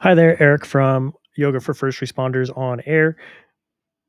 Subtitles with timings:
[0.00, 3.16] Hi there, Eric from Yoga for First Responders on air.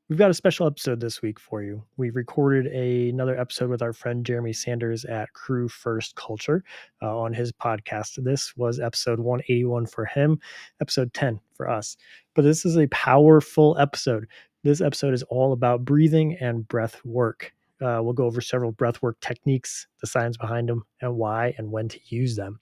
[0.08, 1.82] We've got a special episode this week for you.
[1.96, 6.62] We've recorded a, another episode with our friend Jeremy Sanders at Crew First Culture
[7.02, 8.22] uh, on his podcast.
[8.22, 10.38] This was episode 181 for him,
[10.80, 11.96] episode 10 for us.
[12.36, 14.28] But this is a powerful episode.
[14.62, 17.52] This episode is all about breathing and breath work.
[17.82, 21.72] Uh, we'll go over several breath work techniques, the science behind them, and why and
[21.72, 22.60] when to use them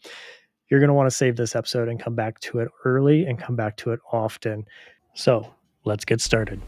[0.68, 3.38] you're going to want to save this episode and come back to it early and
[3.38, 4.66] come back to it often.
[5.14, 5.54] So
[5.84, 6.60] let's get started.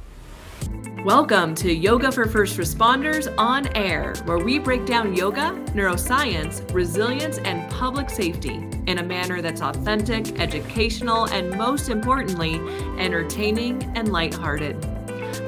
[1.04, 7.38] Welcome to Yoga for First Responders on Air, where we break down yoga, neuroscience, resilience,
[7.38, 12.56] and public safety in a manner that's authentic, educational, and most importantly,
[12.98, 14.84] entertaining and lighthearted.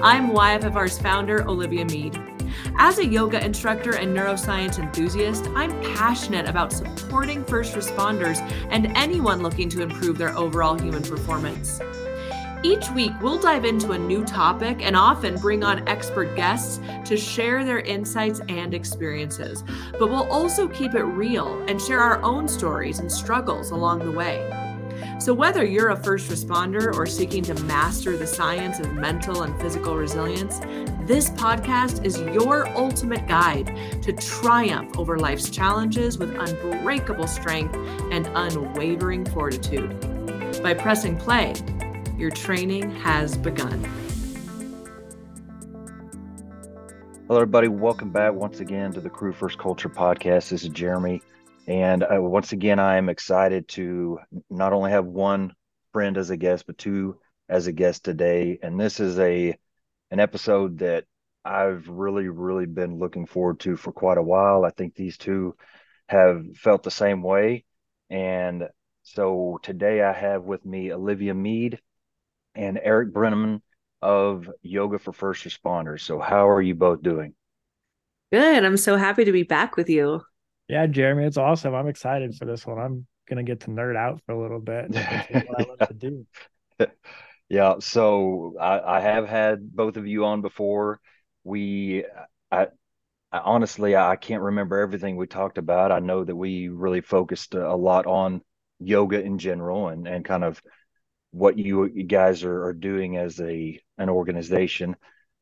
[0.02, 2.31] I'm YFFR's founder, Olivia Mead.
[2.78, 8.38] As a yoga instructor and neuroscience enthusiast, I'm passionate about supporting first responders
[8.70, 11.80] and anyone looking to improve their overall human performance.
[12.64, 17.16] Each week, we'll dive into a new topic and often bring on expert guests to
[17.16, 19.64] share their insights and experiences.
[19.98, 24.12] But we'll also keep it real and share our own stories and struggles along the
[24.12, 24.61] way.
[25.22, 29.56] So, whether you're a first responder or seeking to master the science of mental and
[29.60, 30.58] physical resilience,
[31.06, 37.76] this podcast is your ultimate guide to triumph over life's challenges with unbreakable strength
[38.10, 39.90] and unwavering fortitude.
[40.60, 41.54] By pressing play,
[42.18, 43.80] your training has begun.
[47.28, 47.68] Hello, everybody.
[47.68, 50.50] Welcome back once again to the Crew First Culture podcast.
[50.50, 51.22] This is Jeremy.
[51.66, 54.18] And uh, once again, I am excited to
[54.50, 55.54] not only have one
[55.92, 57.18] friend as a guest, but two
[57.48, 58.58] as a guest today.
[58.62, 59.56] And this is a
[60.10, 61.04] an episode that
[61.44, 64.64] I've really, really been looking forward to for quite a while.
[64.64, 65.56] I think these two
[66.08, 67.64] have felt the same way.
[68.10, 68.68] And
[69.02, 71.80] so today I have with me Olivia Mead
[72.54, 73.62] and Eric Brenneman
[74.02, 76.00] of Yoga for First Responders.
[76.00, 77.34] So, how are you both doing?
[78.32, 78.64] Good.
[78.64, 80.22] I'm so happy to be back with you.
[80.72, 81.74] Yeah, Jeremy, it's awesome.
[81.74, 82.78] I'm excited for this one.
[82.78, 84.88] I'm gonna get to nerd out for a little bit.
[84.94, 86.26] what I love to do.
[87.50, 91.00] Yeah, so I, I have had both of you on before.
[91.44, 92.06] We,
[92.50, 92.68] I,
[93.30, 95.92] I honestly, I can't remember everything we talked about.
[95.92, 98.40] I know that we really focused a lot on
[98.80, 100.62] yoga in general and and kind of
[101.32, 104.96] what you, you guys are, are doing as a an organization.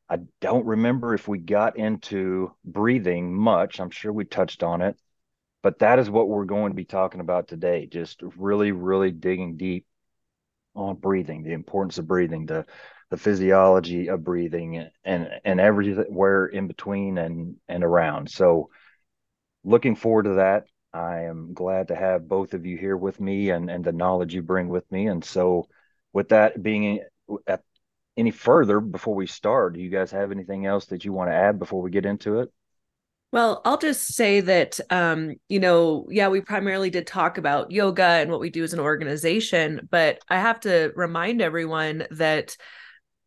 [0.09, 3.79] I don't remember if we got into breathing much.
[3.79, 4.97] I'm sure we touched on it,
[5.63, 7.87] but that is what we're going to be talking about today.
[7.87, 9.87] Just really, really digging deep
[10.75, 12.67] on breathing, the importance of breathing, the
[13.11, 18.31] the physiology of breathing, and and everywhere in between and and around.
[18.31, 18.71] So,
[19.65, 20.65] looking forward to that.
[20.93, 24.35] I am glad to have both of you here with me and and the knowledge
[24.35, 25.07] you bring with me.
[25.07, 25.69] And so,
[26.13, 27.01] with that being
[27.47, 27.63] at
[28.17, 31.35] any further before we start, do you guys have anything else that you want to
[31.35, 32.53] add before we get into it?
[33.33, 38.03] Well, I'll just say that, um, you know, yeah, we primarily did talk about yoga
[38.03, 42.57] and what we do as an organization, but I have to remind everyone that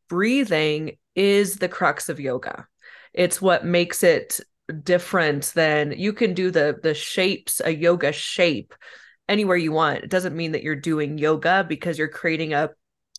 [0.09, 2.67] breathing is the crux of yoga.
[3.13, 4.41] It's what makes it
[4.83, 8.73] different than you can do the the shapes, a yoga shape
[9.29, 10.03] anywhere you want.
[10.03, 12.71] It doesn't mean that you're doing yoga because you're creating a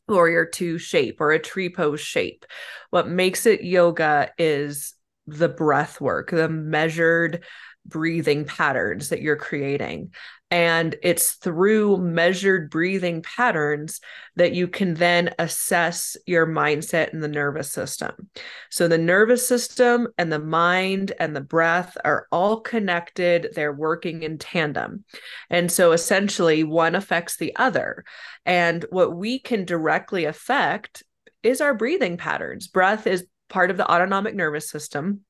[0.06, 2.44] warrior two shape or a tree pose shape.
[2.90, 4.94] What makes it yoga is
[5.26, 7.44] the breath work, the measured
[7.86, 10.12] breathing patterns that you're creating.
[10.50, 14.00] And it's through measured breathing patterns
[14.36, 18.28] that you can then assess your mindset and the nervous system.
[18.70, 24.22] So, the nervous system and the mind and the breath are all connected, they're working
[24.22, 25.04] in tandem.
[25.50, 28.04] And so, essentially, one affects the other.
[28.46, 31.02] And what we can directly affect
[31.42, 32.68] is our breathing patterns.
[32.68, 35.20] Breath is part of the autonomic nervous system.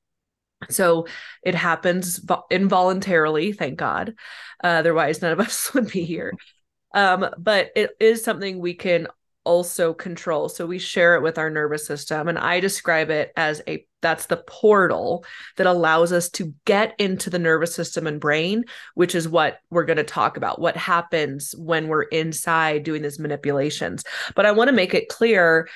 [0.70, 1.06] So
[1.42, 4.14] it happens involuntarily, thank God.
[4.62, 6.32] Uh, otherwise, none of us would be here.
[6.94, 9.08] Um, but it is something we can
[9.44, 10.48] also control.
[10.48, 12.28] So we share it with our nervous system.
[12.28, 15.26] And I describe it as a that's the portal
[15.56, 18.64] that allows us to get into the nervous system and brain,
[18.94, 20.62] which is what we're going to talk about.
[20.62, 24.02] What happens when we're inside doing these manipulations.
[24.34, 25.68] But I want to make it clear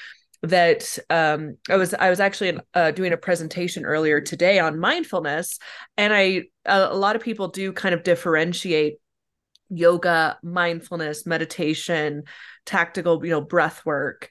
[0.43, 5.59] that um, I was I was actually uh, doing a presentation earlier today on mindfulness,
[5.97, 8.99] and I a, a lot of people do kind of differentiate
[9.69, 12.25] yoga, mindfulness, meditation,
[12.65, 14.31] tactical, you know, breath work.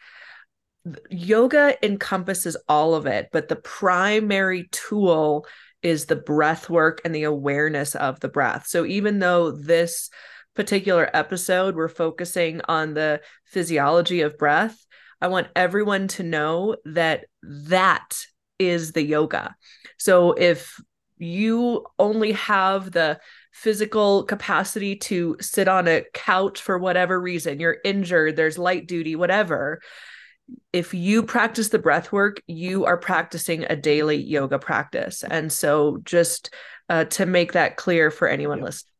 [1.09, 5.45] Yoga encompasses all of it, but the primary tool
[5.81, 8.67] is the breath work and the awareness of the breath.
[8.67, 10.09] So even though this
[10.55, 14.86] particular episode, we're focusing on the physiology of breath.
[15.21, 18.25] I want everyone to know that that
[18.59, 19.55] is the yoga.
[19.97, 20.79] So if
[21.17, 23.19] you only have the
[23.51, 29.15] physical capacity to sit on a couch for whatever reason, you're injured, there's light duty,
[29.15, 29.81] whatever.
[30.71, 35.23] If you practice the breath work, you are practicing a daily yoga practice.
[35.23, 36.53] And so just
[36.87, 38.63] uh, to make that clear for anyone yeah.
[38.63, 38.93] listening.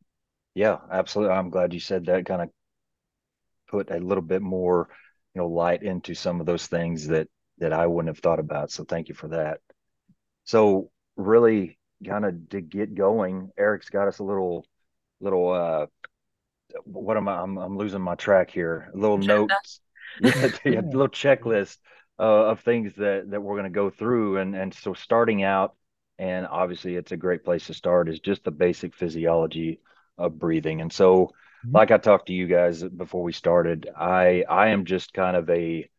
[0.55, 1.35] Yeah, absolutely.
[1.35, 2.49] I'm glad you said that kind of
[3.69, 4.89] put a little bit more,
[5.37, 7.27] you know, light into some of those things that
[7.59, 8.71] that I wouldn't have thought about.
[8.71, 9.59] So thank you for that.
[10.45, 14.65] So really kind of to get going, Eric's got us a little
[15.19, 15.85] little uh
[16.85, 18.89] what am I I'm, I'm losing my track here.
[18.91, 19.79] A little notes.
[20.21, 21.77] yeah, yeah, a little checklist
[22.17, 25.75] uh, of things that that we're going to go through and and so starting out
[26.17, 29.81] and obviously it's a great place to start is just the basic physiology
[30.17, 30.81] of breathing.
[30.81, 31.29] And so
[31.65, 31.75] mm-hmm.
[31.75, 35.49] like I talked to you guys before we started, I I am just kind of
[35.49, 35.89] a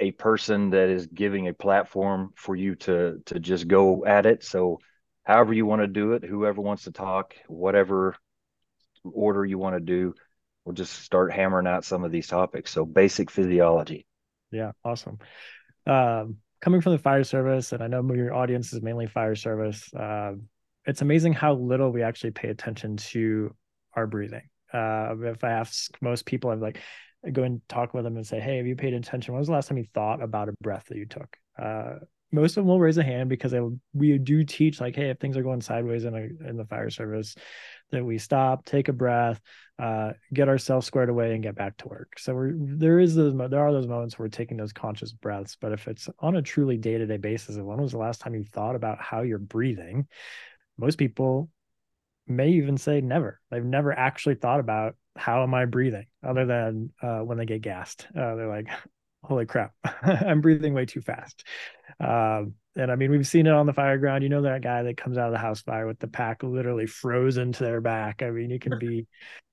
[0.00, 4.44] a person that is giving a platform for you to to just go at it.
[4.44, 4.78] So
[5.24, 8.16] however you want to do it, whoever wants to talk, whatever
[9.04, 10.14] order you want to do,
[10.64, 12.70] we'll just start hammering out some of these topics.
[12.70, 14.06] So basic physiology.
[14.52, 15.18] Yeah, awesome.
[15.86, 19.92] Um, coming from the fire service, and I know your audience is mainly fire service.
[19.92, 20.34] Uh,
[20.84, 23.54] it's amazing how little we actually pay attention to
[23.94, 24.48] our breathing.
[24.76, 26.80] Uh, if I ask most people, I'm like,
[27.24, 29.32] I go and talk with them and say, "Hey, have you paid attention?
[29.32, 31.94] When was the last time you thought about a breath that you took?" Uh,
[32.32, 33.54] most of them will raise a hand because
[33.94, 36.90] we do teach like, hey, if things are going sideways in a in the fire
[36.90, 37.34] service,
[37.90, 39.40] that we stop, take a breath,
[39.78, 42.18] uh, get ourselves squared away, and get back to work.
[42.18, 45.56] So we're, there is those there are those moments where we're taking those conscious breaths.
[45.60, 48.34] But if it's on a truly day to day basis, when was the last time
[48.34, 50.06] you thought about how you're breathing?
[50.78, 51.48] Most people
[52.26, 53.40] may even say never.
[53.50, 57.62] They've never actually thought about how am I breathing, other than uh, when they get
[57.62, 58.06] gassed.
[58.10, 58.68] Uh, they're like,
[59.24, 61.44] holy crap, I'm breathing way too fast.
[62.00, 64.22] Um, and I mean, we've seen it on the fire ground.
[64.22, 66.86] You know that guy that comes out of the house fire with the pack literally
[66.86, 68.22] frozen to their back.
[68.22, 69.06] I mean, you can be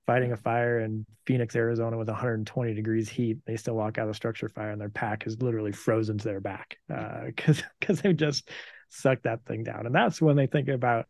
[0.06, 3.38] fighting a fire in Phoenix, Arizona with 120 degrees heat.
[3.46, 6.24] They still walk out of the structure fire and their pack is literally frozen to
[6.24, 8.50] their back because uh, because they just
[8.90, 9.86] sucked that thing down.
[9.86, 11.06] And that's when they think about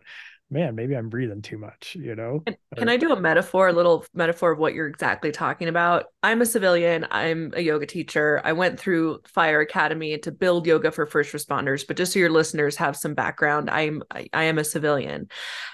[0.50, 2.42] man, maybe I'm breathing too much, you know?
[2.46, 6.06] Can, can I do a metaphor, a little metaphor of what you're exactly talking about?
[6.22, 8.40] I'm a civilian, I'm a yoga teacher.
[8.44, 12.30] I went through Fire Academy to build yoga for first responders, but just so your
[12.30, 15.28] listeners have some background, I'm I, I am a civilian.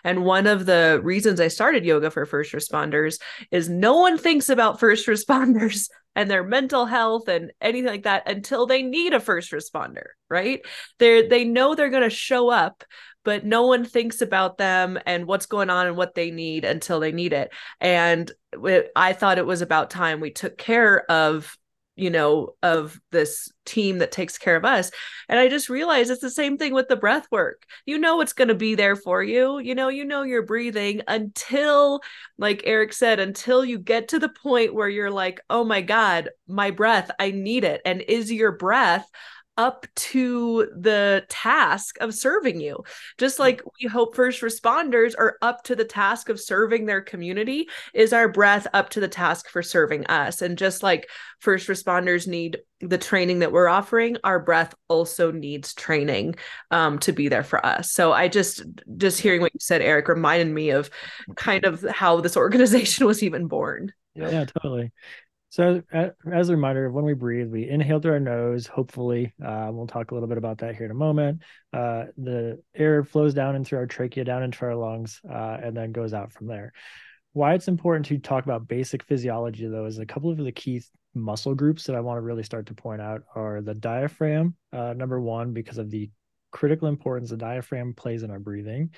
[0.05, 3.21] And one of the reasons I started yoga for first responders
[3.51, 8.29] is no one thinks about first responders and their mental health and anything like that
[8.29, 10.61] until they need a first responder, right?
[10.99, 12.85] They they know they're going to show up,
[13.25, 17.01] but no one thinks about them and what's going on and what they need until
[17.01, 17.53] they need it.
[17.81, 18.31] And
[18.97, 21.57] I thought it was about time we took care of
[22.01, 24.91] you know of this team that takes care of us.
[25.29, 27.65] And i just realized it's the same thing with the breath work.
[27.87, 29.59] You know it's going to be there for you.
[29.59, 32.01] You know you know you're breathing until
[32.39, 36.31] like eric said until you get to the point where you're like oh my god
[36.49, 37.81] my breath i need it.
[37.85, 39.09] And is your breath
[39.61, 42.83] up to the task of serving you.
[43.19, 43.41] Just mm.
[43.41, 48.15] like we hope first responders are up to the task of serving their community, is
[48.15, 50.41] our breath up to the task for serving us.
[50.41, 51.11] And just like
[51.41, 56.37] first responders need the training that we're offering, our breath also needs training
[56.71, 57.93] um, to be there for us.
[57.93, 58.63] So I just
[58.97, 60.89] just hearing what you said, Eric, reminded me of
[61.37, 63.93] kind of how this organization was even born.
[64.15, 64.91] Yeah, totally.
[65.51, 65.83] So,
[66.31, 68.69] as a reminder, when we breathe, we inhale through our nose.
[68.69, 71.43] Hopefully, uh, we'll talk a little bit about that here in a moment.
[71.73, 75.91] Uh, the air flows down into our trachea, down into our lungs, uh, and then
[75.91, 76.73] goes out from there.
[77.33, 80.83] Why it's important to talk about basic physiology, though, is a couple of the key
[81.17, 84.93] muscle groups that I want to really start to point out are the diaphragm, uh,
[84.93, 86.11] number one, because of the
[86.53, 88.91] critical importance the diaphragm plays in our breathing.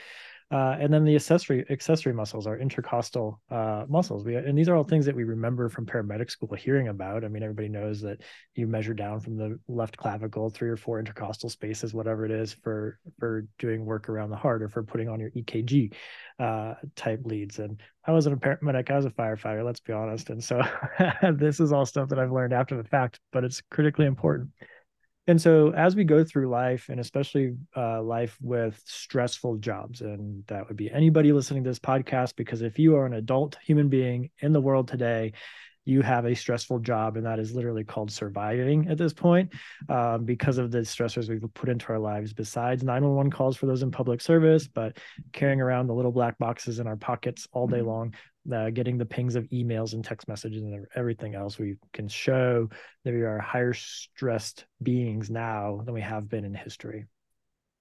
[0.52, 4.22] Uh, and then the accessory accessory muscles are intercostal uh, muscles.
[4.22, 7.24] We, and these are all things that we remember from paramedic school hearing about.
[7.24, 8.20] I mean, everybody knows that
[8.54, 12.52] you measure down from the left clavicle, three or four intercostal spaces, whatever it is,
[12.52, 15.94] for for doing work around the heart or for putting on your EKG
[16.38, 17.58] uh, type leads.
[17.58, 19.64] And I wasn't a paramedic; I was a firefighter.
[19.64, 20.28] Let's be honest.
[20.28, 20.60] And so
[21.34, 24.50] this is all stuff that I've learned after the fact, but it's critically important.
[25.28, 30.44] And so, as we go through life, and especially uh, life with stressful jobs, and
[30.48, 33.88] that would be anybody listening to this podcast, because if you are an adult human
[33.88, 35.32] being in the world today,
[35.84, 39.52] you have a stressful job and that is literally called surviving at this point
[39.88, 43.82] um, because of the stressors we've put into our lives besides 911 calls for those
[43.82, 44.96] in public service but
[45.32, 48.14] carrying around the little black boxes in our pockets all day long
[48.52, 51.58] uh, getting the pings of emails and text messages and everything else.
[51.58, 52.68] We can show
[53.04, 57.06] that we are higher stressed beings now than we have been in history.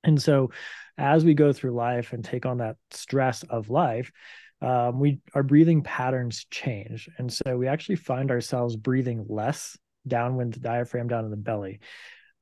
[0.04, 0.52] And so,
[0.98, 4.12] as we go through life and take on that stress of life,
[4.62, 9.78] um, we our breathing patterns change, and so we actually find ourselves breathing less
[10.08, 11.80] downwind the diaphragm down in the belly.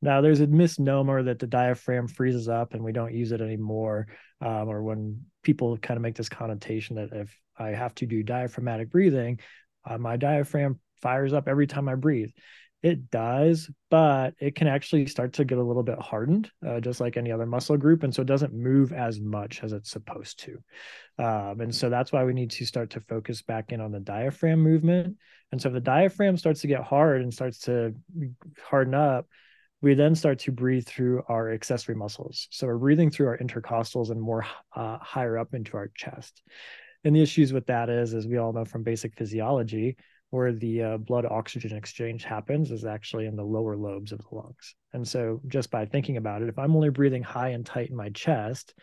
[0.02, 4.08] Now, there's a misnomer that the diaphragm freezes up and we don't use it anymore,
[4.42, 8.24] um, or when people kind of make this connotation that if I have to do
[8.24, 9.40] diaphragmatic breathing,
[9.86, 12.32] uh, my diaphragm fires up every time I breathe.
[12.82, 17.02] It does, but it can actually start to get a little bit hardened, uh, just
[17.02, 18.04] like any other muscle group.
[18.04, 20.58] And so it doesn't move as much as it's supposed to.
[21.18, 24.00] Um, and so that's why we need to start to focus back in on the
[24.00, 25.18] diaphragm movement.
[25.52, 27.94] And so if the diaphragm starts to get hard and starts to
[28.64, 29.28] harden up,
[29.82, 32.48] we then start to breathe through our accessory muscles.
[32.52, 34.46] So we're breathing through our intercostals and more
[34.76, 36.44] uh, higher up into our chest.
[37.04, 39.96] And the issues with that is, as we all know from basic physiology,
[40.32, 44.36] where the uh, blood oxygen exchange happens is actually in the lower lobes of the
[44.36, 44.76] lungs.
[44.94, 47.96] And so, just by thinking about it, if I'm only breathing high and tight in
[47.96, 48.74] my chest,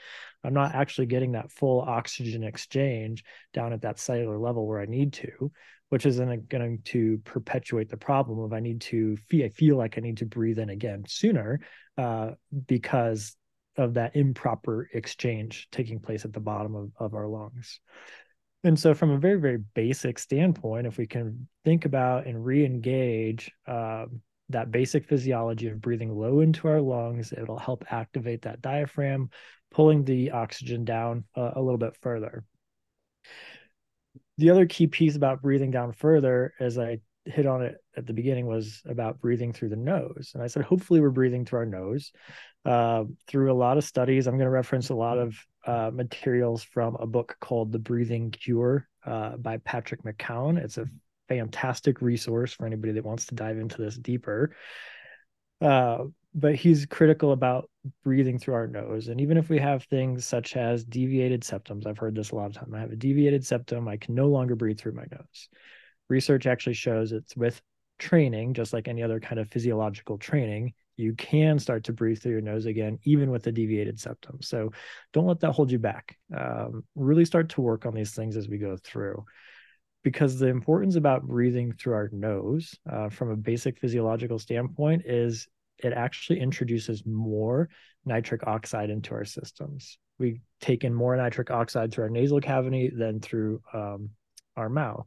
[0.44, 4.86] I'm not actually getting that full oxygen exchange down at that cellular level where I
[4.86, 5.50] need to,
[5.88, 9.76] which is then going to perpetuate the problem of I need to feel, I feel
[9.76, 11.60] like I need to breathe in again sooner
[11.96, 12.32] uh,
[12.66, 13.36] because
[13.76, 17.80] of that improper exchange taking place at the bottom of, of our lungs.
[18.66, 22.64] And so, from a very, very basic standpoint, if we can think about and re
[22.64, 24.06] engage uh,
[24.49, 29.30] that basic physiology of breathing low into our lungs, it'll help activate that diaphragm,
[29.70, 32.42] pulling the oxygen down uh, a little bit further.
[34.38, 38.12] The other key piece about breathing down further, as I hit on it at the
[38.12, 40.32] beginning, was about breathing through the nose.
[40.34, 42.12] And I said, hopefully, we're breathing through our nose.
[42.64, 45.36] Uh, through a lot of studies, I'm going to reference a lot of
[45.66, 50.58] uh, materials from a book called The Breathing Cure uh, by Patrick McKeown.
[50.58, 50.86] It's a
[51.28, 54.54] fantastic resource for anybody that wants to dive into this deeper.
[55.60, 57.70] Uh, but he's critical about
[58.04, 59.08] breathing through our nose.
[59.08, 62.46] And even if we have things such as deviated septums, I've heard this a lot
[62.46, 62.74] of time.
[62.74, 65.48] I have a deviated septum, I can no longer breathe through my nose.
[66.08, 67.60] Research actually shows it's with
[67.98, 72.32] training, just like any other kind of physiological training, you can start to breathe through
[72.32, 74.38] your nose again, even with the deviated septum.
[74.40, 74.72] So
[75.12, 76.16] don't let that hold you back.
[76.34, 79.24] Um, really start to work on these things as we go through.
[80.02, 85.48] Because the importance about breathing through our nose uh, from a basic physiological standpoint is
[85.78, 87.68] it actually introduces more
[88.04, 89.98] nitric oxide into our systems.
[90.18, 94.10] We take in more nitric oxide through our nasal cavity than through um,
[94.56, 95.06] our mouth.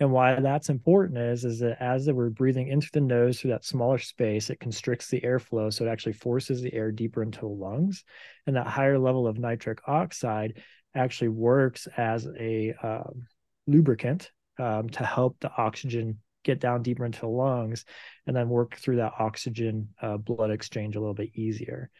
[0.00, 3.64] And why that's important is, is that as we're breathing into the nose through that
[3.64, 5.72] smaller space, it constricts the airflow.
[5.72, 8.02] So it actually forces the air deeper into the lungs.
[8.46, 10.60] And that higher level of nitric oxide
[10.94, 13.26] actually works as a um,
[13.66, 17.84] lubricant um, to help the oxygen get down deeper into the lungs
[18.26, 21.90] and then work through that oxygen uh, blood exchange a little bit easier.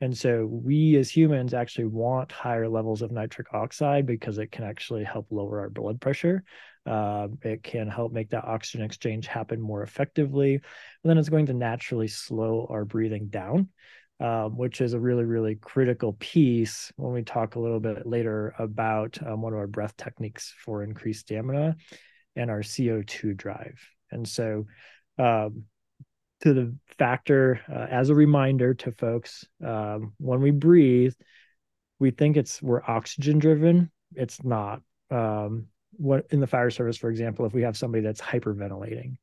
[0.00, 4.64] And so we as humans actually want higher levels of nitric oxide because it can
[4.64, 6.42] actually help lower our blood pressure.
[6.86, 10.54] Uh, it can help make that oxygen exchange happen more effectively.
[10.54, 10.62] And
[11.04, 13.68] then it's going to naturally slow our breathing down,
[14.20, 18.54] um, which is a really, really critical piece when we talk a little bit later
[18.58, 21.76] about um, one of our breath techniques for increased stamina
[22.36, 23.78] and our CO2 drive.
[24.10, 24.66] And so,
[25.18, 25.64] um,
[26.40, 31.14] to the factor, uh, as a reminder to folks, um, when we breathe,
[31.98, 33.90] we think it's we're oxygen driven.
[34.14, 34.82] It's not.
[35.10, 39.16] Um, what in the fire service, for example, if we have somebody that's hyperventilating,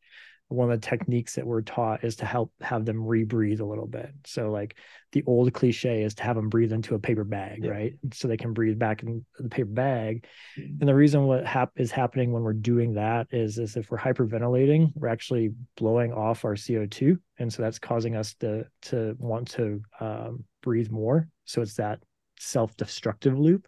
[0.50, 3.88] one of the techniques that we're taught is to help have them rebreathe a little
[3.88, 4.12] bit.
[4.25, 4.75] So, like
[5.12, 7.72] the old cliche is to have them breathe into a paper bag, yeah.
[7.72, 7.94] right?
[8.13, 10.25] So they can breathe back in the paper bag.
[10.58, 10.77] Mm-hmm.
[10.80, 13.98] And the reason what hap- is happening when we're doing that is, is if we're
[13.98, 19.50] hyperventilating, we're actually blowing off our CO2, and so that's causing us to to want
[19.51, 21.27] to um, breathe more.
[21.46, 22.00] So it's that
[22.39, 23.68] self-destructive loop.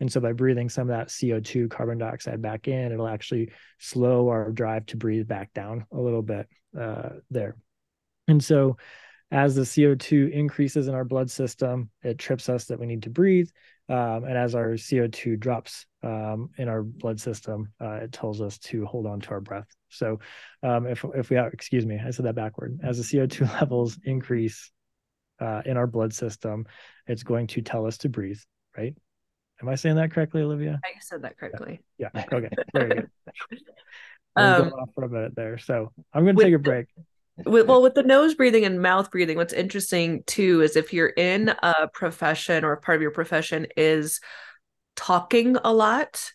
[0.00, 4.28] And so by breathing some of that CO2 carbon dioxide back in, it'll actually slow
[4.28, 7.56] our drive to breathe back down a little bit uh, there.
[8.26, 8.76] And so
[9.30, 13.10] as the CO2 increases in our blood system, it trips us that we need to
[13.10, 13.48] breathe.
[13.88, 18.58] Um, and as our CO2 drops um, in our blood system, uh, it tells us
[18.58, 19.66] to hold on to our breath.
[19.88, 20.20] So
[20.62, 22.80] um, if, if we have, excuse me, I said that backward.
[22.82, 24.70] As the CO2 levels increase
[25.40, 26.66] uh, in our blood system,
[27.06, 28.40] it's going to tell us to breathe,
[28.76, 28.94] right?
[29.62, 30.80] Am I saying that correctly, Olivia?
[30.84, 31.80] I said that correctly.
[31.98, 32.08] Yeah.
[32.14, 32.24] yeah.
[32.32, 32.50] Okay.
[32.72, 33.10] Very good.
[34.36, 36.86] Um, off for a minute there, so I'm going to take a break.
[37.44, 41.08] With, well, with the nose breathing and mouth breathing, what's interesting too is if you're
[41.08, 44.20] in a profession or part of your profession is
[44.94, 46.30] talking a lot,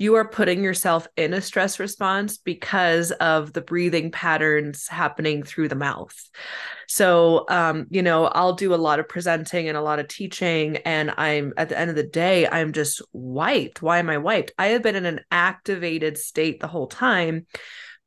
[0.00, 5.68] you are putting yourself in a stress response because of the breathing patterns happening through
[5.68, 6.18] the mouth.
[6.88, 10.78] So, um, you know, I'll do a lot of presenting and a lot of teaching,
[10.78, 13.82] and I'm at the end of the day, I'm just wiped.
[13.82, 14.52] Why am I wiped?
[14.58, 17.46] I have been in an activated state the whole time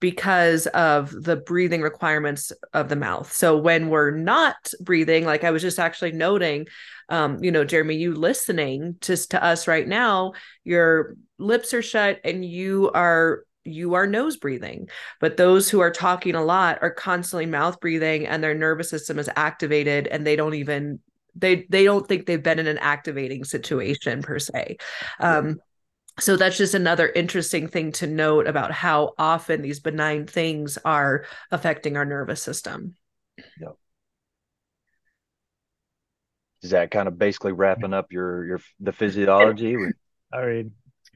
[0.04, 3.32] because of the breathing requirements of the mouth.
[3.32, 6.68] So when we're not breathing, like I was just actually noting,
[7.08, 10.34] um, you know, Jeremy, you listening just to us right now,
[10.66, 14.90] your lips are shut and you are you are nose breathing.
[15.22, 19.20] But those who are talking a lot are constantly mouth breathing and their nervous system
[19.20, 21.00] is activated and they don't even
[21.34, 24.76] they they don't think they've been in an activating situation per se.
[25.22, 25.62] Um,
[26.20, 31.26] so that's just another interesting thing to note about how often these benign things are
[31.52, 32.96] affecting our nervous system.
[33.60, 33.78] Yep.
[36.62, 39.76] Is that kind of basically wrapping up your your the physiology?
[40.34, 40.72] I mean,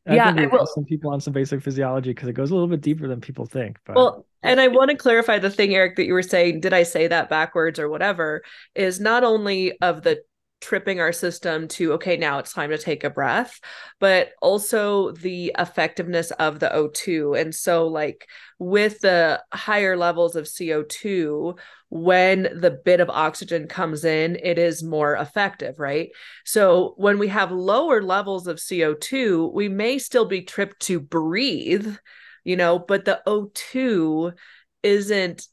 [0.08, 2.68] I yeah, think we some people on some basic physiology because it goes a little
[2.68, 3.77] bit deeper than people think.
[3.86, 3.96] But...
[3.96, 6.62] Well, and I want to clarify the thing, Eric, that you were saying.
[6.62, 8.44] Did I say that backwards or whatever?
[8.75, 10.22] Is not only of the
[10.59, 13.59] tripping our system to okay now it's time to take a breath
[13.99, 20.47] but also the effectiveness of the O2 and so like with the higher levels of
[20.47, 21.55] CO2
[21.89, 26.09] when the bit of oxygen comes in it is more effective right?
[26.43, 31.95] So when we have lower levels of CO2 we may still be tripped to breathe
[32.43, 34.33] you know but the O2
[34.81, 35.47] isn't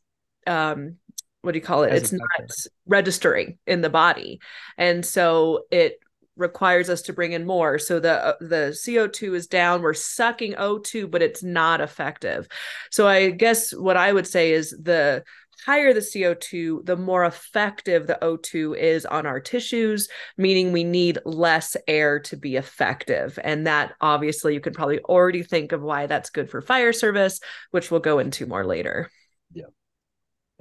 [0.46, 0.96] um
[1.44, 1.92] what do you call it?
[1.92, 2.50] As it's not
[2.86, 4.40] registering in the body.
[4.78, 5.98] And so it
[6.36, 7.78] requires us to bring in more.
[7.78, 12.48] So the uh, the CO2 is down, we're sucking O2 but it's not effective.
[12.90, 15.22] So I guess what I would say is the
[15.64, 21.18] higher the CO2, the more effective the O2 is on our tissues, meaning we need
[21.24, 23.38] less air to be effective.
[23.42, 27.40] And that obviously you can probably already think of why that's good for fire service,
[27.70, 29.10] which we'll go into more later.
[29.52, 29.66] Yeah.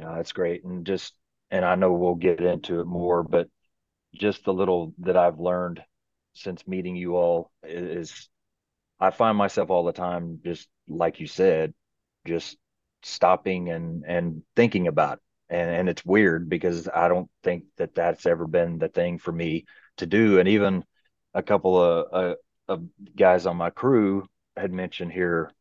[0.04, 0.64] Yeah, that's great.
[0.66, 1.14] And just,
[1.50, 3.48] and I know we'll get into it more, but
[4.14, 5.82] just the little that I've learned
[6.34, 8.28] since meeting you all is
[9.00, 11.74] I find myself all the time, just like you said,
[12.28, 12.58] just
[13.04, 15.56] stopping and, and thinking about it.
[15.56, 19.32] And, and it's weird because I don't think that that's ever been the thing for
[19.32, 19.66] me
[19.98, 20.40] to do.
[20.40, 20.84] And even
[21.34, 22.36] a couple of, uh,
[22.68, 22.84] of
[23.16, 25.52] guys on my crew had mentioned here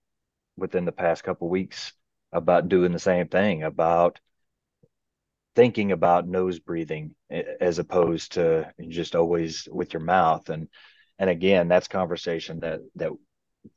[0.57, 1.93] within the past couple weeks
[2.33, 4.19] about doing the same thing about
[5.55, 7.15] thinking about nose breathing
[7.61, 10.49] as opposed to just always with your mouth.
[10.49, 10.69] And
[11.19, 13.13] and again that's conversation that that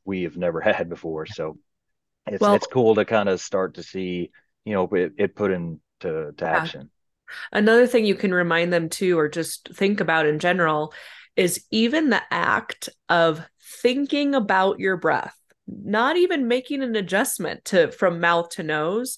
[0.04, 1.26] we have never had before.
[1.26, 1.58] So
[2.26, 4.30] it's well, it's cool to kind of start to see
[4.64, 5.80] you know it, it put into
[6.36, 6.90] to action.
[7.52, 10.94] Another thing you can remind them too or just think about in general
[11.34, 15.36] is even the act of thinking about your breath
[15.66, 19.16] not even making an adjustment to from mouth to nose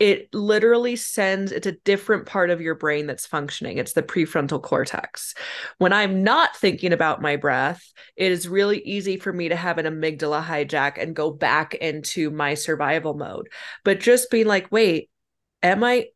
[0.00, 3.76] it literally sends it's a different part of your brain that's functioning.
[3.76, 5.34] It's the prefrontal cortex.
[5.78, 7.84] When i'm not thinking about my breath
[8.16, 12.30] it is really easy for me to have an amygdala hijack and go back into
[12.30, 13.48] my survival mode.
[13.84, 15.10] But just being like wait
[15.62, 16.06] am i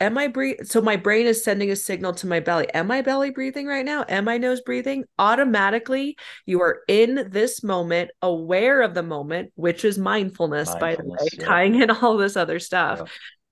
[0.00, 0.64] am I breathing?
[0.64, 2.68] So my brain is sending a signal to my belly.
[2.74, 4.04] Am I belly breathing right now?
[4.08, 5.04] Am I nose breathing?
[5.18, 11.02] Automatically, you are in this moment, aware of the moment, which is mindfulness, mindfulness by
[11.02, 11.44] the way, yeah.
[11.44, 13.00] tying in all this other stuff.
[13.00, 13.06] Yeah.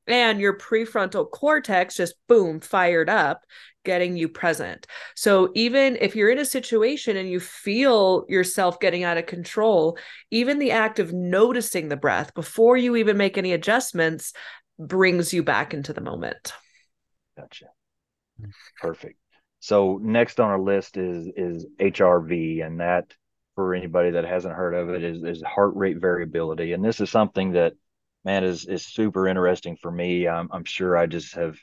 [0.08, 3.42] And your prefrontal cortex just boom, fired up,
[3.84, 4.86] getting you present.
[5.16, 9.98] So even if you're in a situation and you feel yourself getting out of control,
[10.30, 14.32] even the act of noticing the breath before you even make any adjustments
[14.78, 16.52] brings you back into the moment.
[17.36, 17.66] Gotcha.
[18.80, 19.18] Perfect.
[19.60, 23.14] So next on our list is is HRV, and that
[23.54, 27.10] for anybody that hasn't heard of it is is heart rate variability, and this is
[27.10, 27.74] something that
[28.24, 30.28] man is is super interesting for me.
[30.28, 31.56] I'm I'm sure I just have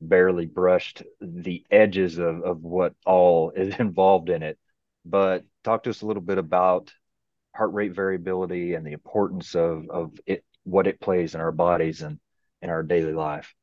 [0.00, 4.58] barely brushed the edges of of what all is involved in it.
[5.04, 6.92] But talk to us a little bit about
[7.54, 12.02] heart rate variability and the importance of of it, what it plays in our bodies
[12.02, 12.18] and
[12.62, 13.54] in our daily life?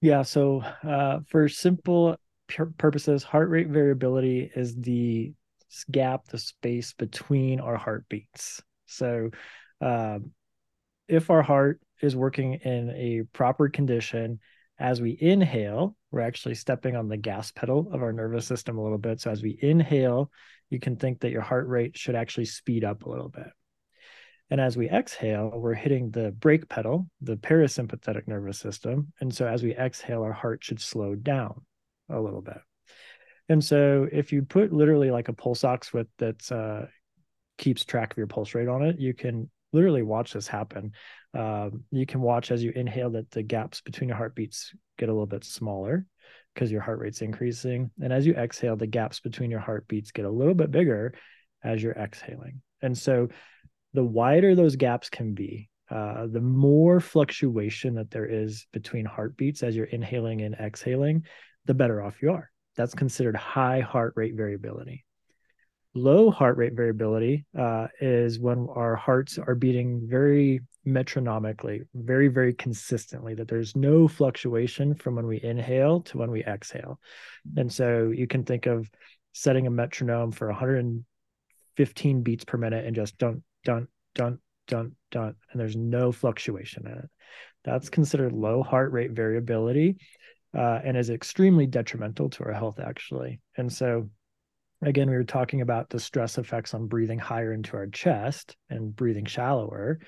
[0.00, 2.16] Yeah, so uh, for simple
[2.78, 5.32] purposes, heart rate variability is the
[5.90, 8.62] gap, the space between our heartbeats.
[8.86, 9.30] So,
[9.80, 10.32] um,
[11.08, 14.40] if our heart is working in a proper condition,
[14.78, 18.82] as we inhale, we're actually stepping on the gas pedal of our nervous system a
[18.82, 19.20] little bit.
[19.20, 20.30] So, as we inhale,
[20.70, 23.48] you can think that your heart rate should actually speed up a little bit.
[24.50, 29.12] And as we exhale, we're hitting the brake pedal, the parasympathetic nervous system.
[29.20, 31.62] And so as we exhale, our heart should slow down
[32.08, 32.58] a little bit.
[33.48, 36.86] And so if you put literally like a pulse ox with that's uh,
[37.58, 40.92] keeps track of your pulse rate on it, you can literally watch this happen.
[41.34, 45.12] Um, you can watch as you inhale that the gaps between your heartbeats get a
[45.12, 46.06] little bit smaller
[46.54, 47.90] because your heart rate's increasing.
[48.00, 51.14] And as you exhale, the gaps between your heartbeats get a little bit bigger
[51.62, 52.62] as you're exhaling.
[52.80, 53.28] And so
[53.96, 59.62] the wider those gaps can be, uh, the more fluctuation that there is between heartbeats
[59.62, 61.24] as you're inhaling and exhaling,
[61.64, 62.50] the better off you are.
[62.76, 65.06] That's considered high heart rate variability.
[65.94, 72.52] Low heart rate variability uh, is when our hearts are beating very metronomically, very, very
[72.52, 77.00] consistently, that there's no fluctuation from when we inhale to when we exhale.
[77.56, 78.90] And so you can think of
[79.32, 85.36] setting a metronome for 115 beats per minute and just don't, don't, don't, don't, don't,
[85.50, 87.10] and there's no fluctuation in it.
[87.64, 89.96] That's considered low heart rate variability
[90.56, 93.40] uh, and is extremely detrimental to our health, actually.
[93.56, 94.08] And so,
[94.82, 98.94] again, we were talking about the stress effects on breathing higher into our chest and
[98.94, 99.98] breathing shallower.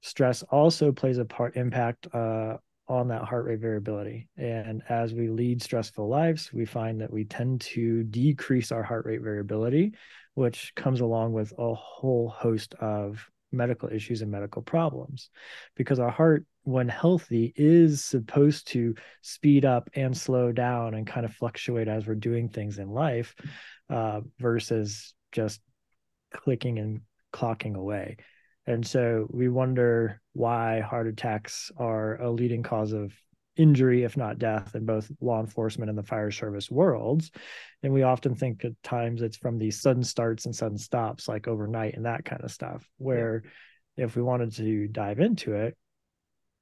[0.00, 2.56] Stress also plays a part impact uh,
[2.88, 4.26] on that heart rate variability.
[4.38, 9.04] And as we lead stressful lives, we find that we tend to decrease our heart
[9.04, 9.92] rate variability,
[10.40, 15.28] which comes along with a whole host of medical issues and medical problems.
[15.76, 21.26] Because our heart when healthy is supposed to speed up and slow down and kind
[21.26, 23.34] of fluctuate as we're doing things in life
[23.90, 25.60] uh, versus just
[26.32, 27.02] clicking and
[27.34, 28.16] clocking away.
[28.66, 33.12] And so we wonder why heart attacks are a leading cause of
[33.60, 37.30] injury, if not death, in both law enforcement and the fire service worlds.
[37.82, 41.46] And we often think at times it's from these sudden starts and sudden stops, like
[41.46, 42.88] overnight and that kind of stuff.
[42.96, 43.42] Where
[43.96, 44.06] yeah.
[44.06, 45.76] if we wanted to dive into it,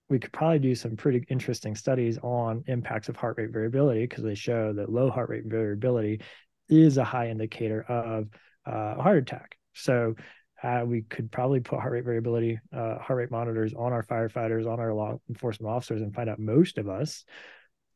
[0.09, 4.25] we could probably do some pretty interesting studies on impacts of heart rate variability because
[4.25, 6.23] they show that low heart rate variability
[6.69, 8.29] is a high indicator of
[8.67, 9.57] uh, heart attack.
[9.75, 10.17] So
[10.63, 14.67] uh, we could probably put heart rate variability, uh, heart rate monitors on our firefighters,
[14.67, 17.25] on our law enforcement officers, and find out most of us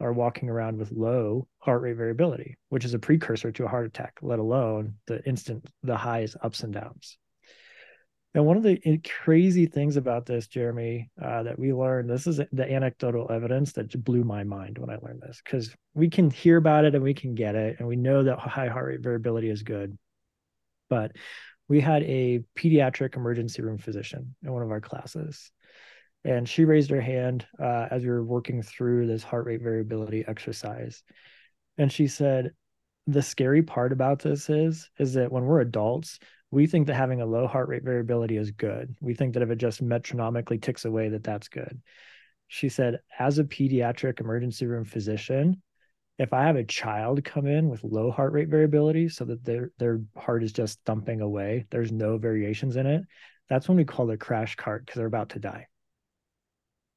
[0.01, 3.87] are walking around with low heart rate variability, which is a precursor to a heart
[3.87, 7.19] attack, let alone the instant, the highs, ups and downs.
[8.35, 12.41] And one of the crazy things about this, Jeremy, uh, that we learned, this is
[12.51, 16.57] the anecdotal evidence that blew my mind when I learned this, because we can hear
[16.57, 19.51] about it and we can get it, and we know that high heart rate variability
[19.51, 19.99] is good.
[20.89, 21.13] But
[21.73, 25.51] we had a pediatric emergency room physician in one of our classes.
[26.23, 30.23] And she raised her hand uh, as we were working through this heart rate variability
[30.29, 31.03] exercise.
[31.79, 32.51] And she said,
[33.07, 36.19] the scary part about this is, is that when we're adults,
[36.51, 38.95] we think that having a low heart rate variability is good.
[39.01, 41.81] We think that if it just metronomically ticks away, that that's good.
[42.49, 45.63] She said, as a pediatric emergency room physician,
[46.19, 49.71] if I have a child come in with low heart rate variability so that their
[49.79, 53.05] their heart is just thumping away, there's no variations in it,
[53.49, 55.67] that's when we call it a crash cart because they're about to die.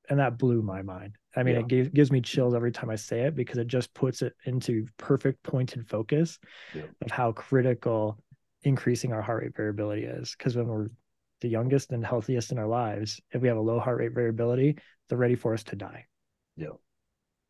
[0.10, 1.18] And that blew my mind.
[1.36, 1.62] I mean, yeah.
[1.62, 4.34] it gave, gives me chills every time I say it because it just puts it
[4.46, 6.38] into perfect pointed focus
[6.74, 6.84] yeah.
[7.02, 8.20] of how critical
[8.62, 10.36] increasing our heart rate variability is.
[10.38, 10.90] Because when we're
[11.42, 14.78] the youngest and healthiest in our lives, if we have a low heart rate variability,
[15.10, 16.06] they're ready for us to die.
[16.56, 16.78] Yeah.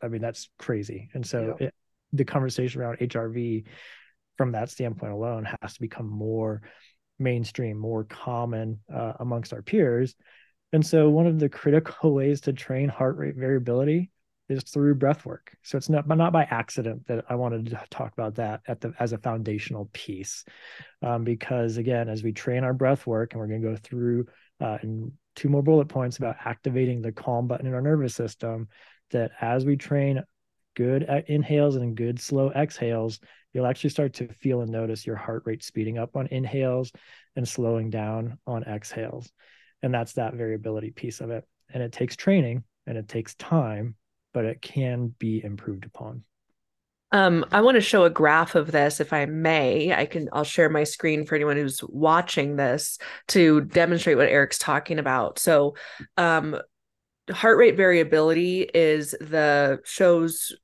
[0.06, 1.10] I mean, that's crazy.
[1.14, 1.68] And so yeah.
[1.68, 1.74] it,
[2.14, 3.66] the conversation around HRV
[4.38, 6.62] from that standpoint alone has to become more
[7.20, 10.16] mainstream, more common uh, amongst our peers.
[10.74, 14.12] And so one of the critical ways to train heart rate variability
[14.48, 15.56] is through breath work.
[15.64, 18.94] So it's not not by accident that I wanted to talk about that at the
[19.00, 20.46] as a foundational piece,
[21.02, 24.28] um, because again, as we train our breath work, and we're going to go through
[24.62, 28.68] uh, in two more bullet points about activating the calm button in our nervous system
[29.12, 30.24] that as we train
[30.76, 33.20] good inhales and good slow exhales,
[33.54, 36.92] you'll actually start to feel and notice your heart rate speeding up on inhales
[37.36, 39.32] and slowing down on exhales.
[39.82, 41.46] And that's that variability piece of it.
[41.74, 43.96] And it takes training and it takes time,
[44.34, 46.24] but it can be improved upon.
[47.12, 49.94] Um, I want to show a graph of this, if I may.
[49.94, 50.28] I can.
[50.34, 52.98] I'll share my screen for anyone who's watching this
[53.30, 55.40] to demonstrate what Eric's talking about.
[55.40, 55.76] So,
[56.18, 56.58] um,
[57.32, 60.56] heart rate variability is the shows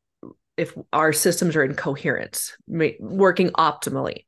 [0.57, 4.25] if our systems are in coherence, working optimally.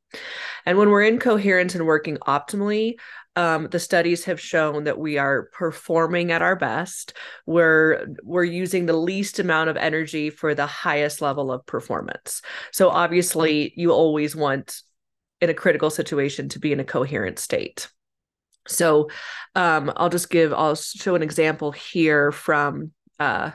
[0.66, 2.94] And when we're in coherence and working optimally,
[3.36, 7.14] um, the studies have shown that we are performing at our best.
[7.46, 12.42] We're we're using the least amount of energy for the highest level of performance.
[12.72, 14.82] So obviously, you always want
[15.40, 17.88] in a critical situation to be in a coherent state.
[18.66, 19.10] So
[19.54, 23.52] um, I'll just give, I'll show an example here from uh,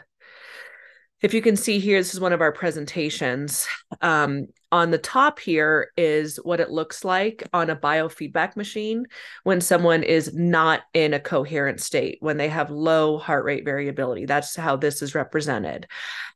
[1.22, 3.68] if you can see here, this is one of our presentations.
[4.02, 9.06] Um, on the top here is what it looks like on a biofeedback machine
[9.44, 14.26] when someone is not in a coherent state, when they have low heart rate variability.
[14.26, 15.88] That's how this is represented.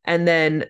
[0.03, 0.65] And then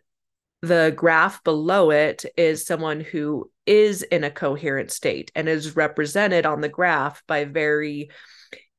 [0.64, 6.46] the graph below it is someone who is in a coherent state and is represented
[6.46, 8.10] on the graph by very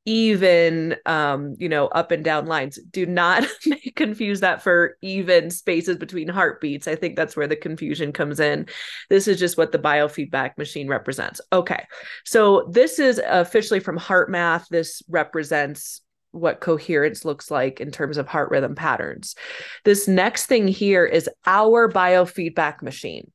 [0.07, 2.79] even um you know up and down lines.
[2.89, 3.45] Do not
[3.95, 6.87] confuse that for even spaces between heartbeats.
[6.87, 8.65] I think that's where the confusion comes in.
[9.09, 11.39] This is just what the biofeedback machine represents.
[11.53, 11.85] Okay
[12.23, 14.67] so this is officially from HeartMath.
[14.69, 16.01] This represents
[16.35, 19.35] what coherence looks like in terms of heart rhythm patterns.
[19.83, 23.31] This next thing here is our biofeedback machine.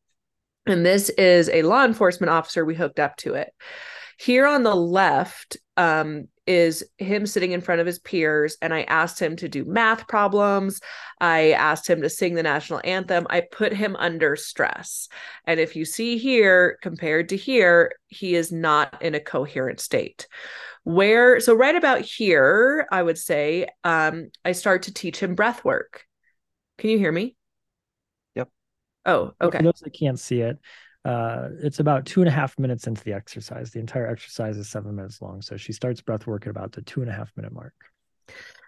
[0.67, 3.53] And this is a law enforcement officer we hooked up to it.
[4.19, 8.83] Here on the left um, is him sitting in front of his peers and I
[8.83, 10.81] asked him to do math problems.
[11.21, 13.29] I asked him to sing the national anthem.
[13.31, 15.09] I put him under stress.
[15.45, 20.27] And if you see here compared to here, he is not in a coherent state.
[20.83, 25.65] Where so right about here, I would say um I start to teach him breath
[25.65, 26.05] work.
[26.79, 27.37] Can you hear me?
[28.35, 28.49] Yep.
[29.07, 29.59] Oh, okay.
[29.59, 30.59] For those that can't see it,
[31.05, 33.71] uh, it's about two and a half minutes into the exercise.
[33.71, 35.41] The entire exercise is seven minutes long.
[35.41, 37.75] So she starts breath work at about the two and a half minute mark.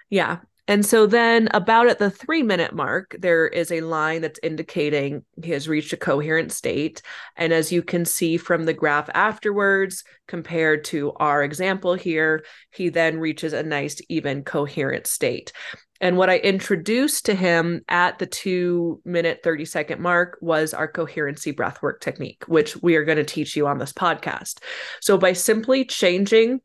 [0.09, 0.39] Yeah.
[0.69, 5.25] And so then, about at the three minute mark, there is a line that's indicating
[5.43, 7.03] he has reached a coherent state.
[7.37, 12.91] And as you can see from the graph afterwards, compared to our example here, he
[12.91, 15.53] then reaches a nice, even coherent state.
[16.01, 20.89] And what I introduced to him at the two minute, 30 second mark was our
[20.89, 24.59] coherency breathwork technique, which we are going to teach you on this podcast.
[25.01, 26.61] So by simply changing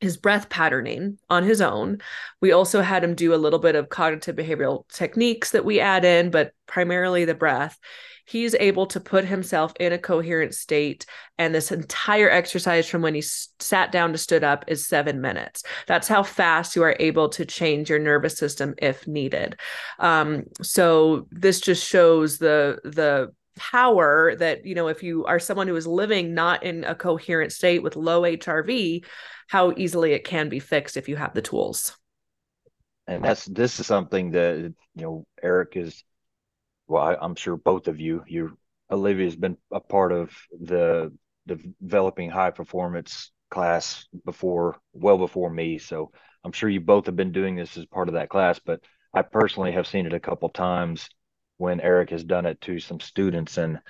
[0.00, 1.98] his breath patterning on his own.
[2.40, 6.04] We also had him do a little bit of cognitive behavioral techniques that we add
[6.04, 7.78] in, but primarily the breath
[8.26, 11.06] he's able to put himself in a coherent state.
[11.38, 15.62] And this entire exercise from when he sat down to stood up is seven minutes.
[15.86, 19.58] That's how fast you are able to change your nervous system if needed.
[19.98, 25.66] Um, so this just shows the the power that you know if you are someone
[25.66, 29.04] who is living not in a coherent state with low hrv
[29.48, 31.96] how easily it can be fixed if you have the tools
[33.06, 34.56] and that's this is something that
[34.94, 36.04] you know eric is
[36.88, 38.56] well, I, am sure both of you, you
[38.90, 41.12] Olivia's been a part of the
[41.46, 45.78] developing high performance class before, well before me.
[45.78, 46.12] So
[46.44, 48.60] I'm sure you both have been doing this as part of that class.
[48.64, 48.80] But
[49.12, 51.08] I personally have seen it a couple times
[51.58, 53.80] when Eric has done it to some students, and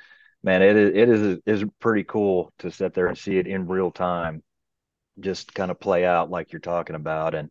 [0.43, 3.67] man, it is it is is pretty cool to sit there and see it in
[3.67, 4.43] real time,
[5.21, 7.51] just kind of play out like you're talking about, and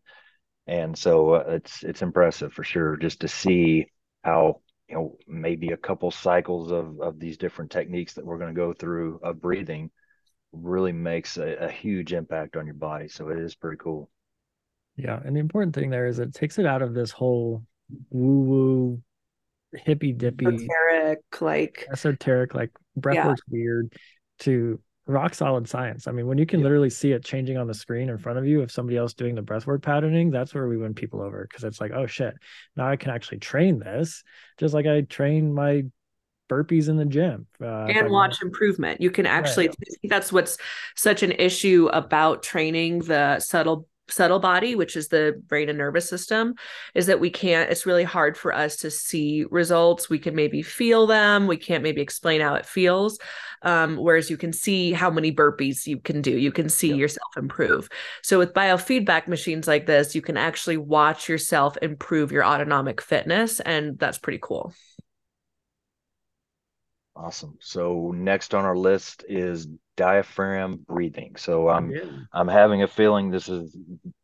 [0.68, 3.88] and so uh, it's it's impressive for sure just to see
[4.24, 8.54] how you know maybe a couple cycles of of these different techniques that we're going
[8.54, 9.92] to go through of breathing
[10.62, 13.08] really makes a, a, huge impact on your body.
[13.08, 14.10] So it is pretty cool.
[14.96, 15.20] Yeah.
[15.24, 17.64] And the important thing there is it takes it out of this whole
[18.10, 19.02] woo woo
[19.76, 23.52] hippy dippy esoteric like esoteric like breathwork's yeah.
[23.52, 23.94] weird
[24.40, 26.08] to rock solid science.
[26.08, 26.66] I mean, when you can yeah.
[26.66, 29.36] literally see it changing on the screen in front of you, if somebody else doing
[29.36, 32.34] the breathwork patterning, that's where we win people over because it's like, oh shit,
[32.76, 34.24] now I can actually train this
[34.58, 35.84] just like I train my
[36.50, 39.02] burpees in the gym uh, and watch improvement.
[39.02, 40.10] You can actually, right.
[40.10, 40.58] That's what's
[40.96, 46.08] such an issue about training the subtle subtle body which is the brain and nervous
[46.08, 46.54] system
[46.94, 50.10] is that we can't it's really hard for us to see results.
[50.10, 51.48] We can maybe feel them.
[51.48, 53.18] We can't maybe explain how it feels
[53.62, 56.32] um, whereas you can see how many burpees you can do.
[56.32, 56.98] You can see yep.
[56.98, 57.90] yourself improve.
[58.22, 63.60] So with biofeedback machines like this you can actually watch yourself improve your autonomic fitness
[63.60, 64.74] and that's pretty cool
[67.16, 67.58] Awesome.
[67.62, 71.36] So next on our list is diaphragm breathing.
[71.38, 72.04] So I'm yeah.
[72.34, 73.76] I'm having a feeling this is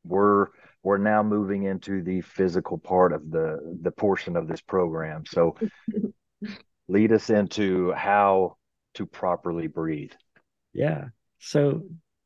[0.04, 0.48] we're
[0.84, 5.24] we're now moving into the physical part of the the portion of this program.
[5.26, 5.56] So
[6.90, 8.58] lead us into how
[8.96, 10.12] to properly breathe.
[10.74, 11.06] Yeah.
[11.40, 11.84] So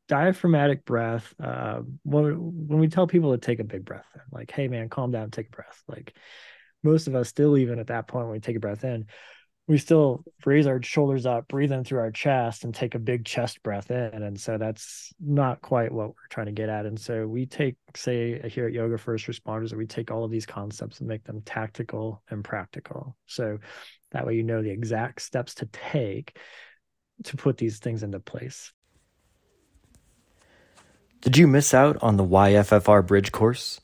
[0.08, 1.32] diaphragmatic breath.
[1.39, 5.12] Uh, when when we tell people to take a big breath, like, "Hey, man, calm
[5.12, 6.15] down, take a breath." Like
[6.82, 9.06] most of us still even at that point when we take a breath in
[9.67, 13.25] we still raise our shoulders up, breathe in through our chest, and take a big
[13.25, 14.21] chest breath in.
[14.21, 16.86] And so that's not quite what we're trying to get at.
[16.86, 20.45] And so we take, say, here at Yoga First Responders, we take all of these
[20.45, 23.15] concepts and make them tactical and practical.
[23.25, 23.58] So
[24.12, 26.38] that way you know the exact steps to take
[27.23, 28.71] to put these things into place.
[31.21, 33.82] Did you miss out on the YFFR Bridge course?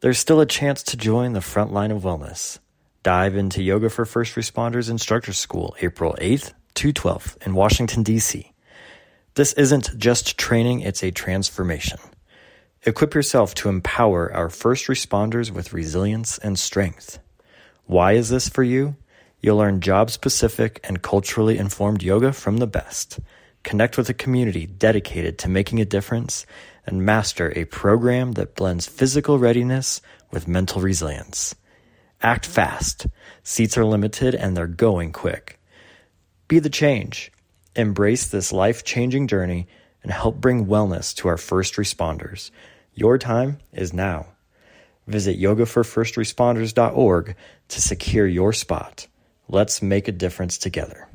[0.00, 2.60] There's still a chance to join the front line of wellness.
[3.08, 8.52] Dive into Yoga for First Responders Instructor School, April 8th to 12th in Washington, D.C.
[9.32, 11.98] This isn't just training, it's a transformation.
[12.82, 17.18] Equip yourself to empower our first responders with resilience and strength.
[17.86, 18.94] Why is this for you?
[19.40, 23.20] You'll learn job specific and culturally informed yoga from the best.
[23.62, 26.44] Connect with a community dedicated to making a difference
[26.84, 31.54] and master a program that blends physical readiness with mental resilience.
[32.22, 33.06] Act fast.
[33.44, 35.60] Seats are limited and they're going quick.
[36.48, 37.30] Be the change.
[37.76, 39.68] Embrace this life changing journey
[40.02, 42.50] and help bring wellness to our first responders.
[42.94, 44.26] Your time is now.
[45.06, 47.36] Visit yogaforfirstresponders.org
[47.68, 49.06] to secure your spot.
[49.48, 51.08] Let's make a difference together.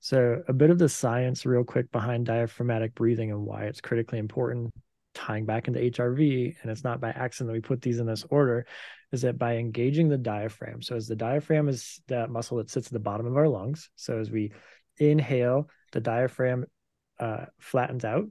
[0.00, 4.18] So, a bit of the science, real quick, behind diaphragmatic breathing and why it's critically
[4.18, 4.72] important,
[5.16, 8.24] tying back into HRV, and it's not by accident that we put these in this
[8.28, 8.66] order,
[9.12, 10.82] is that by engaging the diaphragm.
[10.82, 13.88] So, as the diaphragm is that muscle that sits at the bottom of our lungs.
[13.96, 14.52] So, as we
[14.98, 16.66] inhale, the diaphragm
[17.18, 18.26] uh, flattens out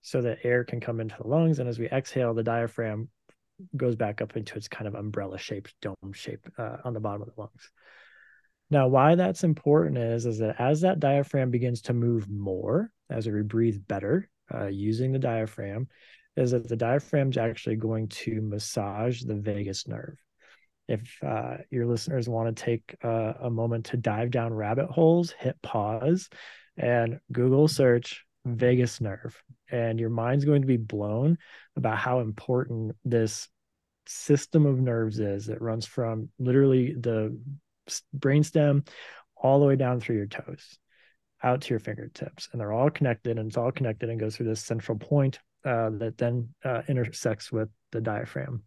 [0.00, 1.58] so that air can come into the lungs.
[1.58, 3.08] And as we exhale, the diaphragm
[3.76, 7.22] goes back up into its kind of umbrella shaped dome shape uh, on the bottom
[7.22, 7.70] of the lungs.
[8.70, 13.26] Now, why that's important is, is that as that diaphragm begins to move more, as
[13.26, 15.88] we breathe better uh, using the diaphragm,
[16.38, 20.16] is that the diaphragm is actually going to massage the vagus nerve.
[20.86, 25.32] If uh, your listeners want to take uh, a moment to dive down rabbit holes,
[25.32, 26.28] hit pause
[26.76, 29.42] and Google search vagus nerve.
[29.70, 31.38] And your mind's going to be blown
[31.76, 33.48] about how important this
[34.06, 37.36] system of nerves is that runs from literally the
[38.16, 38.86] brainstem
[39.36, 40.78] all the way down through your toes
[41.42, 44.46] out to your fingertips and they're all connected and it's all connected and goes through
[44.46, 48.62] this central point uh, that then uh, intersects with the diaphragm.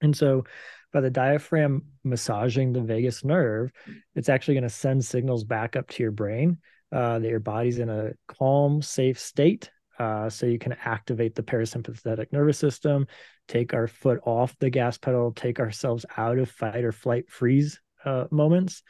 [0.00, 0.44] And so,
[0.92, 3.70] by the diaphragm massaging the vagus nerve,
[4.14, 6.58] it's actually going to send signals back up to your brain
[6.90, 9.70] uh, that your body's in a calm, safe state.
[9.98, 13.06] Uh, so you can activate the parasympathetic nervous system,
[13.46, 17.80] take our foot off the gas pedal, take ourselves out of fight or flight freeze
[18.04, 18.82] uh, moments,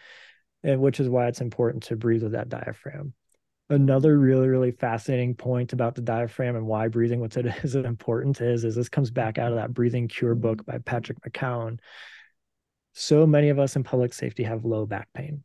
[0.62, 3.12] and which is why it's important to breathe with that diaphragm
[3.70, 8.40] another really really fascinating point about the diaphragm and why breathing what's it is important
[8.40, 11.78] is is this comes back out of that breathing cure book by patrick mckeown
[12.92, 15.44] so many of us in public safety have low back pain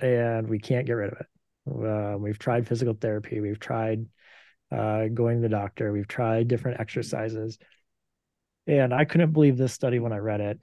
[0.00, 1.26] and we can't get rid of it.
[1.68, 4.06] Uh, we've tried physical therapy we've tried
[4.70, 7.58] uh, going to the doctor we've tried different exercises.
[8.66, 10.62] And i couldn't believe this study when i read it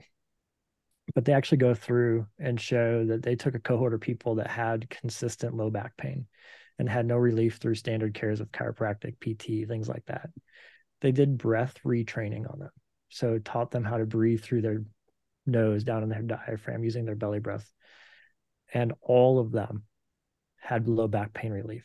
[1.14, 4.48] but they actually go through and show that they took a cohort of people that
[4.48, 6.26] had consistent low back pain
[6.78, 10.30] and had no relief through standard cares of chiropractic, PT, things like that.
[11.00, 12.70] They did breath retraining on them.
[13.08, 14.84] So taught them how to breathe through their
[15.46, 17.70] nose down in their diaphragm using their belly breath.
[18.74, 19.84] And all of them
[20.58, 21.84] had low back pain relief.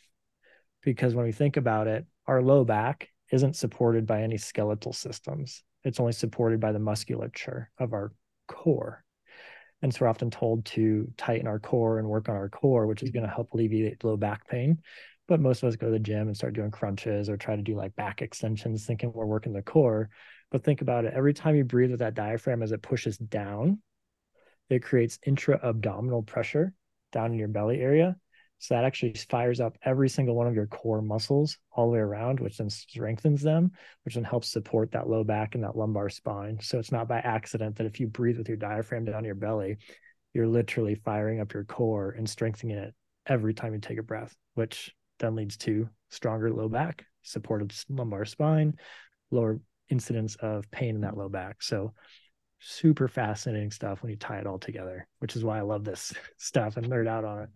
[0.82, 5.62] Because when we think about it, our low back isn't supported by any skeletal systems.
[5.84, 8.12] It's only supported by the musculature of our
[8.48, 9.04] core.
[9.82, 13.02] And so we're often told to tighten our core and work on our core, which
[13.02, 13.18] is mm-hmm.
[13.18, 14.80] going to help alleviate low back pain.
[15.28, 17.62] But most of us go to the gym and start doing crunches or try to
[17.62, 20.08] do like back extensions, thinking we're working the core.
[20.50, 23.80] But think about it every time you breathe with that diaphragm as it pushes down,
[24.68, 26.72] it creates intra abdominal pressure
[27.12, 28.16] down in your belly area.
[28.62, 31.98] So that actually fires up every single one of your core muscles all the way
[31.98, 33.72] around, which then strengthens them,
[34.04, 36.60] which then helps support that low back and that lumbar spine.
[36.62, 39.78] So it's not by accident that if you breathe with your diaphragm down your belly,
[40.32, 42.94] you're literally firing up your core and strengthening it
[43.26, 48.24] every time you take a breath, which then leads to stronger low back, supported lumbar
[48.24, 48.74] spine,
[49.32, 51.64] lower incidence of pain in that low back.
[51.64, 51.94] So
[52.60, 56.14] super fascinating stuff when you tie it all together, which is why I love this
[56.36, 57.48] stuff and nerd out on it.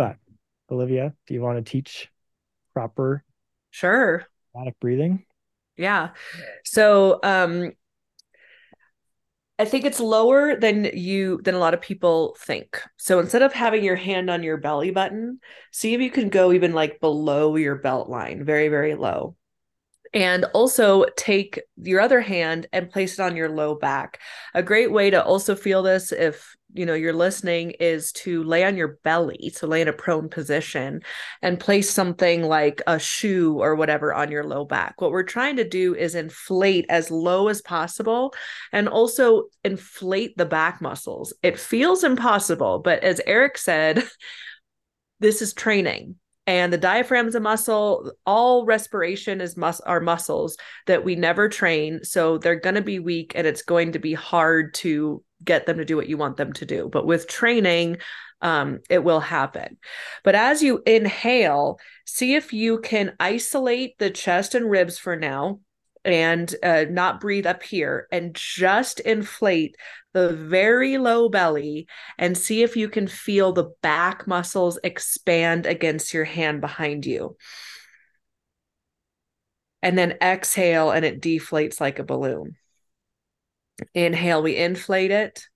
[0.00, 0.16] But
[0.70, 2.08] Olivia, do you want to teach
[2.72, 3.22] proper
[3.70, 5.26] sure automatic breathing?
[5.76, 6.12] Yeah.
[6.64, 7.72] So um
[9.58, 12.80] I think it's lower than you than a lot of people think.
[12.96, 15.38] So instead of having your hand on your belly button,
[15.70, 19.36] see if you can go even like below your belt line, very very low
[20.14, 24.18] and also take your other hand and place it on your low back.
[24.54, 28.64] A great way to also feel this if you know you're listening is to lay
[28.64, 31.00] on your belly to lay in a prone position
[31.42, 35.00] and place something like a shoe or whatever on your low back.
[35.00, 38.34] What we're trying to do is inflate as low as possible
[38.72, 41.32] and also inflate the back muscles.
[41.42, 44.04] It feels impossible but as eric said
[45.20, 46.16] this is training
[46.50, 48.10] And the diaphragm is a muscle.
[48.26, 50.56] All respiration is mus- are muscles
[50.88, 52.02] that we never train.
[52.02, 55.78] So they're going to be weak and it's going to be hard to get them
[55.78, 56.88] to do what you want them to do.
[56.92, 57.98] But with training,
[58.42, 59.76] um, it will happen.
[60.24, 65.60] But as you inhale, see if you can isolate the chest and ribs for now
[66.04, 69.76] and uh, not breathe up here and just inflate
[70.12, 71.86] the very low belly
[72.18, 77.36] and see if you can feel the back muscles expand against your hand behind you.
[79.82, 82.56] And then exhale and it deflates like a balloon.
[83.94, 85.46] Inhale, we inflate it.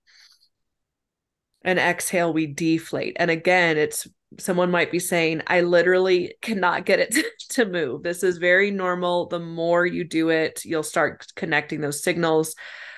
[1.63, 3.17] And exhale, we deflate.
[3.19, 4.07] And again, it's
[4.39, 7.15] someone might be saying, I literally cannot get it
[7.49, 8.03] to, move.
[8.03, 9.27] This is very normal.
[9.27, 12.55] The more you do it, you'll start connecting those signals.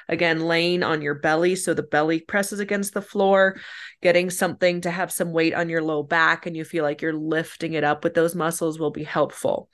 [0.09, 3.59] Again, laying on your belly so the belly presses against the floor,
[4.01, 7.11] getting something to have some weight on your low back and you feel like you're
[7.11, 9.69] lifting it up with those muscles will be helpful.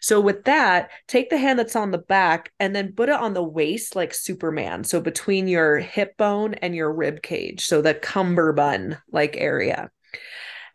[0.00, 3.34] So, with that, take the hand that's on the back and then put it on
[3.34, 4.82] the waist like Superman.
[4.82, 7.66] So, between your hip bone and your rib cage.
[7.66, 9.90] So, the cummerbund like area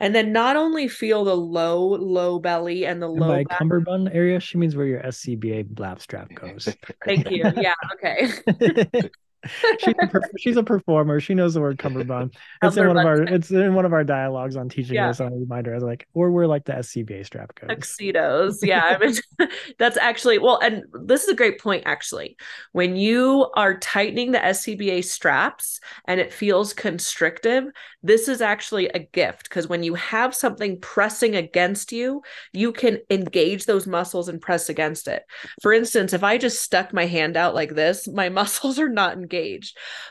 [0.02, 3.60] and then not only feel the low low belly and the And low by back.
[3.60, 6.68] cummerbund area, she means where your SCBA lap strap goes.
[7.06, 7.46] Thank you.
[7.56, 7.76] Yeah.
[7.94, 8.28] Okay.
[9.80, 11.20] she's, a, she's a performer.
[11.20, 12.36] She knows the word cummerbund.
[12.64, 15.08] It's in one of our it's in one of our dialogues on teaching Yeah.
[15.08, 15.72] this on a reminder.
[15.72, 17.70] I was like, or we're like the SCBA strap goes.
[17.70, 19.16] tuxedos yeah I mean,
[19.80, 22.38] that's actually well and this is a great point actually
[22.72, 27.66] when you are tightening the scba straps and it feels constrictive
[28.04, 32.22] this is actually a gift because when you have something pressing against you
[32.54, 35.24] you can engage those muscles and press against it
[35.62, 39.14] for instance if i just stuck my hand out like this my muscles are not
[39.14, 39.31] engaged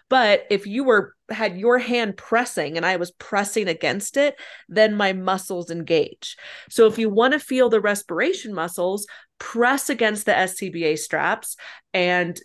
[0.08, 4.34] but if you were had your hand pressing and i was pressing against it
[4.68, 6.36] then my muscles engage
[6.68, 9.06] so if you want to feel the respiration muscles,
[9.38, 11.56] press against the SCBA straps
[11.92, 12.38] and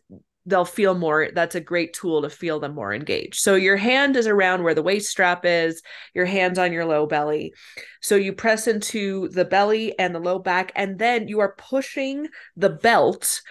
[0.47, 3.39] they'll feel more that's a great tool to feel them more engaged.
[3.39, 5.81] So your hand is around where the waist strap is,
[6.13, 7.53] your hands on your low belly.
[8.01, 12.27] So you press into the belly and the low back and then you are pushing
[12.55, 13.41] the belt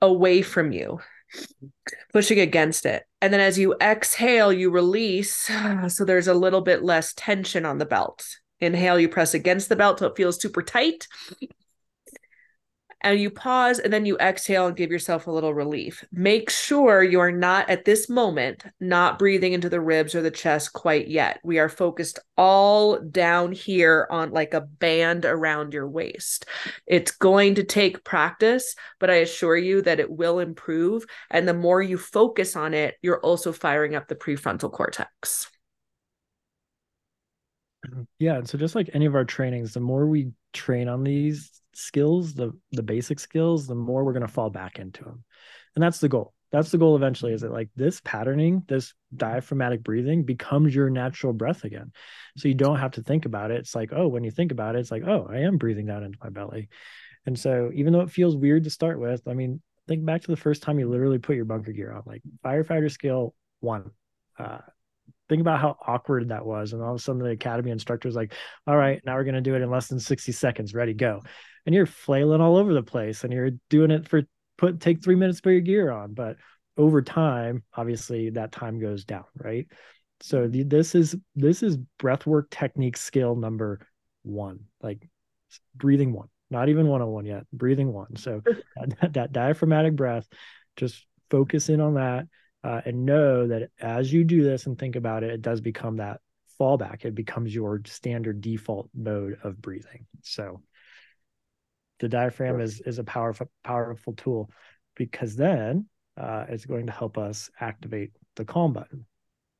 [0.00, 1.00] away from you.
[2.12, 3.04] Pushing against it.
[3.20, 5.50] And then as you exhale, you release.
[5.88, 8.24] So there's a little bit less tension on the belt.
[8.60, 11.06] Inhale, you press against the belt till it feels super tight.
[13.04, 16.02] And you pause and then you exhale and give yourself a little relief.
[16.10, 20.72] Make sure you're not at this moment not breathing into the ribs or the chest
[20.72, 21.38] quite yet.
[21.44, 26.46] We are focused all down here on like a band around your waist.
[26.86, 31.04] It's going to take practice, but I assure you that it will improve.
[31.30, 35.50] And the more you focus on it, you're also firing up the prefrontal cortex.
[38.18, 41.50] Yeah, and so just like any of our trainings, the more we train on these
[41.76, 45.24] skills, the the basic skills, the more we're going to fall back into them.
[45.74, 46.32] And that's the goal.
[46.52, 51.32] That's the goal eventually is that like this patterning, this diaphragmatic breathing becomes your natural
[51.32, 51.90] breath again.
[52.36, 53.58] So you don't have to think about it.
[53.58, 56.04] It's like, oh, when you think about it, it's like, oh, I am breathing down
[56.04, 56.68] into my belly.
[57.26, 60.30] And so even though it feels weird to start with, I mean, think back to
[60.30, 63.90] the first time you literally put your bunker gear on, like firefighter skill one.
[64.38, 64.58] Uh,
[65.28, 66.72] think about how awkward that was.
[66.72, 68.34] And all of a sudden the academy instructor's like,
[68.66, 70.74] all right, now we're going to do it in less than 60 seconds.
[70.74, 71.22] Ready, go.
[71.66, 74.22] And you're flailing all over the place and you're doing it for
[74.58, 76.14] put take three minutes to put your gear on.
[76.14, 76.36] But
[76.76, 79.66] over time, obviously that time goes down, right?
[80.20, 83.86] So the, this is this is breathwork technique skill number
[84.22, 85.08] one, like
[85.74, 88.16] breathing one, not even 101 yet, breathing one.
[88.16, 88.42] So
[88.76, 90.28] that, that diaphragmatic breath,
[90.76, 92.26] just focus in on that
[92.64, 95.96] uh, and know that as you do this and think about it, it does become
[95.98, 96.20] that
[96.60, 97.04] fallback.
[97.04, 100.06] It becomes your standard default mode of breathing.
[100.22, 100.62] So
[102.00, 104.50] the diaphragm is is a powerful powerful tool
[104.96, 105.86] because then
[106.16, 109.04] uh, it's going to help us activate the calm button,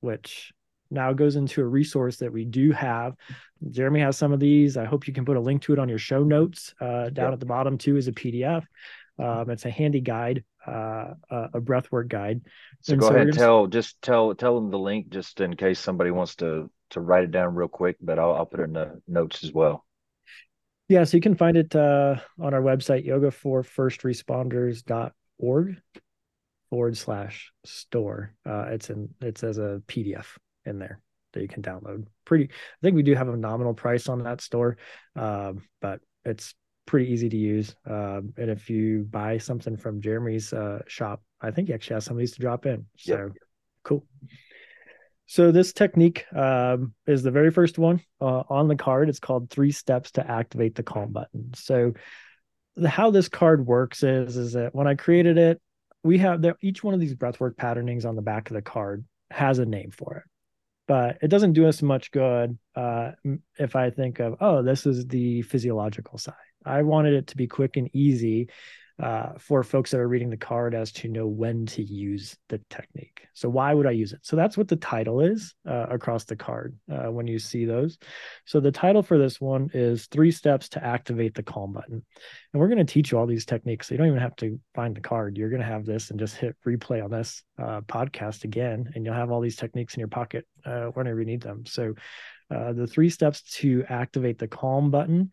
[0.01, 0.53] which
[0.91, 3.15] now goes into a resource that we do have.
[3.71, 4.77] Jeremy has some of these.
[4.77, 7.29] I hope you can put a link to it on your show notes uh, down
[7.29, 7.33] Yeah.
[7.33, 8.65] at the bottom too as a PDF.
[9.19, 12.43] Um, it's a handy guide, uh, a a breathwork guide.
[12.83, 15.55] So And go so ahead and tell just tell tell them the link just in
[15.57, 18.65] case somebody wants to to write it down real quick, but I'll I'll put it
[18.65, 19.85] in the notes as well.
[20.89, 25.77] Yeah, so you can find it uh, on our website, yoga for first responders.org
[26.71, 28.35] forward slash store.
[28.45, 30.27] Uh, it's in it's as a PDF
[30.67, 31.01] in there
[31.33, 32.07] that you can download.
[32.25, 34.77] Pretty, I think we do have a nominal price on that store,
[35.17, 36.55] um, but it's
[36.87, 37.75] pretty easy to use.
[37.87, 42.05] Um, and if you buy something from Jeremy's uh, shop, I think he actually has
[42.05, 42.87] some of these to drop in.
[42.97, 43.33] So Yep.
[43.85, 44.07] cool.
[45.27, 49.09] So this technique um, is the very first one uh, on the card.
[49.09, 51.53] It's called three steps to activate the calm button.
[51.55, 51.95] So
[52.77, 55.61] the, how this card works is is that when I created it,
[56.03, 59.05] we have the, each one of these breathwork patternings on the back of the card
[59.31, 60.25] has a name for it
[60.87, 63.13] but it doesn't do us much good uh,
[63.59, 66.33] if I think of, oh, this is the physiological sigh.
[66.65, 68.49] I wanted it to be quick and easy
[69.03, 72.61] uh, for folks that are reading the card as to know when to use the
[72.71, 73.27] technique.
[73.33, 74.21] So why would I use it?
[74.23, 77.99] So that's what the title is uh, across the card uh, when you see those.
[78.45, 82.05] So the title for this one is three steps to activate the calm button.
[82.53, 83.89] And we're going to teach you all these techniques.
[83.89, 85.37] So you don't even have to find the card.
[85.37, 89.05] You're going to have this and just hit replay on this uh, podcast again, and
[89.05, 91.67] you'll have all these techniques in your pocket uh, whenever you need them.
[91.67, 91.95] So
[92.49, 95.33] uh, the three steps to activate the calm button.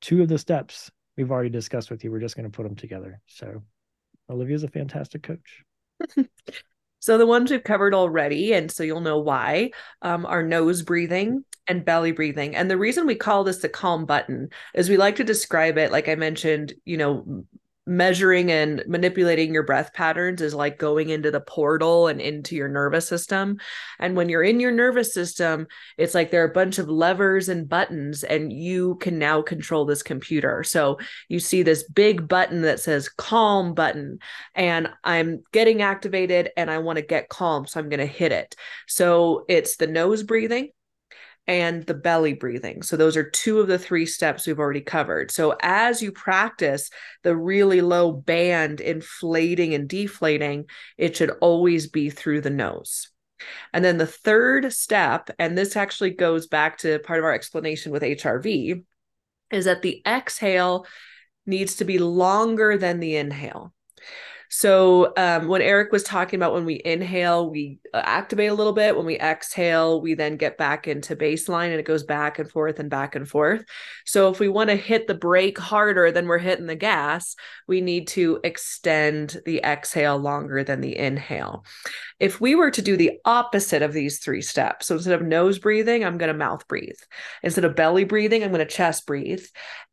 [0.00, 2.10] Two of the steps we've already discussed with you.
[2.10, 3.20] We're just going to put them together.
[3.26, 3.62] So
[4.28, 5.64] Olivia's a fantastic coach.
[7.00, 9.70] so the ones we've covered already, and so you'll know why,
[10.02, 12.56] um, are nose breathing and belly breathing.
[12.56, 15.92] And the reason we call this the calm button is we like to describe it,
[15.92, 17.44] like I mentioned, you know,
[17.90, 22.68] measuring and manipulating your breath patterns is like going into the portal and into your
[22.68, 23.58] nervous system.
[23.98, 25.66] And when you're in your nervous system,
[25.98, 29.84] it's like there are a bunch of levers and buttons, and you can now control
[29.84, 30.62] this computer.
[30.62, 34.20] So you see this big button that says calm button,
[34.54, 37.66] and I'm getting activated and I want to get calm.
[37.66, 38.54] So I'm going to hit it.
[38.86, 40.70] So it's the nose breathing
[41.46, 42.82] and the belly breathing.
[42.82, 45.30] So, those are two of the three steps we've already covered.
[45.30, 46.90] So, as you practice
[47.22, 50.66] the really low band inflating and deflating,
[50.96, 53.10] it should always be through the nose.
[53.72, 57.92] And then the third step, and this actually goes back to part of our explanation
[57.92, 58.84] with HRV,
[59.50, 60.86] is that the exhale
[61.46, 63.72] needs to be longer than the inhale.
[64.52, 68.72] So um, when Eric was talking about when we inhale, we uh, activate a little
[68.72, 68.96] bit.
[68.96, 72.80] When we exhale, we then get back into baseline and it goes back and forth
[72.80, 73.64] and back and forth.
[74.04, 77.36] So if we want to hit the brake harder than we're hitting the gas,
[77.68, 81.64] we need to extend the exhale longer than the inhale.
[82.20, 85.58] If we were to do the opposite of these three steps, so instead of nose
[85.58, 86.98] breathing, I'm going to mouth breathe.
[87.42, 89.44] Instead of belly breathing, I'm going to chest breathe.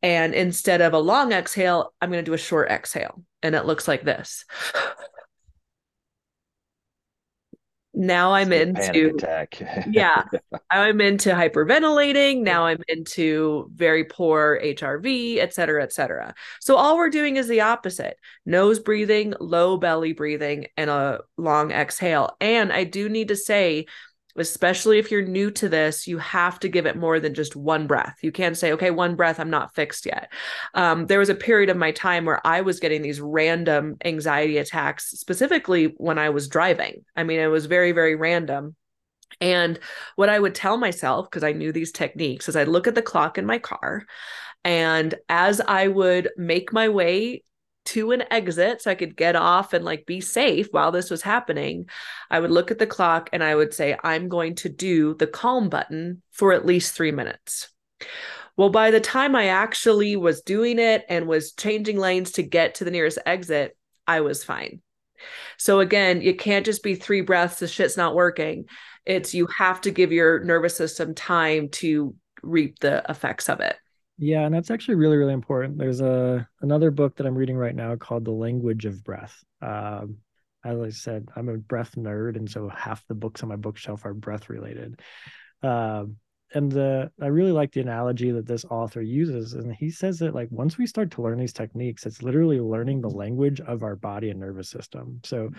[0.04, 3.66] And instead of a long exhale, I'm going to do a short exhale and it
[3.66, 4.46] looks like this.
[8.06, 9.62] now I'm into attack.
[9.90, 10.24] yeah,
[10.70, 12.42] I'm into hyperventilating.
[12.42, 16.36] Now I'm into very poor HRV, et cetera, et cetera.
[16.60, 21.72] So all we're doing is the opposite: nose breathing, low belly breathing, and a long
[21.72, 22.38] exhale.
[22.40, 23.88] And I do need to say
[24.38, 27.88] especially if you're new to this, you have to give it more than just one
[27.88, 28.18] breath.
[28.22, 30.32] You can't say, okay, one breath, I'm not fixed yet.
[30.74, 34.58] Um, there was a period of my time where I was getting these random anxiety
[34.58, 37.04] attacks, specifically when I was driving.
[37.16, 38.76] I mean, it was very, very random.
[39.42, 39.80] And
[40.16, 43.02] what I would tell myself, because I knew these techniques, is I'd look at the
[43.02, 44.06] clock in my car.
[44.64, 47.44] And as I would make my way
[47.88, 51.22] to an exit so I could get off and like be safe while this was
[51.22, 51.90] happening,
[52.30, 55.28] I would look at the clock and I would say, I'm going to do the
[55.28, 57.70] calm button for at least three minutes.
[58.56, 62.76] Well, by the time I actually was doing it and was changing lanes to get
[62.76, 63.78] to the nearest exit,
[64.08, 64.82] I was fine.
[65.58, 68.66] So again, you can't just be three breaths, the shit's not working.
[69.06, 73.76] It's you have to give your nervous system time to reap the effects of it.
[74.18, 75.78] Yeah, and that's actually really, really important.
[75.78, 79.44] There's a another book that I'm reading right now called The Language of Breath.
[79.62, 80.18] Um,
[80.66, 84.06] as I said, I'm a breath nerd, and so half the books on my bookshelf
[84.06, 85.02] are breath related.
[85.62, 86.18] Um,
[86.54, 90.34] and the I really like the analogy that this author uses, and he says that
[90.34, 93.96] like once we start to learn these techniques, it's literally learning the language of our
[93.96, 95.20] body and nervous system.
[95.26, 95.52] So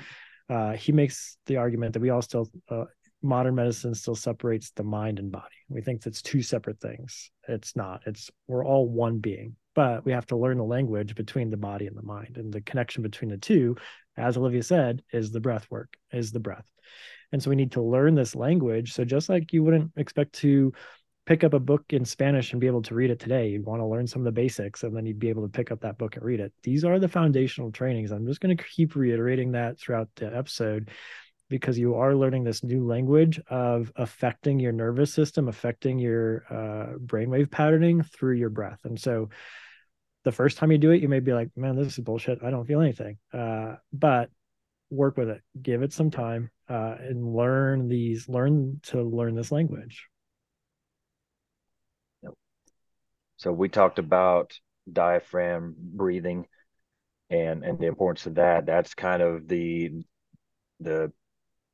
[0.50, 2.86] uh, he makes the argument that we all still uh,
[3.22, 5.56] modern medicine still separates the mind and body.
[5.68, 7.30] We think that's two separate things.
[7.48, 8.02] It's not.
[8.06, 11.86] It's we're all one being, but we have to learn the language between the body
[11.86, 12.36] and the mind.
[12.36, 13.76] And the connection between the two,
[14.16, 16.66] as Olivia said, is the breath work, is the breath.
[17.32, 18.92] And so we need to learn this language.
[18.92, 20.72] So just like you wouldn't expect to
[21.26, 23.82] pick up a book in Spanish and be able to read it today, you'd want
[23.82, 25.98] to learn some of the basics and then you'd be able to pick up that
[25.98, 26.52] book and read it.
[26.62, 28.12] These are the foundational trainings.
[28.12, 30.88] I'm just going to keep reiterating that throughout the episode
[31.48, 36.98] because you are learning this new language of affecting your nervous system, affecting your uh,
[36.98, 38.80] brainwave patterning through your breath.
[38.84, 39.30] And so
[40.24, 42.42] the first time you do it, you may be like, man, this is bullshit.
[42.42, 43.18] I don't feel anything.
[43.32, 44.30] Uh, but
[44.90, 49.52] work with it, give it some time, uh, and learn these, learn to learn this
[49.52, 50.06] language.
[53.36, 54.58] So we talked about
[54.90, 56.46] diaphragm breathing
[57.30, 58.66] and and the importance of that.
[58.66, 60.04] That's kind of the
[60.80, 61.12] the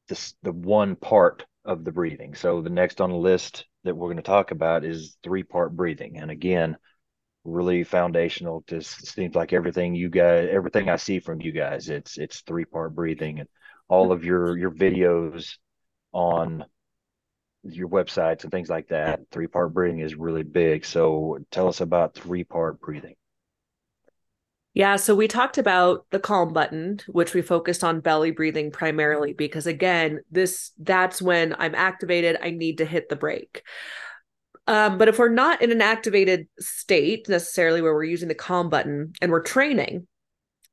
[0.08, 2.34] this the one part of the breathing.
[2.34, 5.74] So the next on the list that we're going to talk about is three part
[5.74, 6.18] breathing.
[6.18, 6.76] And again,
[7.44, 12.18] really foundational to seems like everything you guys everything I see from you guys, it's
[12.18, 13.48] it's three part breathing and
[13.88, 15.56] all of your your videos
[16.12, 16.64] on
[17.62, 19.20] your websites and things like that.
[19.30, 20.84] Three part breathing is really big.
[20.84, 23.14] So tell us about three part breathing.
[24.74, 29.32] Yeah, so we talked about the calm button, which we focused on belly breathing primarily
[29.32, 33.62] because again, this that's when I'm activated, I need to hit the brake.
[34.66, 38.68] Um, but if we're not in an activated state necessarily where we're using the calm
[38.68, 40.08] button and we're training,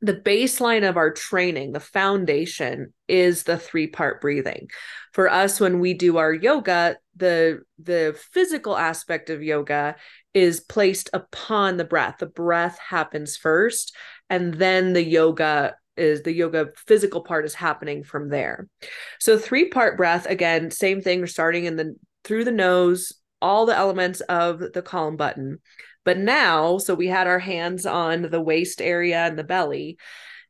[0.01, 4.67] the baseline of our training, the foundation is the three part breathing.
[5.13, 9.95] For us, when we do our yoga, the the physical aspect of yoga
[10.33, 12.17] is placed upon the breath.
[12.19, 13.95] The breath happens first,
[14.29, 18.67] and then the yoga is the yoga physical part is happening from there.
[19.19, 21.19] So three part breath again, same thing.
[21.19, 25.59] We're starting in the through the nose, all the elements of the calm button.
[26.03, 29.97] But now, so we had our hands on the waist area and the belly.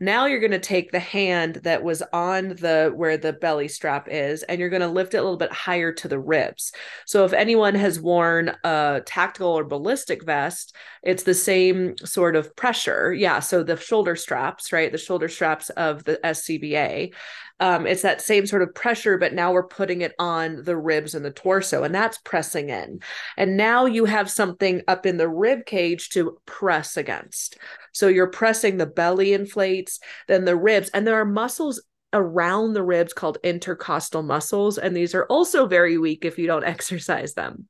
[0.01, 4.07] Now you're going to take the hand that was on the where the belly strap
[4.09, 6.71] is and you're going to lift it a little bit higher to the ribs.
[7.05, 12.55] So if anyone has worn a tactical or ballistic vest, it's the same sort of
[12.55, 13.13] pressure.
[13.13, 14.91] Yeah, so the shoulder straps, right?
[14.91, 17.13] The shoulder straps of the SCBA
[17.61, 21.13] um, it's that same sort of pressure, but now we're putting it on the ribs
[21.13, 22.99] and the torso, and that's pressing in.
[23.37, 27.59] And now you have something up in the rib cage to press against.
[27.93, 31.79] So you're pressing the belly inflates, then the ribs, and there are muscles
[32.13, 36.63] around the ribs called intercostal muscles, and these are also very weak if you don't
[36.65, 37.67] exercise them.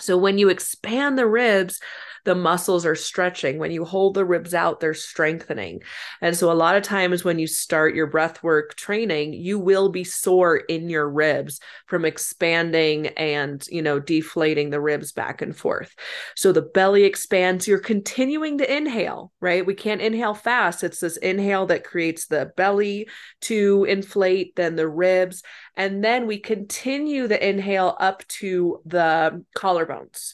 [0.00, 1.78] So when you expand the ribs,
[2.26, 3.58] the muscles are stretching.
[3.58, 5.82] When you hold the ribs out, they're strengthening.
[6.20, 9.88] And so a lot of times when you start your breath work training, you will
[9.88, 15.56] be sore in your ribs from expanding and, you know, deflating the ribs back and
[15.56, 15.94] forth.
[16.34, 19.64] So the belly expands, you're continuing to inhale, right?
[19.64, 20.82] We can't inhale fast.
[20.82, 23.08] It's this inhale that creates the belly
[23.42, 25.44] to inflate, then the ribs,
[25.76, 30.32] and then we continue the inhale up to the collarbones.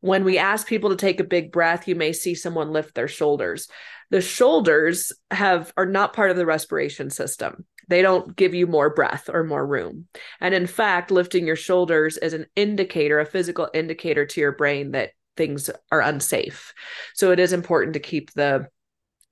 [0.00, 3.08] When we ask people to take a big breath, you may see someone lift their
[3.08, 3.68] shoulders.
[4.10, 7.64] The shoulders have are not part of the respiration system.
[7.88, 10.06] They don't give you more breath or more room.
[10.40, 14.92] And in fact, lifting your shoulders is an indicator, a physical indicator to your brain
[14.92, 16.72] that things are unsafe.
[17.14, 18.68] So it is important to keep the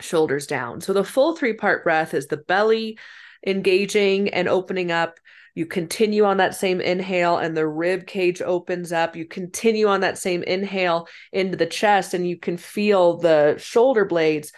[0.01, 0.81] shoulders down.
[0.81, 2.99] So the full three part breath is the belly
[3.47, 5.19] engaging and opening up
[5.59, 9.17] you continue on that same inhale, and the rib cage opens up.
[9.17, 14.05] You continue on that same inhale into the chest, and you can feel the shoulder
[14.05, 14.53] blades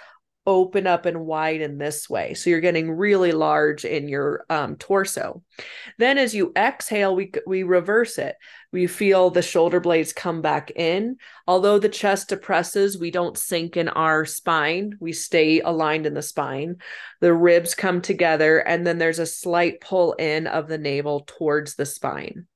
[0.51, 2.35] open up and widen this way.
[2.35, 5.43] So you're getting really large in your um, torso.
[5.99, 8.37] Then as you exhale, we, we reverse it.
[8.73, 11.17] We feel the shoulder blades come back in.
[11.47, 14.97] Although the chest depresses, we don't sink in our spine.
[15.01, 16.77] We stay aligned in the spine.
[17.21, 21.75] The ribs come together, and then there's a slight pull in of the navel towards
[21.75, 22.47] the spine.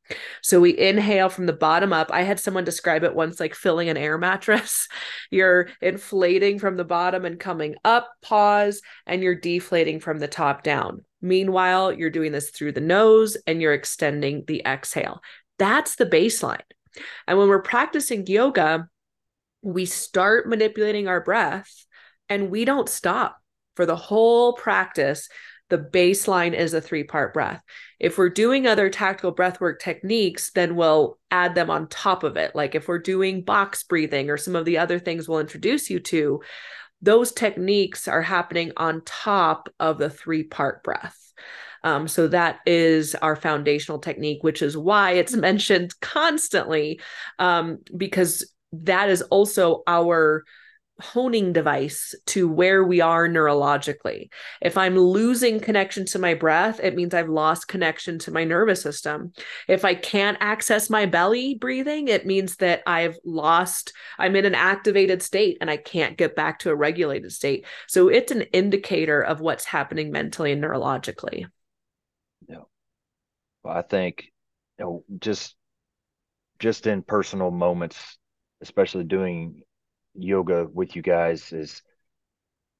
[0.42, 2.10] So we inhale from the bottom up.
[2.12, 4.88] I had someone describe it once like filling an air mattress.
[5.30, 10.62] You're inflating from the bottom and coming up, pause, and you're deflating from the top
[10.62, 11.04] down.
[11.22, 15.22] Meanwhile, you're doing this through the nose and you're extending the exhale.
[15.58, 16.60] That's the baseline.
[17.26, 18.88] And when we're practicing yoga,
[19.62, 21.86] we start manipulating our breath
[22.28, 23.38] and we don't stop
[23.74, 25.28] for the whole practice
[25.70, 27.62] the baseline is a three part breath.
[27.98, 32.36] If we're doing other tactical breath work techniques, then we'll add them on top of
[32.36, 32.54] it.
[32.54, 36.00] Like if we're doing box breathing or some of the other things we'll introduce you
[36.00, 36.42] to,
[37.00, 41.18] those techniques are happening on top of the three part breath.
[41.82, 47.00] Um, so that is our foundational technique, which is why it's mentioned constantly,
[47.38, 50.44] um, because that is also our
[51.00, 54.30] honing device to where we are neurologically.
[54.62, 58.82] If I'm losing connection to my breath, it means I've lost connection to my nervous
[58.82, 59.32] system.
[59.66, 64.54] If I can't access my belly breathing, it means that I've lost, I'm in an
[64.54, 67.66] activated state and I can't get back to a regulated state.
[67.88, 71.46] So it's an indicator of what's happening mentally and neurologically.
[72.48, 72.62] Yeah.
[73.64, 74.30] Well, I think
[74.78, 75.56] you know, just
[76.60, 78.16] just in personal moments,
[78.62, 79.62] especially doing
[80.14, 81.82] yoga with you guys is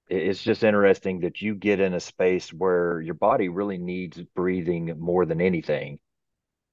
[0.09, 4.95] it's just interesting that you get in a space where your body really needs breathing
[4.99, 5.99] more than anything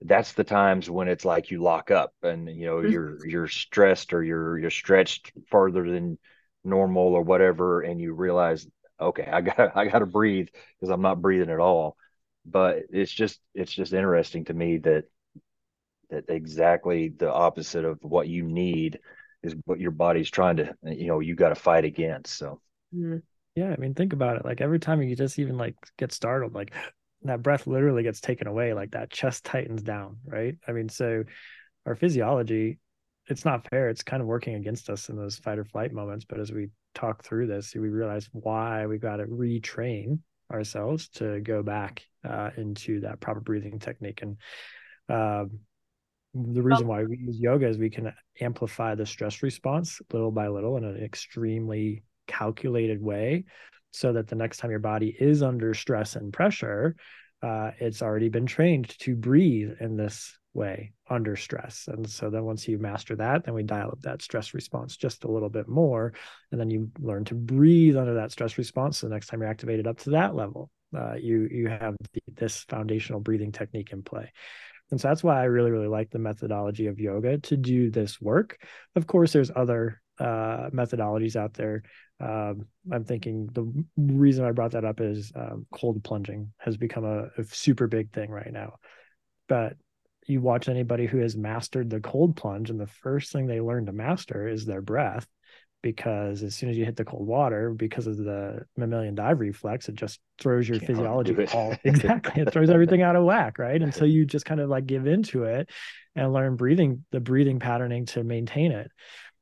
[0.02, 2.92] that's the times when it's like you lock up and you know mm-hmm.
[2.92, 6.18] you're you're stressed or you're you're stretched further than
[6.64, 8.68] normal or whatever and you realize
[9.00, 10.48] okay i got i got to breathe
[10.80, 11.96] because i'm not breathing at all
[12.46, 15.06] but it's just it's just interesting to me that
[16.10, 19.00] that exactly the opposite of what you need
[19.44, 22.60] is what your body's trying to you know you got to fight against so.
[22.96, 23.18] Mm-hmm.
[23.56, 24.46] yeah i mean think about it.
[24.46, 26.74] Like every time you just even like get startled like
[27.24, 30.58] that breath literally gets taken away like that chest tightens down right?
[30.68, 31.24] I mean so
[31.86, 32.80] our physiology
[33.28, 33.88] it's not fair.
[33.90, 36.70] It's kind of working against us in those fight or flight moments but as we
[36.94, 40.20] talk through this we realize why we got to retrain
[40.52, 44.22] ourselves to go back uh, into that proper breathing technique.
[44.22, 44.38] And
[45.10, 45.60] um,
[46.34, 50.48] the reason why we use yoga is we can amplify the stress response little by
[50.48, 53.44] little in an extremely calculated way
[53.92, 56.96] so that the next time your body is under stress and pressure
[57.42, 61.88] uh, it's already been trained to breathe in this way under stress.
[61.88, 65.24] And so then once you master that then we dial up that stress response just
[65.24, 66.14] a little bit more
[66.52, 69.50] and then you learn to breathe under that stress response so the next time you're
[69.50, 70.70] activated up to that level.
[70.96, 74.30] Uh, you you have the, this foundational breathing technique in play
[74.92, 78.20] and so that's why I really, really like the methodology of yoga to do this
[78.22, 78.58] work.
[78.96, 81.84] Of course, there's other uh, methodologies out there.
[82.20, 87.06] Um, I'm thinking the reason I brought that up is um, cold plunging has become
[87.06, 88.76] a, a super big thing right now.
[89.48, 89.78] But
[90.28, 93.88] you watch anybody who has mastered the cold plunge, and the first thing they learn
[93.88, 95.26] to master is their breath
[95.82, 99.90] because as soon as you hit the cold water, because of the mammalian dive reflex,
[99.90, 102.42] it just throws your Can't physiology all exactly.
[102.42, 103.82] it throws everything out of whack, right?
[103.82, 105.70] And so you just kind of like give into it
[106.16, 108.92] and learn breathing, the breathing patterning to maintain it.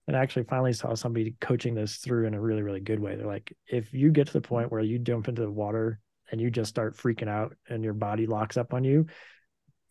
[0.07, 3.15] And I actually finally saw somebody coaching this through in a really, really good way.
[3.15, 5.99] They're like, if you get to the point where you jump into the water
[6.31, 9.05] and you just start freaking out and your body locks up on you,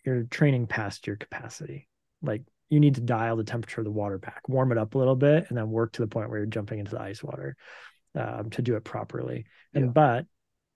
[0.05, 1.89] you're training past your capacity.
[2.23, 4.99] Like you need to dial the temperature of the water back, warm it up a
[4.99, 7.57] little bit, and then work to the point where you're jumping into the ice water
[8.15, 9.47] um, to do it properly.
[9.75, 9.91] And yeah.
[9.91, 10.27] but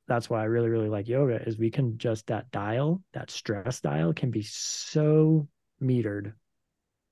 [0.08, 3.80] that's why I really, really like yoga is we can just that dial, that stress
[3.80, 5.48] dial can be so
[5.82, 6.32] metered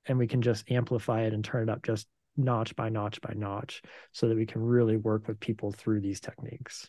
[0.06, 2.06] and we can just amplify it and turn it up just
[2.36, 6.20] notch by notch by notch so that we can really work with people through these
[6.20, 6.88] techniques.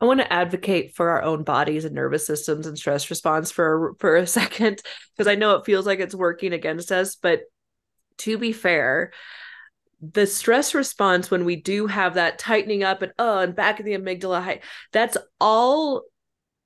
[0.00, 3.94] I want to advocate for our own bodies and nervous systems and stress response for
[3.98, 4.82] for a second
[5.16, 7.42] because I know it feels like it's working against us, but
[8.18, 9.12] to be fair,
[10.00, 13.86] the stress response when we do have that tightening up and oh and back of
[13.86, 14.60] the amygdala
[14.92, 16.02] that's all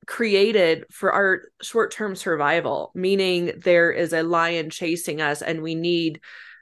[0.07, 6.21] created for our short-term survival meaning there is a lion chasing us and we need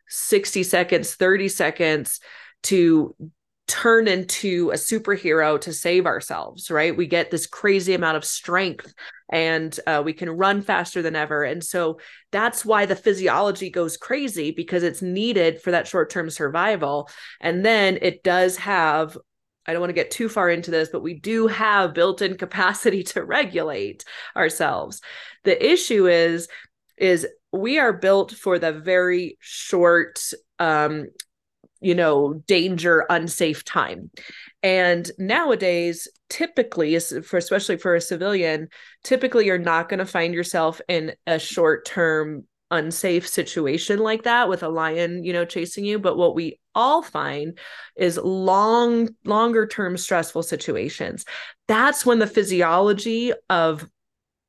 [0.09, 2.21] 60 seconds 30 seconds
[2.63, 3.17] to
[3.71, 6.97] turn into a superhero to save ourselves, right?
[6.97, 8.93] We get this crazy amount of strength
[9.31, 11.45] and uh, we can run faster than ever.
[11.45, 12.01] And so
[12.33, 17.09] that's why the physiology goes crazy because it's needed for that short term survival.
[17.41, 19.17] And then it does have
[19.67, 22.37] I don't want to get too far into this, but we do have built in
[22.37, 24.05] capacity to regulate
[24.37, 25.01] ourselves.
[25.45, 26.49] The issue is,
[26.97, 30.21] is we are built for the very short
[30.59, 31.07] um,
[31.81, 34.11] you know danger unsafe time.
[34.63, 38.69] And nowadays typically for especially for a civilian
[39.03, 44.49] typically you're not going to find yourself in a short term unsafe situation like that
[44.49, 45.99] with a lion you know chasing you.
[45.99, 47.59] But what we all find
[47.97, 51.25] is long longer term stressful situations.
[51.69, 53.89] That's when the physiology of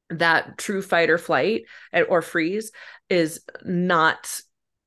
[0.10, 1.64] that true fight or flight
[1.94, 2.72] eh, or freeze
[3.10, 4.42] is not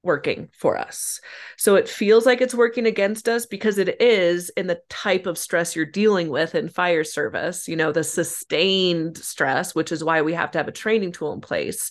[0.04, 1.20] working for us.
[1.56, 5.38] So it feels like it's working against us because it is in the type of
[5.38, 10.22] stress you're dealing with in fire service, you know, the sustained stress, which is why
[10.22, 11.90] we have to have a training tool in place.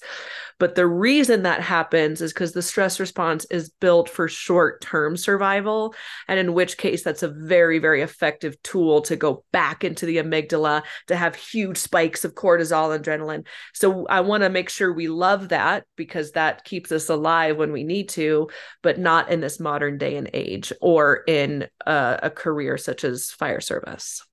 [0.60, 5.18] But the reason that happens is because the stress response is built for short term
[5.18, 5.94] survival.
[6.28, 10.18] And in which case, that's a very, very effective tool to go back into the
[10.18, 13.46] amygdala to have huge spikes of cortisol and adrenaline.
[13.74, 17.72] So I want to make sure we love that because that keeps us alive when
[17.72, 18.50] we need to,
[18.82, 23.32] but not in this modern day and age or in a, a career such as
[23.32, 24.24] fire service.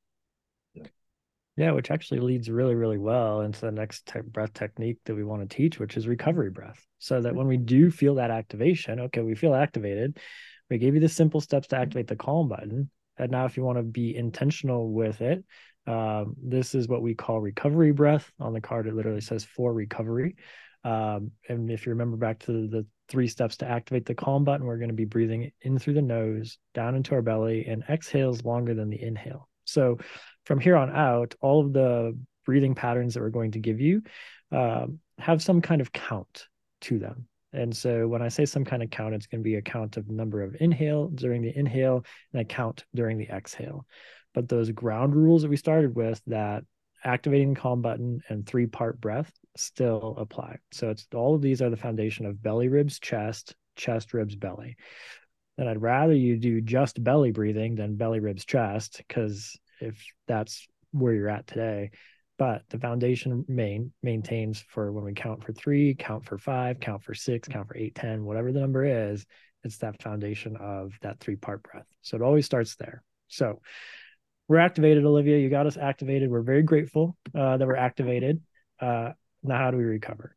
[1.61, 5.25] Yeah, which actually leads really, really well into the next type breath technique that we
[5.25, 6.87] want to teach, which is recovery breath.
[7.01, 10.17] So that when we do feel that activation, okay, we feel activated.
[10.71, 12.89] We gave you the simple steps to activate the calm button.
[13.19, 15.45] And now, if you want to be intentional with it,
[15.87, 18.33] um, this is what we call recovery breath.
[18.41, 20.37] On the card, it literally says for recovery.
[20.83, 24.65] Um, and if you remember back to the three steps to activate the calm button,
[24.65, 28.47] we're going to be breathing in through the nose, down into our belly, and exhales
[28.47, 29.47] longer than the inhale.
[29.67, 29.99] So
[30.51, 34.03] from here on out, all of the breathing patterns that we're going to give you
[34.51, 36.49] um, have some kind of count
[36.81, 37.29] to them.
[37.53, 39.97] And so when I say some kind of count, it's going to be a count
[39.97, 43.87] of number of inhale during the inhale and a count during the exhale.
[44.35, 46.65] But those ground rules that we started with that
[47.05, 50.57] activating the calm button and three part breath still apply.
[50.73, 54.75] So it's all of these are the foundation of belly, ribs, chest, chest, ribs, belly.
[55.59, 60.67] And I'd rather you do just belly breathing than belly, ribs, chest, because if that's
[60.93, 61.91] where you're at today.
[62.39, 67.03] But the foundation main maintains for when we count for three, count for five, count
[67.03, 69.27] for six, count for eight, ten, whatever the number is,
[69.63, 71.87] it's that foundation of that three part breath.
[72.01, 73.03] So it always starts there.
[73.29, 73.61] So
[74.49, 75.39] we're activated, Olivia.
[75.39, 76.31] You got us activated.
[76.31, 78.41] We're very grateful uh, that we're activated.
[78.81, 79.11] Uh,
[79.43, 80.35] now, how do we recover?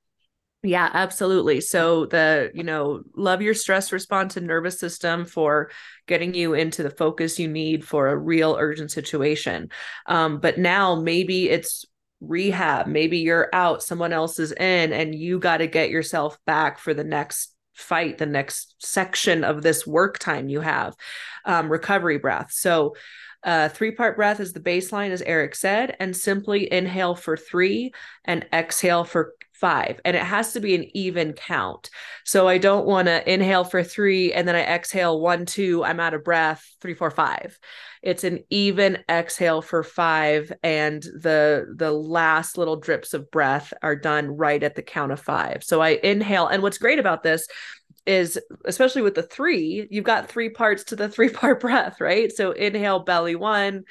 [0.66, 1.60] Yeah, absolutely.
[1.60, 5.70] So the, you know, love your stress response and nervous system for
[6.08, 9.70] getting you into the focus you need for a real urgent situation.
[10.06, 11.84] Um, but now maybe it's
[12.22, 16.80] rehab, maybe you're out, someone else is in, and you got to get yourself back
[16.80, 20.96] for the next fight, the next section of this work time you have,
[21.44, 22.54] um, recovery breath.
[22.54, 22.96] So
[23.44, 27.92] uh, three part breath is the baseline, as Eric said, and simply inhale for three
[28.24, 29.34] and exhale for
[29.64, 30.02] five.
[30.04, 31.90] And it has to be an even count.
[32.26, 36.02] So I don't want to inhale for three and then I exhale one, two, I'm
[36.02, 37.58] out of breath, three, four, five.
[38.02, 43.96] It's an even exhale for five, and the the last little drips of breath are
[43.96, 45.64] done right at the count of five.
[45.64, 47.48] So I inhale, and what's great about this
[48.06, 52.30] is especially with the three, you've got three parts to the three part breath, right?
[52.34, 53.86] So inhale, belly one,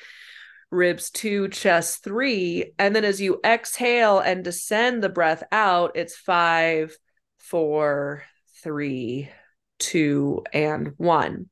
[0.73, 2.73] ribs two, chest three.
[2.79, 6.97] And then as you exhale and descend the breath out, it's five,
[7.39, 8.25] four,
[8.63, 9.31] three,
[9.79, 11.51] two, and one.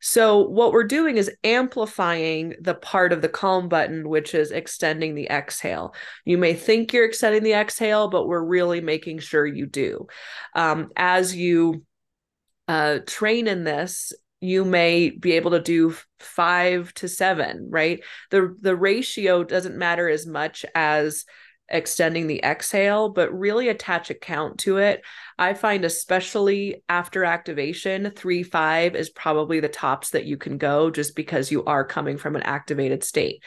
[0.00, 5.14] So, what we're doing is amplifying the part of the calm button, which is extending
[5.14, 5.94] the exhale.
[6.24, 10.06] You may think you're extending the exhale, but we're really making sure you do.
[10.54, 11.84] Um, as you
[12.68, 14.12] uh, train in this,
[14.46, 18.02] you may be able to do five to seven, right?
[18.30, 21.24] The the ratio doesn't matter as much as
[21.68, 25.02] extending the exhale, but really attach a count to it.
[25.36, 30.90] I find, especially after activation, three, five is probably the tops that you can go
[30.90, 33.42] just because you are coming from an activated state.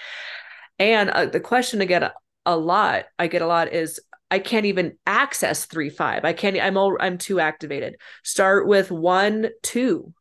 [0.77, 2.09] And uh, the question again,
[2.45, 6.25] a lot, I get a lot is, I can't even access three, five.
[6.25, 7.95] I can't, I'm all, I'm too activated.
[8.23, 10.13] Start with one, two,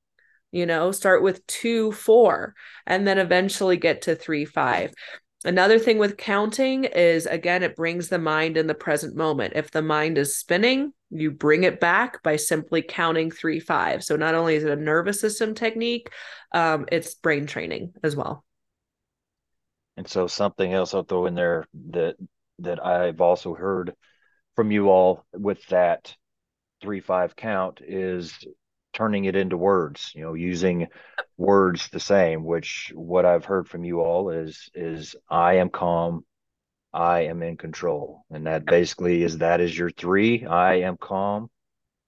[0.52, 2.54] you know, start with two, four,
[2.86, 4.92] and then eventually get to three, five.
[5.44, 9.52] Another thing with counting is again, it brings the mind in the present moment.
[9.54, 14.02] If the mind is spinning, you bring it back by simply counting three, five.
[14.02, 16.10] So not only is it a nervous system technique,
[16.52, 18.44] um, it's brain training as well.
[19.96, 22.16] And so something else I'll throw in there that
[22.60, 23.94] that I've also heard
[24.56, 26.16] from you all with that
[26.80, 28.44] three five count is
[28.98, 30.88] turning it into words you know using
[31.36, 36.24] words the same which what i've heard from you all is is i am calm
[36.92, 38.24] i am in control.
[38.30, 41.48] And that basically is that is your three i am calm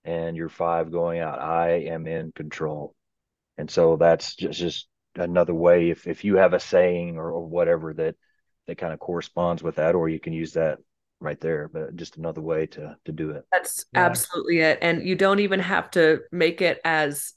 [0.05, 2.97] and your five going out i am in control.
[3.57, 7.47] And so that's just just another way if if you have a saying or, or
[7.47, 8.17] whatever that
[8.67, 10.79] that kind of corresponds with that or you can use that
[11.21, 13.45] right there but just another way to to do it.
[13.53, 14.07] That's yeah.
[14.07, 17.35] absolutely it and you don't even have to make it as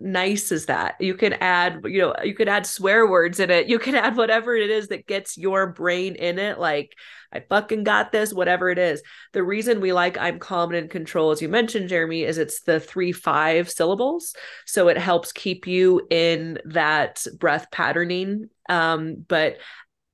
[0.00, 0.94] nice as that.
[1.00, 3.68] You can add you know you could add swear words in it.
[3.68, 6.94] You can add whatever it is that gets your brain in it like
[7.32, 9.02] i fucking got this whatever it is.
[9.32, 12.62] The reason we like i'm calm and in control as you mentioned jeremy is it's
[12.62, 14.34] the three five syllables
[14.66, 19.58] so it helps keep you in that breath patterning um but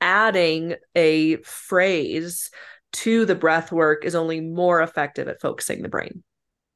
[0.01, 2.51] adding a phrase
[2.93, 6.23] to the breath work is only more effective at focusing the brain.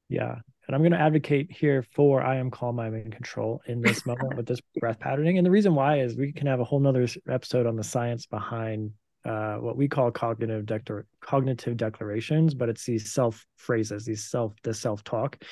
[0.09, 0.37] Yeah.
[0.67, 4.07] And I'm going to advocate here for I am calm, I'm in control in this
[4.07, 5.39] moment with this breath patterning.
[5.39, 8.27] And the reason why is we can have a whole nother episode on the science
[8.27, 8.93] behind
[9.25, 14.55] uh, what we call cognitive declar- cognitive declarations, but it's these self phrases, these self
[14.62, 15.43] the self talk.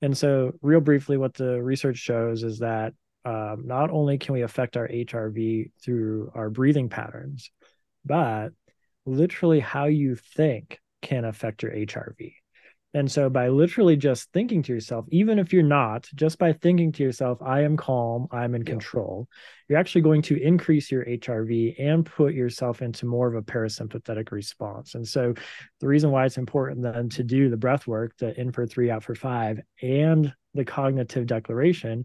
[0.00, 2.94] And so, real briefly, what the research shows is that
[3.24, 7.50] um, not only can we affect our HRV through our breathing patterns,
[8.04, 8.48] but
[9.06, 12.34] literally how you think can affect your HRV.
[12.94, 16.92] And so, by literally just thinking to yourself, even if you're not, just by thinking
[16.92, 18.72] to yourself, I am calm, I'm in yeah.
[18.72, 19.28] control,
[19.66, 24.30] you're actually going to increase your HRV and put yourself into more of a parasympathetic
[24.30, 24.94] response.
[24.94, 25.32] And so,
[25.80, 28.90] the reason why it's important then to do the breath work, the in for three,
[28.90, 32.04] out for five, and the cognitive declaration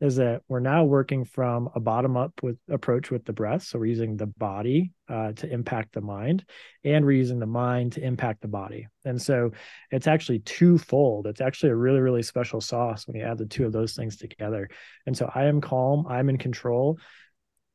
[0.00, 3.64] is that we're now working from a bottom up with approach with the breath.
[3.64, 6.44] So we're using the body uh, to impact the mind
[6.84, 8.86] and we're using the mind to impact the body.
[9.04, 9.50] And so
[9.90, 11.26] it's actually twofold.
[11.26, 14.16] It's actually a really really special sauce when you add the two of those things
[14.16, 14.68] together.
[15.06, 16.98] And so i am calm i'm in control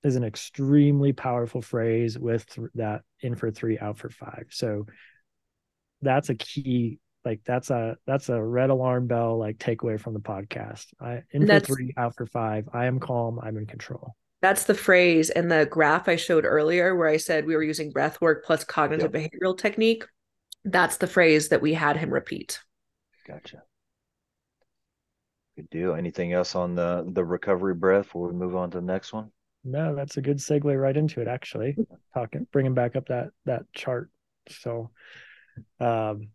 [0.04, 4.46] is an extremely powerful phrase with th- that in for three, out for five.
[4.50, 4.86] So
[6.02, 10.20] that's a key like that's a that's a red alarm bell like takeaway from the
[10.20, 10.88] podcast.
[11.00, 12.68] I in for three, out for five.
[12.74, 13.40] I am calm.
[13.42, 14.16] I'm in control.
[14.42, 17.92] That's the phrase and the graph I showed earlier where I said we were using
[17.92, 19.32] breath work plus cognitive yep.
[19.32, 20.06] behavioral technique.
[20.66, 22.60] That's the phrase that we had him repeat.
[23.26, 23.64] Gotcha.
[25.56, 25.96] Good deal.
[25.96, 29.32] Anything else on the the recovery breath before we move on to the next one?
[29.64, 31.28] No, that's a good segue right into it.
[31.28, 31.78] Actually,
[32.14, 34.10] talking bringing back up that that chart.
[34.50, 34.92] So,
[35.80, 36.30] um,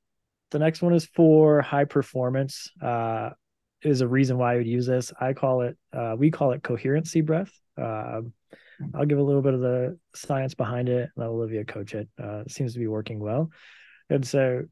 [0.51, 2.71] the next one is for high performance.
[2.81, 3.31] Uh,
[3.83, 5.13] is a reason why I would use this.
[5.21, 7.53] I call it, uh, we call it coherency breath.
[7.81, 8.23] Uh,
[8.95, 12.09] I'll give a little bit of the science behind it, let Olivia coach it.
[12.21, 13.51] Uh, it seems to be working well.
[14.11, 14.63] And so,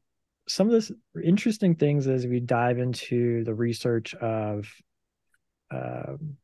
[0.49, 4.69] some of this interesting things as we dive into the research of
[5.71, 6.37] um,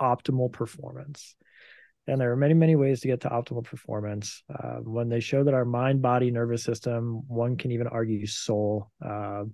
[0.00, 1.34] optimal performance.
[2.10, 4.42] And there are many, many ways to get to optimal performance.
[4.52, 8.90] Uh, when they show that our mind, body, nervous system, one can even argue soul,
[9.04, 9.44] uh,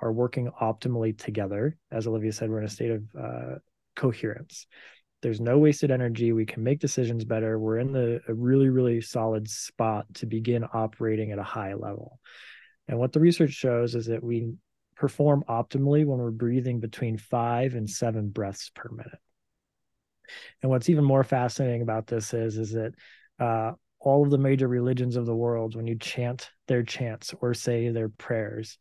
[0.00, 1.76] are working optimally together.
[1.90, 3.54] As Olivia said, we're in a state of uh,
[3.94, 4.66] coherence.
[5.20, 6.32] There's no wasted energy.
[6.32, 7.58] We can make decisions better.
[7.58, 12.20] We're in the a really, really solid spot to begin operating at a high level.
[12.86, 14.54] And what the research shows is that we
[14.96, 19.20] perform optimally when we're breathing between five and seven breaths per minute.
[20.62, 22.92] And what's even more fascinating about this is is that
[23.38, 27.54] uh, all of the major religions of the world, when you chant their chants or
[27.54, 28.78] say their prayers,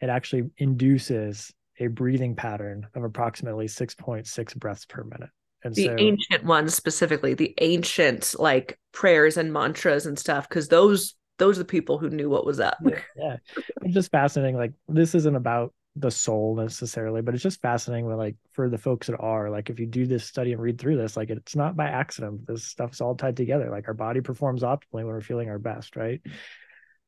[0.00, 5.30] it actually induces a breathing pattern of approximately 6.6 breaths per minute.
[5.64, 10.68] And the so, ancient ones specifically, the ancient like prayers and mantras and stuff, because
[10.68, 12.76] those those are the people who knew what was up.
[12.84, 13.36] Yeah, yeah.
[13.82, 14.56] it's just fascinating.
[14.56, 18.78] Like this isn't about the soul necessarily, but it's just fascinating when like for the
[18.78, 21.54] folks that are like if you do this study and read through this, like it's
[21.54, 22.46] not by accident.
[22.46, 23.70] This stuff's all tied together.
[23.70, 26.20] Like our body performs optimally when we're feeling our best, right?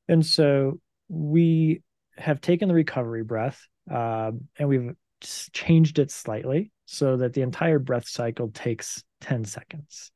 [0.08, 1.82] And so we
[2.18, 7.78] have taken the recovery breath uh, and we've changed it slightly so that the entire
[7.78, 10.12] breath cycle takes 10 seconds.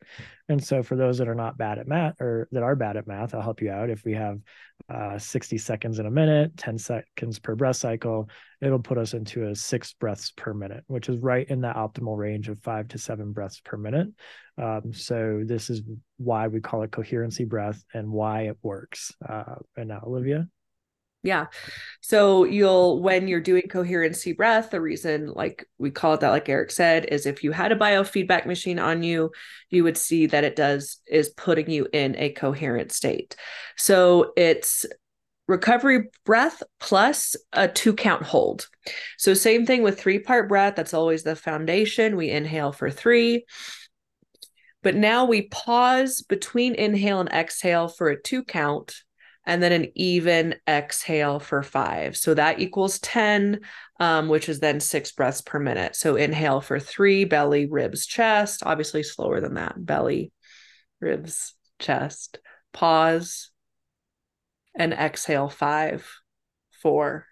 [0.50, 3.06] And so for those that are not bad at math or that are bad at
[3.06, 3.88] math, I'll help you out.
[3.88, 4.38] If we have
[4.90, 8.28] uh, 60 seconds in a minute, 10 seconds per breath cycle,
[8.60, 12.18] it'll put us into a six breaths per minute, which is right in the optimal
[12.18, 14.08] range of five to seven breaths per minute.
[14.58, 15.80] Um, so this is
[16.18, 19.14] why we call it coherency breath and why it works.
[19.26, 20.48] Uh, and now, Olivia.
[21.22, 21.46] Yeah.
[22.00, 26.48] So you'll, when you're doing coherency breath, the reason, like we call it that, like
[26.48, 29.32] Eric said, is if you had a biofeedback machine on you,
[29.68, 33.34] you would see that it does, is putting you in a coherent state.
[33.76, 34.86] So it's
[35.48, 38.68] recovery breath plus a two count hold.
[39.16, 40.76] So, same thing with three part breath.
[40.76, 42.16] That's always the foundation.
[42.16, 43.44] We inhale for three.
[44.82, 49.02] But now we pause between inhale and exhale for a two count
[49.48, 52.18] and then an even exhale for five.
[52.18, 53.60] So that equals 10,
[53.98, 55.96] um, which is then six breaths per minute.
[55.96, 59.74] So inhale for three, belly, ribs, chest, obviously slower than that.
[59.78, 60.32] Belly,
[61.00, 62.40] ribs, chest,
[62.74, 63.50] pause,
[64.74, 66.06] and exhale five,
[66.82, 67.24] four,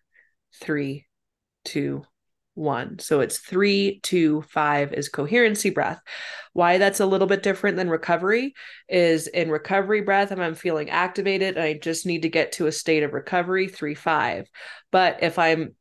[0.59, 1.07] three,
[1.67, 2.03] two,
[2.57, 2.99] one.
[2.99, 6.01] So it's three, two, five is coherency breath.
[6.53, 8.55] Why that's a little bit different than recovery
[8.89, 12.67] is in recovery breath, if I'm feeling activated and I just need to get to
[12.67, 14.49] a state of recovery, three, five.
[14.91, 15.75] But if I'm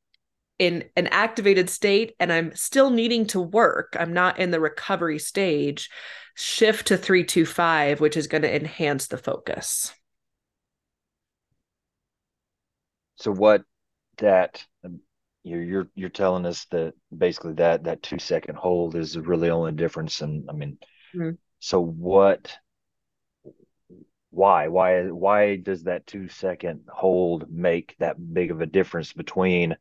[0.59, 5.19] in an activated state and I'm still needing to work, I'm not in the recovery
[5.19, 5.89] stage,
[6.35, 9.93] shift to three, two, five, which is going to enhance the focus.
[13.17, 13.63] So, what
[14.17, 14.65] that
[15.45, 19.71] you're you're you're telling us that basically that that two second hold is really only
[19.71, 20.77] difference and i mean
[21.15, 21.35] mm-hmm.
[21.59, 22.57] so what
[24.31, 29.77] why why why does that two second hold make that big of a difference between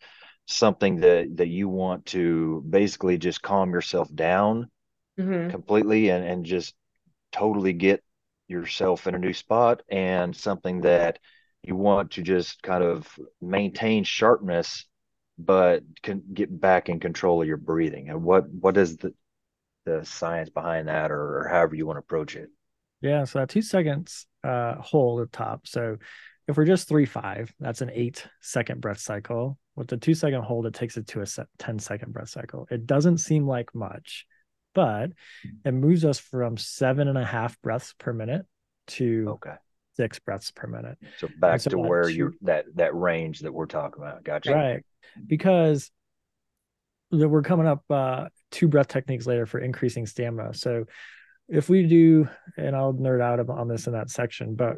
[0.46, 4.70] something that that you want to basically just calm yourself down
[5.18, 5.50] mm-hmm.
[5.50, 6.74] completely and and just
[7.32, 8.04] totally get
[8.48, 11.18] yourself in a new spot and something that
[11.62, 13.08] you want to just kind of
[13.40, 14.84] maintain sharpness
[15.38, 18.08] but can get back in control of your breathing.
[18.08, 19.14] And what what is the
[19.84, 22.50] the science behind that or, or however you want to approach it?
[23.00, 25.66] Yeah so that two seconds uh hold at top.
[25.66, 25.98] So
[26.46, 29.58] if we're just three five that's an eight second breath cycle.
[29.76, 31.26] With the two second hold it takes it to a
[31.58, 32.68] 10 second breath cycle.
[32.70, 34.26] It doesn't seem like much
[34.74, 35.10] but
[35.64, 38.44] it moves us from seven and a half breaths per minute
[38.86, 39.54] to okay
[39.96, 43.66] six breaths per minute so back so to where you that that range that we're
[43.66, 44.84] talking about gotcha right
[45.26, 45.90] because
[47.10, 50.54] we're coming up uh, two breath techniques later for increasing stamina.
[50.54, 50.84] So
[51.48, 54.76] if we do, and I'll nerd out on this in that section, but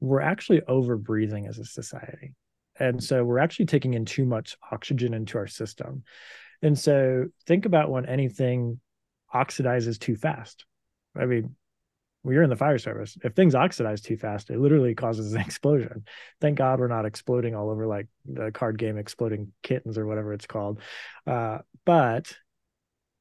[0.00, 2.34] we're actually over breathing as a society.
[2.78, 6.04] And so we're actually taking in too much oxygen into our system.
[6.62, 8.80] And so think about when anything
[9.34, 10.64] oxidizes too fast.
[11.16, 11.56] I mean,
[12.22, 15.40] when you're in the fire service, if things oxidize too fast, it literally causes an
[15.40, 16.04] explosion.
[16.40, 20.32] Thank God we're not exploding all over like the card game Exploding Kittens or whatever
[20.32, 20.80] it's called.
[21.26, 22.32] Uh, but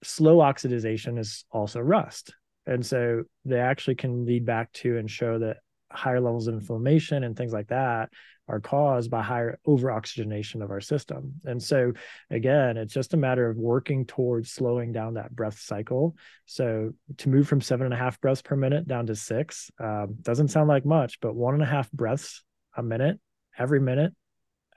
[0.04, 2.34] slow oxidization is also rust.
[2.66, 5.58] And so they actually can lead back to and show that
[5.90, 8.10] higher levels of inflammation and things like that
[8.48, 11.34] are caused by higher over oxygenation of our system.
[11.46, 11.94] And so,
[12.30, 16.16] again, it's just a matter of working towards slowing down that breath cycle.
[16.46, 20.16] So, to move from seven and a half breaths per minute down to six um,
[20.22, 22.44] doesn't sound like much, but one and a half breaths
[22.76, 23.20] a minute,
[23.58, 24.14] every minute,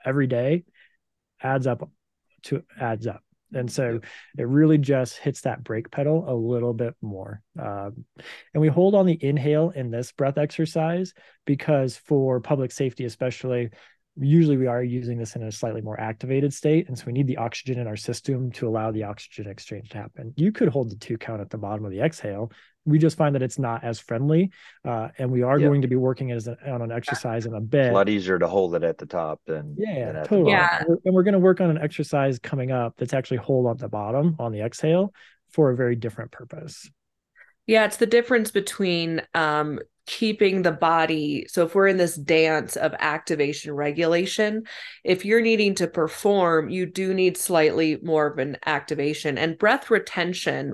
[0.03, 0.63] every day
[1.41, 1.89] adds up
[2.43, 3.23] to adds up.
[3.53, 3.99] And so
[4.37, 7.41] it really just hits that brake pedal a little bit more.
[7.59, 8.05] Um,
[8.53, 11.13] and we hold on the inhale in this breath exercise
[11.45, 13.69] because for public safety, especially,
[14.17, 16.87] usually we are using this in a slightly more activated state.
[16.87, 19.97] And so we need the oxygen in our system to allow the oxygen exchange to
[19.97, 20.33] happen.
[20.35, 22.51] You could hold the two count at the bottom of the exhale
[22.85, 24.51] we just find that it's not as friendly
[24.85, 25.69] uh, and we are yep.
[25.69, 28.09] going to be working as a, on an exercise in a bit it's a lot
[28.09, 30.83] easier to hold it at the top than yeah than totally yeah.
[31.05, 33.89] and we're going to work on an exercise coming up that's actually hold on the
[33.89, 35.13] bottom on the exhale
[35.51, 36.89] for a very different purpose
[37.67, 42.75] yeah it's the difference between um, keeping the body so if we're in this dance
[42.75, 44.63] of activation regulation
[45.03, 49.91] if you're needing to perform you do need slightly more of an activation and breath
[49.91, 50.73] retention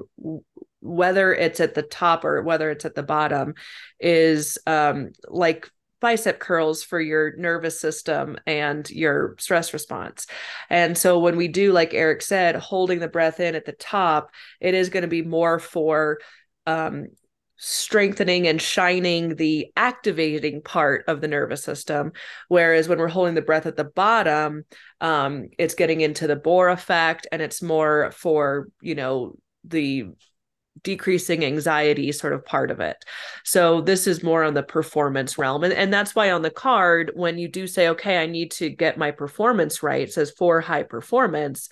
[0.82, 3.56] whether it's at the top or whether it's at the bottom
[4.00, 5.70] is um, like
[6.00, 10.28] bicep curls for your nervous system and your stress response.
[10.70, 14.32] And so when we do like Eric said holding the breath in at the top,
[14.62, 16.20] it is going to be more for
[16.68, 17.08] um,
[17.58, 22.12] strengthening and shining the activating part of the nervous system
[22.50, 24.64] whereas when we're holding the breath at the bottom
[25.02, 30.06] um, it's getting into the Bohr effect and it's more for you know the
[30.84, 32.98] decreasing anxiety sort of part of it.
[33.44, 35.64] So this is more on the performance realm.
[35.64, 38.70] And, and that's why on the card, when you do say, okay, I need to
[38.70, 41.70] get my performance right, says for high performance.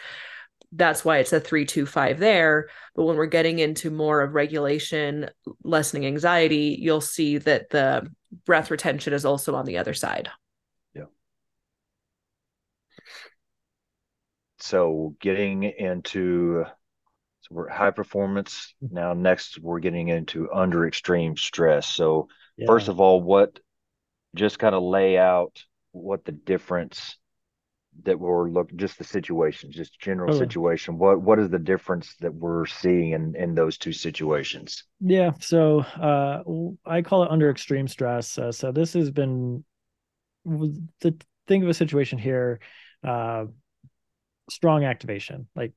[0.71, 2.67] That's why it's a three, two, five there.
[2.95, 5.29] But when we're getting into more of regulation,
[5.63, 8.11] lessening anxiety, you'll see that the
[8.45, 10.29] breath retention is also on the other side.
[10.93, 11.05] Yeah.
[14.59, 16.65] So getting into
[17.47, 18.73] so we're high performance.
[18.83, 18.95] Mm-hmm.
[18.95, 21.87] Now, next, we're getting into under extreme stress.
[21.87, 22.27] So,
[22.57, 22.65] yeah.
[22.67, 23.59] first of all, what
[24.35, 27.17] just kind of lay out what the difference
[28.03, 30.37] that we're looking just the situation just general oh.
[30.37, 35.31] situation what what is the difference that we're seeing in in those two situations yeah
[35.39, 36.43] so uh
[36.85, 39.63] i call it under extreme stress uh, so this has been
[40.43, 41.15] the
[41.47, 42.59] think of a situation here
[43.07, 43.45] uh
[44.49, 45.71] strong activation like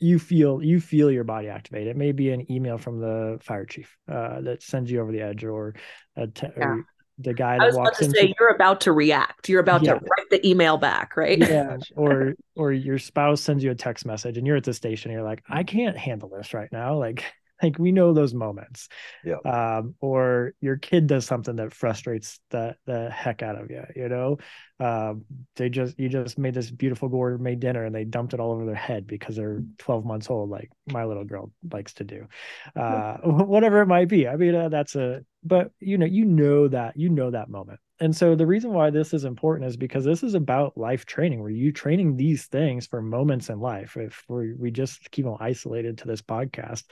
[0.00, 1.86] you feel you feel your body activate.
[1.86, 5.20] It may be an email from the fire chief uh, that sends you over the
[5.20, 5.74] edge, or,
[6.16, 6.64] te- yeah.
[6.64, 6.84] or
[7.18, 8.10] the guy that walks in.
[8.10, 9.48] Say you're about to react.
[9.48, 9.94] You're about yeah.
[9.94, 11.38] to write the email back, right?
[11.38, 11.76] Yeah.
[11.96, 15.10] or or your spouse sends you a text message, and you're at the station.
[15.10, 16.98] And you're like, I can't handle this right now.
[16.98, 17.24] Like
[17.62, 18.88] like we know those moments.
[19.24, 19.36] Yeah.
[19.44, 24.08] Um, or your kid does something that frustrates the the heck out of you you
[24.08, 24.38] know?
[24.80, 25.24] Um,
[25.56, 28.66] they just you just made this beautiful gourmet dinner and they dumped it all over
[28.66, 32.26] their head because they're 12 months old like my little girl likes to do.
[32.74, 34.26] Uh, whatever it might be.
[34.26, 37.80] I mean uh, that's a but you know you know that you know that moment.
[38.00, 41.40] And so the reason why this is important is because this is about life training
[41.40, 43.96] where you training these things for moments in life.
[43.96, 46.84] If we we just keep them isolated to this podcast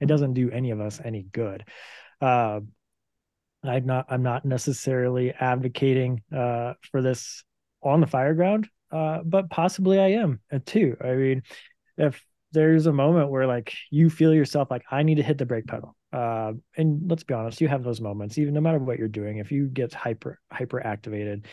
[0.00, 1.64] it doesn't do any of us any good.
[2.20, 2.60] Uh,
[3.64, 7.44] i'm not i'm not necessarily advocating uh, for this
[7.82, 10.96] on the fire ground uh, but possibly i am uh, too.
[11.02, 11.42] I mean
[11.96, 15.46] if there's a moment where like you feel yourself like i need to hit the
[15.46, 18.98] brake pedal uh, and let's be honest you have those moments even no matter what
[18.98, 21.46] you're doing if you get hyper hyper activated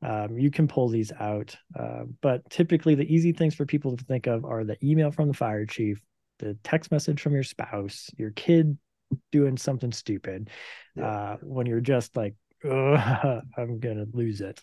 [0.00, 4.04] um, you can pull these out uh, but typically the easy things for people to
[4.04, 6.00] think of are the email from the fire chief
[6.38, 8.78] the text message from your spouse your kid
[9.32, 10.50] doing something stupid
[10.94, 11.06] yeah.
[11.06, 12.34] uh, when you're just like
[12.64, 14.62] i'm gonna lose it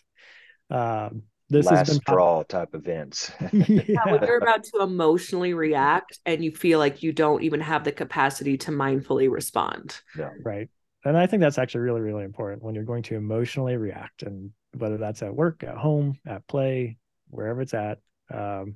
[0.70, 3.30] um, this last has been straw type events.
[3.52, 3.82] yeah.
[3.86, 7.84] yeah, when you're about to emotionally react and you feel like you don't even have
[7.84, 10.00] the capacity to mindfully respond.
[10.18, 10.30] Yeah.
[10.44, 10.68] Right.
[11.04, 14.50] And I think that's actually really, really important when you're going to emotionally react, and
[14.76, 16.98] whether that's at work, at home, at play,
[17.28, 17.98] wherever it's at.
[18.32, 18.74] Um,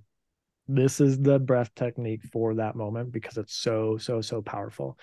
[0.74, 4.98] this is the breath technique for that moment because it's so, so, so powerful.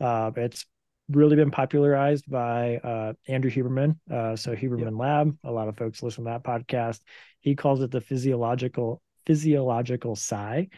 [0.00, 0.64] Uh, it's
[1.08, 3.96] really been popularized by uh, Andrew Huberman.
[4.10, 4.98] Uh, so Huberman.
[4.98, 7.00] Lab, a lot of folks listen to that podcast.
[7.40, 10.68] He calls it the physiological physiological sigh.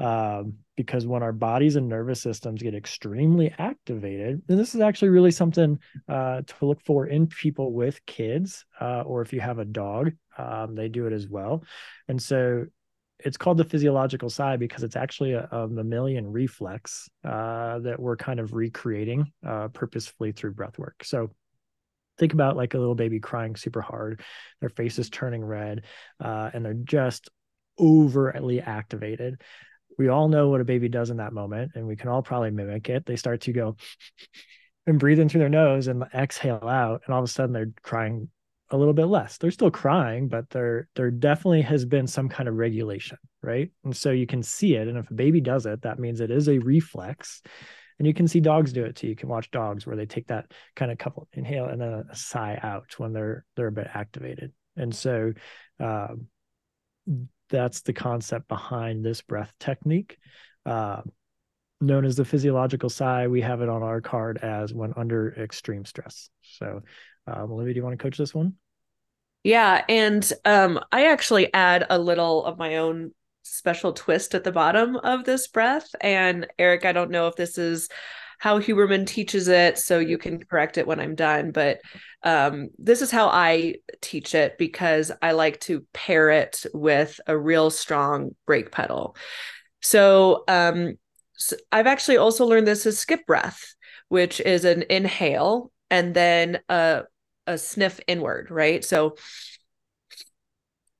[0.00, 5.08] Um, because when our bodies and nervous systems get extremely activated, and this is actually
[5.08, 9.58] really something uh, to look for in people with kids, uh, or if you have
[9.58, 11.64] a dog, um, they do it as well.
[12.06, 12.66] And so
[13.20, 18.16] it's called the physiological sigh because it's actually a, a mammalian reflex uh, that we're
[18.16, 21.02] kind of recreating uh, purposefully through breath work.
[21.04, 21.30] So
[22.18, 24.22] think about like a little baby crying super hard,
[24.60, 25.84] their face is turning red,
[26.22, 27.28] uh, and they're just
[27.76, 29.40] overly activated.
[29.98, 32.50] We all know what a baby does in that moment, and we can all probably
[32.50, 33.04] mimic it.
[33.04, 33.76] They start to go
[34.86, 37.72] and breathe in through their nose and exhale out, and all of a sudden they're
[37.82, 38.28] crying
[38.70, 39.38] a little bit less.
[39.38, 43.70] They're still crying, but there there definitely has been some kind of regulation, right?
[43.84, 44.88] And so you can see it.
[44.88, 47.42] And if a baby does it, that means it is a reflex.
[47.98, 49.08] And you can see dogs do it too.
[49.08, 52.14] You can watch dogs where they take that kind of couple inhale and then a
[52.14, 54.52] sigh out when they're they're a bit activated.
[54.76, 55.32] And so
[55.80, 56.08] uh,
[57.50, 60.18] that's the concept behind this breath technique.
[60.64, 61.02] Uh,
[61.80, 63.28] known as the physiological sigh.
[63.28, 66.30] We have it on our card as when under extreme stress.
[66.42, 66.82] So
[67.36, 68.54] um, Olivia, do you want to coach this one?
[69.44, 74.52] Yeah, and um, I actually add a little of my own special twist at the
[74.52, 75.88] bottom of this breath.
[76.00, 77.88] And Eric, I don't know if this is
[78.38, 81.50] how Huberman teaches it, so you can correct it when I'm done.
[81.50, 81.80] But
[82.22, 87.36] um, this is how I teach it because I like to pair it with a
[87.36, 89.16] real strong brake pedal.
[89.82, 90.98] So, um,
[91.34, 93.74] so I've actually also learned this as skip breath,
[94.08, 97.04] which is an inhale and then a
[97.48, 98.84] a sniff inward, right?
[98.84, 99.16] So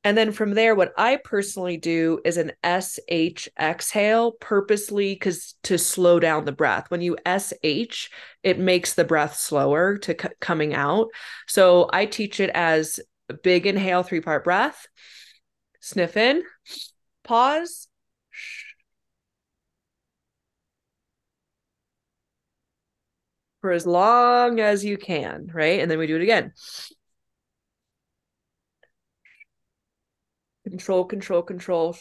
[0.04, 5.76] and then from there, what I personally do is an SH exhale purposely because to
[5.76, 6.90] slow down the breath.
[6.90, 8.08] When you SH,
[8.42, 11.08] it makes the breath slower to c- coming out.
[11.46, 13.00] So I teach it as
[13.42, 14.86] big inhale, three part breath,
[15.80, 16.44] sniff in,
[17.24, 17.87] pause,
[23.60, 25.80] for as long as you can, right?
[25.80, 26.52] And then we do it again.
[30.64, 31.96] Control, control, control.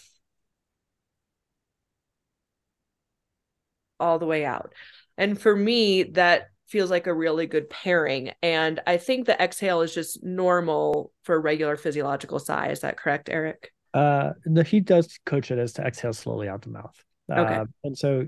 [3.99, 4.73] All the way out.
[5.17, 8.31] And for me, that feels like a really good pairing.
[8.43, 12.69] And I think the exhale is just normal for regular physiological sigh.
[12.69, 13.71] Is that correct, Eric?
[13.93, 16.93] Uh, the, he does coach it as to exhale slowly out the mouth.
[17.31, 17.55] Okay.
[17.55, 18.27] Uh, and so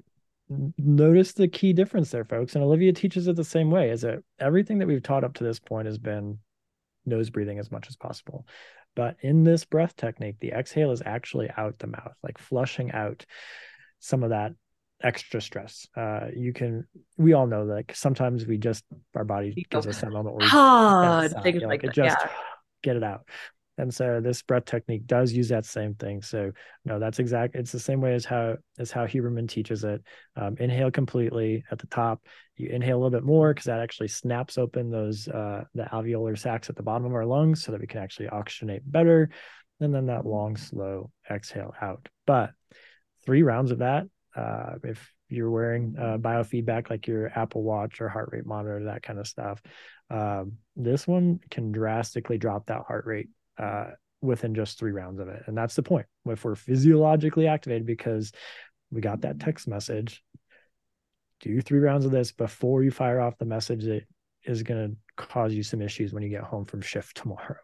[0.77, 2.55] notice the key difference there, folks.
[2.55, 3.89] And Olivia teaches it the same way.
[3.89, 6.39] Is that everything that we've taught up to this point has been
[7.05, 8.45] nose breathing as much as possible.
[8.95, 13.25] But in this breath technique, the exhale is actually out the mouth, like flushing out
[13.99, 14.53] some of that
[15.01, 15.87] extra stress.
[15.95, 16.85] Uh, you can,
[17.17, 18.83] we all know like sometimes we just,
[19.15, 22.29] our body gives us that moment where we, ah, things like, like it just yeah.
[22.83, 23.25] get it out.
[23.79, 26.21] And so this breath technique does use that same thing.
[26.21, 26.51] So
[26.83, 27.55] no, that's exact.
[27.55, 30.03] It's the same way as how as how Huberman teaches it.
[30.35, 32.21] Um, inhale completely at the top.
[32.57, 36.37] You inhale a little bit more because that actually snaps open those uh, the alveolar
[36.37, 39.29] sacs at the bottom of our lungs so that we can actually oxygenate better.
[39.79, 42.09] And then that long, slow exhale out.
[42.27, 42.51] But
[43.25, 44.07] three rounds of that.
[44.35, 49.03] Uh, if you're wearing uh, biofeedback like your Apple Watch or heart rate monitor, that
[49.03, 49.61] kind of stuff,
[50.09, 53.29] um, this one can drastically drop that heart rate
[53.59, 53.91] uh,
[54.21, 55.43] within just three rounds of it.
[55.45, 56.05] And that's the point.
[56.25, 58.31] If we're physiologically activated because
[58.91, 60.23] we got that text message,
[61.41, 64.03] do three rounds of this before you fire off the message that
[64.43, 67.57] is going to cause you some issues when you get home from shift tomorrow.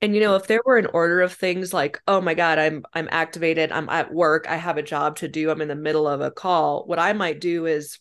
[0.00, 2.84] And you know, if there were an order of things like, oh my God, I'm
[2.92, 6.08] I'm activated, I'm at work, I have a job to do, I'm in the middle
[6.08, 7.98] of a call, what I might do is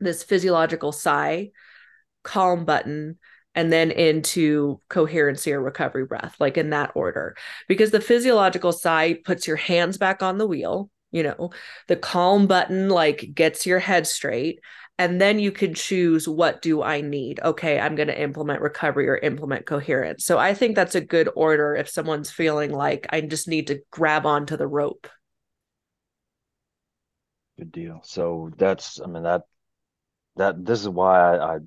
[0.00, 1.50] this physiological sigh,
[2.22, 3.18] calm button,
[3.54, 7.36] and then into coherency or recovery breath, like in that order.
[7.68, 11.50] Because the physiological sigh puts your hands back on the wheel, you know,
[11.86, 14.60] the calm button like gets your head straight.
[14.96, 17.40] And then you can choose what do I need?
[17.42, 20.24] Okay, I'm going to implement recovery or implement coherence.
[20.24, 23.80] So I think that's a good order if someone's feeling like I just need to
[23.90, 25.08] grab onto the rope.
[27.58, 28.00] Good deal.
[28.04, 29.42] So that's, I mean, that,
[30.36, 31.58] that, this is why I, I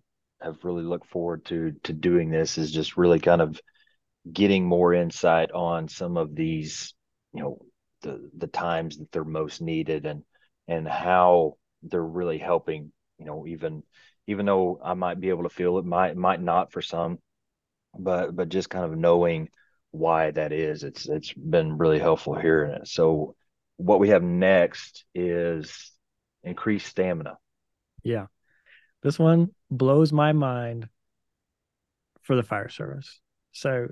[0.41, 3.59] have really looked forward to to doing this is just really kind of
[4.31, 6.93] getting more insight on some of these
[7.34, 7.59] you know
[8.01, 10.23] the the times that they're most needed and
[10.68, 13.84] and how they're really helping you know even
[14.27, 17.19] even though I might be able to feel it might might not for some
[17.97, 19.49] but but just kind of knowing
[19.91, 23.35] why that is it's it's been really helpful here so
[23.77, 25.91] what we have next is
[26.43, 27.38] increased stamina.
[28.03, 28.26] Yeah.
[29.03, 30.88] This one blows my mind
[32.23, 33.19] for the fire service.
[33.52, 33.88] So,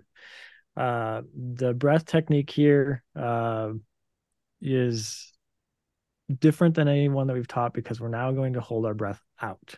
[0.78, 3.70] uh, the breath technique here uh,
[4.62, 5.32] is
[6.40, 9.22] different than any one that we've taught because we're now going to hold our breath
[9.42, 9.76] out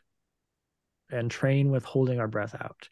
[1.12, 2.90] and train with holding our breath out.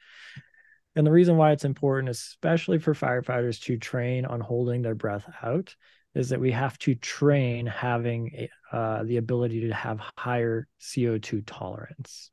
[0.95, 5.25] And the reason why it's important, especially for firefighters to train on holding their breath
[5.43, 5.75] out,
[6.13, 12.31] is that we have to train having uh, the ability to have higher CO2 tolerance.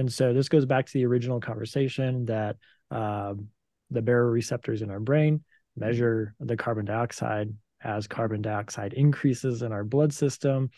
[0.00, 2.56] And so this goes back to the original conversation that
[2.90, 3.48] um,
[3.90, 5.44] the baroreceptors in our brain
[5.76, 7.52] measure the carbon dioxide
[7.84, 10.70] as carbon dioxide increases in our blood system.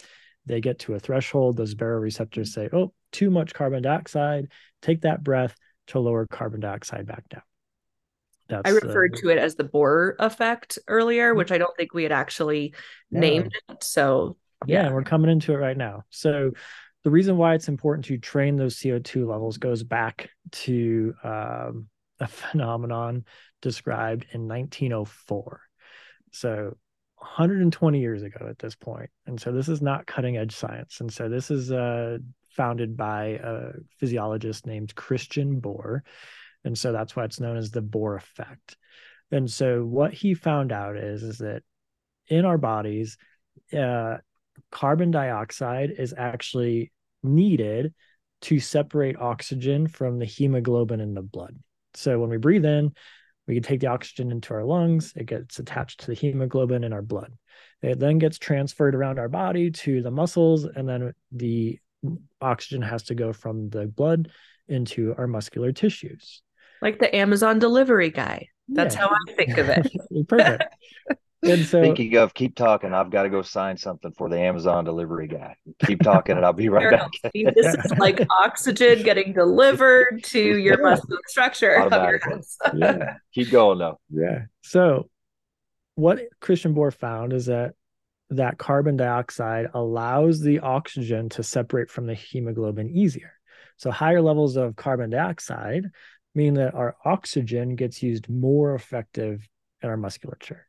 [0.46, 1.56] They get to a threshold.
[1.56, 4.48] Those baroreceptors say, oh, too much carbon dioxide.
[4.82, 5.54] Take that breath
[5.86, 7.42] to lower carbon dioxide back down.
[8.48, 11.38] That's, I referred uh, to it as the Bohr effect earlier, mm-hmm.
[11.38, 12.74] which I don't think we had actually
[13.12, 13.20] yeah.
[13.20, 13.84] named it.
[13.84, 14.36] So,
[14.66, 14.86] yeah.
[14.86, 16.02] yeah, we're coming into it right now.
[16.10, 16.50] So,
[17.04, 21.88] the reason why it's important to train those CO2 levels goes back to um,
[22.20, 23.24] a phenomenon
[23.60, 25.60] described in 1904.
[26.32, 26.76] So
[27.16, 29.10] 120 years ago at this point.
[29.26, 31.00] And so this is not cutting edge science.
[31.00, 32.18] And so this is uh,
[32.50, 36.00] founded by a physiologist named Christian Bohr.
[36.64, 38.76] And so that's why it's known as the Bohr effect.
[39.30, 41.62] And so what he found out is, is that
[42.28, 43.16] in our bodies,
[43.72, 44.18] uh,
[44.70, 46.92] carbon dioxide is actually
[47.22, 47.94] needed
[48.42, 51.56] to separate oxygen from the hemoglobin in the blood.
[51.94, 52.92] So when we breathe in,
[53.46, 56.92] we can take the oxygen into our lungs, it gets attached to the hemoglobin in
[56.92, 57.32] our blood.
[57.82, 61.78] It then gets transferred around our body to the muscles, and then the
[62.40, 64.30] oxygen has to go from the blood
[64.68, 66.42] into our muscular tissues.
[66.80, 68.48] Like the Amazon delivery guy.
[68.68, 69.02] That's yeah.
[69.02, 69.92] how I think of it.
[70.28, 70.64] Perfect.
[71.44, 72.94] And so, Speaking of, keep talking.
[72.94, 75.56] I've got to go sign something for the Amazon delivery guy.
[75.84, 77.10] Keep talking, and I'll be right back.
[77.34, 80.90] this is like oxygen getting delivered to your yeah.
[80.90, 82.56] muscular structure of your house.
[82.74, 83.98] yeah, keep going though.
[84.10, 84.42] Yeah.
[84.62, 85.10] So,
[85.96, 87.74] what Christian Bohr found is that
[88.30, 93.32] that carbon dioxide allows the oxygen to separate from the hemoglobin easier.
[93.78, 95.90] So, higher levels of carbon dioxide
[96.36, 99.48] mean that our oxygen gets used more effective
[99.82, 100.68] in our musculature.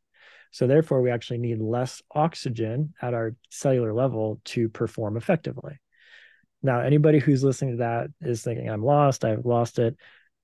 [0.54, 5.80] So therefore, we actually need less oxygen at our cellular level to perform effectively.
[6.62, 9.96] Now, anybody who's listening to that is thinking, I'm lost, I've lost it.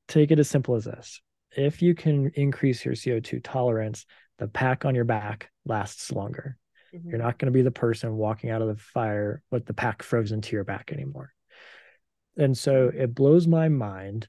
[0.09, 1.21] Take it as simple as this.
[1.57, 4.05] If you can increase your CO2 tolerance,
[4.39, 6.59] the pack on your back lasts longer.
[6.93, 7.09] Mm-hmm.
[7.09, 10.03] You're not going to be the person walking out of the fire with the pack
[10.03, 11.33] frozen to your back anymore.
[12.37, 14.27] And so it blows my mind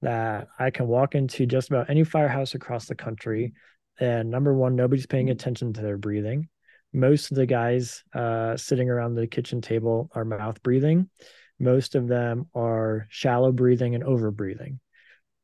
[0.00, 3.52] that I can walk into just about any firehouse across the country
[4.00, 5.32] and number one, nobody's paying mm-hmm.
[5.32, 6.48] attention to their breathing.
[6.92, 11.10] Most of the guys uh, sitting around the kitchen table are mouth breathing.
[11.58, 14.80] Most of them are shallow breathing and over breathing.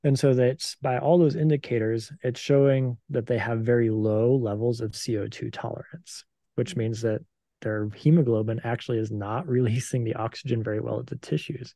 [0.04, 4.80] And so that's by all those indicators, it's showing that they have very low levels
[4.80, 6.24] of CO2 tolerance,
[6.54, 7.22] which means that
[7.62, 11.74] their hemoglobin actually is not releasing the oxygen very well at the tissues.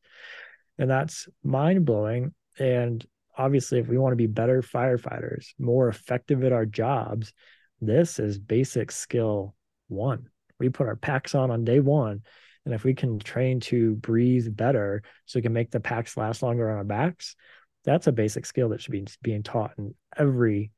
[0.78, 2.34] And that's mind blowing.
[2.58, 3.04] And
[3.38, 7.32] obviously, if we want to be better firefighters, more effective at our jobs,
[7.80, 9.54] this is basic skill
[9.86, 10.28] one.
[10.58, 12.22] We put our packs on on day one.
[12.64, 16.42] And if we can train to breathe better so we can make the packs last
[16.42, 17.36] longer on our backs,
[17.84, 20.72] that's a basic skill that should be being taught in every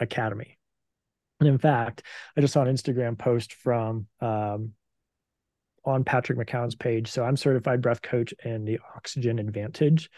[0.00, 0.58] academy.
[1.38, 2.02] And in fact,
[2.36, 4.72] I just saw an Instagram post from um,
[5.88, 7.10] on Patrick McKeown's page.
[7.10, 10.10] So I'm certified breath coach in the Oxygen Advantage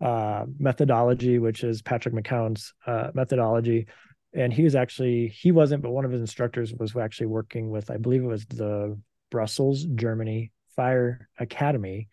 [0.00, 3.86] uh, methodology, which is Patrick McKeown's uh, methodology.
[4.32, 7.90] And he was actually, he wasn't, but one of his instructors was actually working with,
[7.90, 8.98] I believe it was the
[9.30, 12.08] Brussels, Germany Fire Academy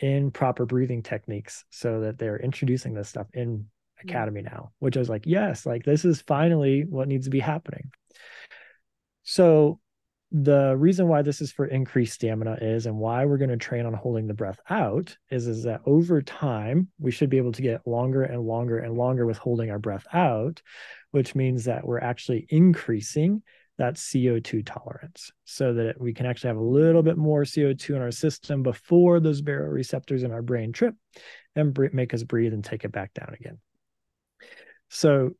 [0.00, 4.08] in proper breathing techniques so that they're introducing this stuff in mm-hmm.
[4.08, 7.40] academy now which i was like yes like this is finally what needs to be
[7.40, 7.90] happening
[9.24, 9.80] so
[10.30, 13.86] the reason why this is for increased stamina is and why we're going to train
[13.86, 17.62] on holding the breath out is is that over time we should be able to
[17.62, 20.60] get longer and longer and longer with holding our breath out
[21.12, 23.42] which means that we're actually increasing
[23.78, 28.02] that CO2 tolerance so that we can actually have a little bit more CO2 in
[28.02, 30.94] our system before those baroreceptors in our brain trip
[31.54, 33.58] and make us breathe and take it back down again.
[34.88, 35.30] So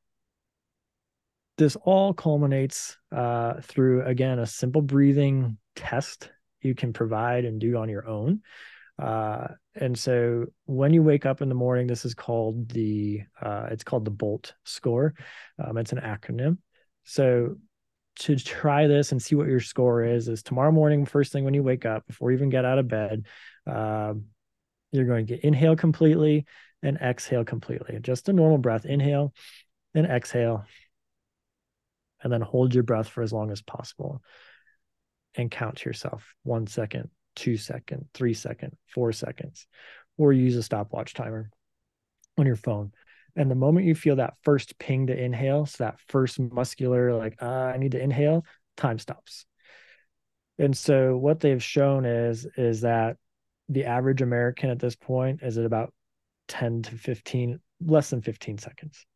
[1.58, 6.30] this all culminates uh, through again a simple breathing test
[6.62, 8.40] you can provide and do on your own
[9.00, 13.66] uh, and so when you wake up in the morning this is called the uh,
[13.70, 15.14] it's called the bolt score
[15.62, 16.58] um, it's an acronym
[17.04, 17.56] so
[18.16, 21.54] to try this and see what your score is is tomorrow morning first thing when
[21.54, 23.26] you wake up before you even get out of bed
[23.66, 24.24] um,
[24.92, 26.46] You're going to inhale completely
[26.82, 27.98] and exhale completely.
[28.00, 28.84] Just a normal breath.
[28.86, 29.34] Inhale
[29.94, 30.64] and exhale.
[32.22, 34.22] And then hold your breath for as long as possible
[35.34, 39.66] and count to yourself one second, two second, three second, four seconds,
[40.16, 41.50] or use a stopwatch timer
[42.36, 42.92] on your phone.
[43.36, 47.40] And the moment you feel that first ping to inhale, so that first muscular, like,
[47.40, 48.44] uh, I need to inhale,
[48.76, 49.46] time stops.
[50.58, 53.16] And so what they've shown is is that
[53.68, 55.92] the average American at this point is at about
[56.48, 59.06] 10 to 15, less than 15 seconds.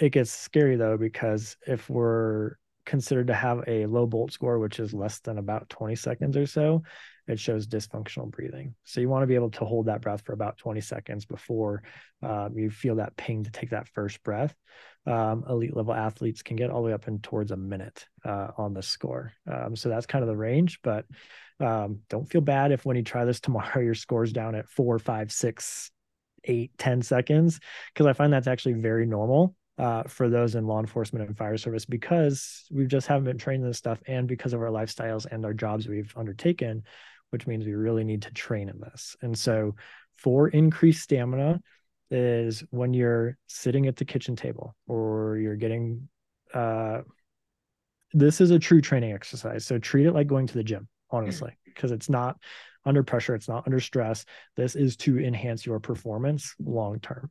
[0.00, 2.56] It gets scary though, because if we're
[2.88, 6.46] considered to have a low bolt score, which is less than about 20 seconds or
[6.46, 6.82] so,
[7.26, 8.74] it shows dysfunctional breathing.
[8.84, 11.82] So you want to be able to hold that breath for about 20 seconds before
[12.22, 14.54] um, you feel that ping to take that first breath.
[15.06, 18.48] Um, elite level athletes can get all the way up and towards a minute uh,
[18.56, 19.32] on the score.
[19.46, 21.04] Um, so that's kind of the range, but
[21.60, 24.98] um, don't feel bad if when you try this tomorrow, your score's down at four,
[24.98, 25.90] five, six,
[26.44, 27.60] eight, ten seconds,
[27.92, 31.56] because I find that's actually very normal uh, for those in law enforcement and fire
[31.56, 35.26] service because we just haven't been trained in this stuff and because of our lifestyles
[35.30, 36.82] and our jobs we've undertaken,
[37.30, 39.16] which means we really need to train in this.
[39.22, 39.76] And so,
[40.16, 41.60] for increased stamina,
[42.10, 46.08] is when you're sitting at the kitchen table or you're getting
[46.54, 47.02] uh,
[48.12, 49.66] this is a true training exercise.
[49.66, 52.36] So treat it like going to the gym, honestly, because it's not
[52.84, 54.24] under pressure, it's not under stress.
[54.56, 57.30] This is to enhance your performance long term.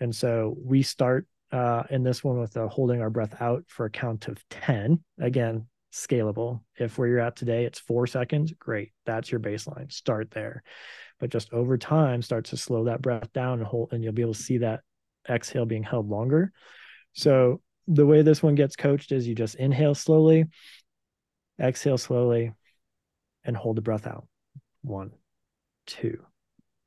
[0.00, 3.86] And so we start uh, in this one with uh, holding our breath out for
[3.86, 5.02] a count of 10.
[5.18, 6.60] Again, scalable.
[6.78, 8.92] If where you're at today, it's four seconds, great.
[9.06, 9.92] That's your baseline.
[9.92, 10.62] Start there.
[11.18, 14.22] But just over time, start to slow that breath down and hold, and you'll be
[14.22, 14.80] able to see that
[15.28, 16.52] exhale being held longer.
[17.12, 20.46] So the way this one gets coached is you just inhale slowly,
[21.60, 22.52] exhale slowly,
[23.44, 24.26] and hold the breath out.
[24.82, 25.10] One,
[25.86, 26.24] two,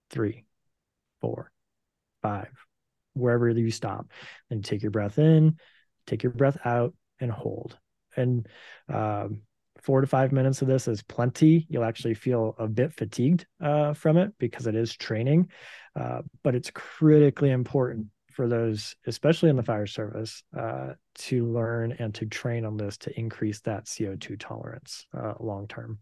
[0.09, 0.45] three,
[1.21, 1.51] four,
[2.21, 2.51] five,
[3.13, 4.07] wherever you stop.
[4.49, 5.57] Then take your breath in,
[6.07, 7.77] take your breath out, and hold.
[8.15, 8.47] And
[8.89, 9.41] um,
[9.81, 11.65] four to five minutes of this is plenty.
[11.69, 15.49] You'll actually feel a bit fatigued uh, from it because it is training,
[15.99, 21.91] uh, but it's critically important for those, especially in the fire service, uh, to learn
[21.99, 25.99] and to train on this to increase that CO2 tolerance uh, long term.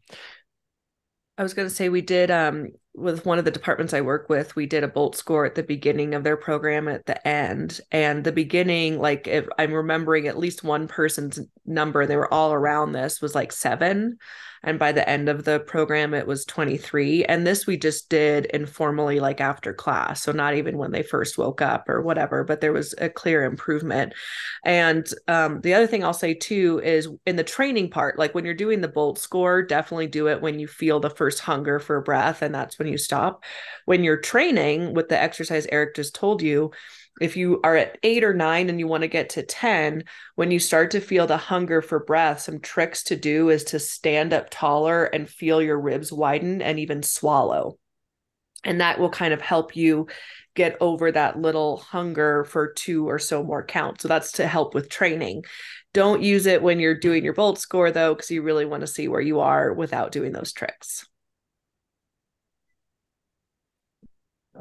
[1.37, 4.27] I was going to say we did um, with one of the departments I work
[4.29, 7.79] with, we did a bolt score at the beginning of their program at the end.
[7.91, 12.53] And the beginning, like if I'm remembering at least one person's number, they were all
[12.53, 14.17] around this was like seven.
[14.63, 18.45] And by the end of the program it was 23 and this we just did
[18.45, 20.21] informally like after class.
[20.21, 23.43] So not even when they first woke up or whatever but there was a clear
[23.43, 24.13] improvement.
[24.63, 28.45] And um, the other thing i'll say too is in the training part like when
[28.45, 32.01] you're doing the bolt score definitely do it when you feel the first hunger for
[32.01, 33.43] breath and that's when you stop
[33.85, 36.71] when you're training with the exercise eric just told you
[37.19, 40.05] if you are at eight or nine and you want to get to 10,
[40.35, 43.79] when you start to feel the hunger for breath, some tricks to do is to
[43.79, 47.77] stand up taller and feel your ribs widen and even swallow.
[48.63, 50.07] And that will kind of help you
[50.55, 54.01] get over that little hunger for two or so more counts.
[54.01, 55.43] So that's to help with training.
[55.93, 58.87] Don't use it when you're doing your bolt score, though, because you really want to
[58.87, 61.05] see where you are without doing those tricks.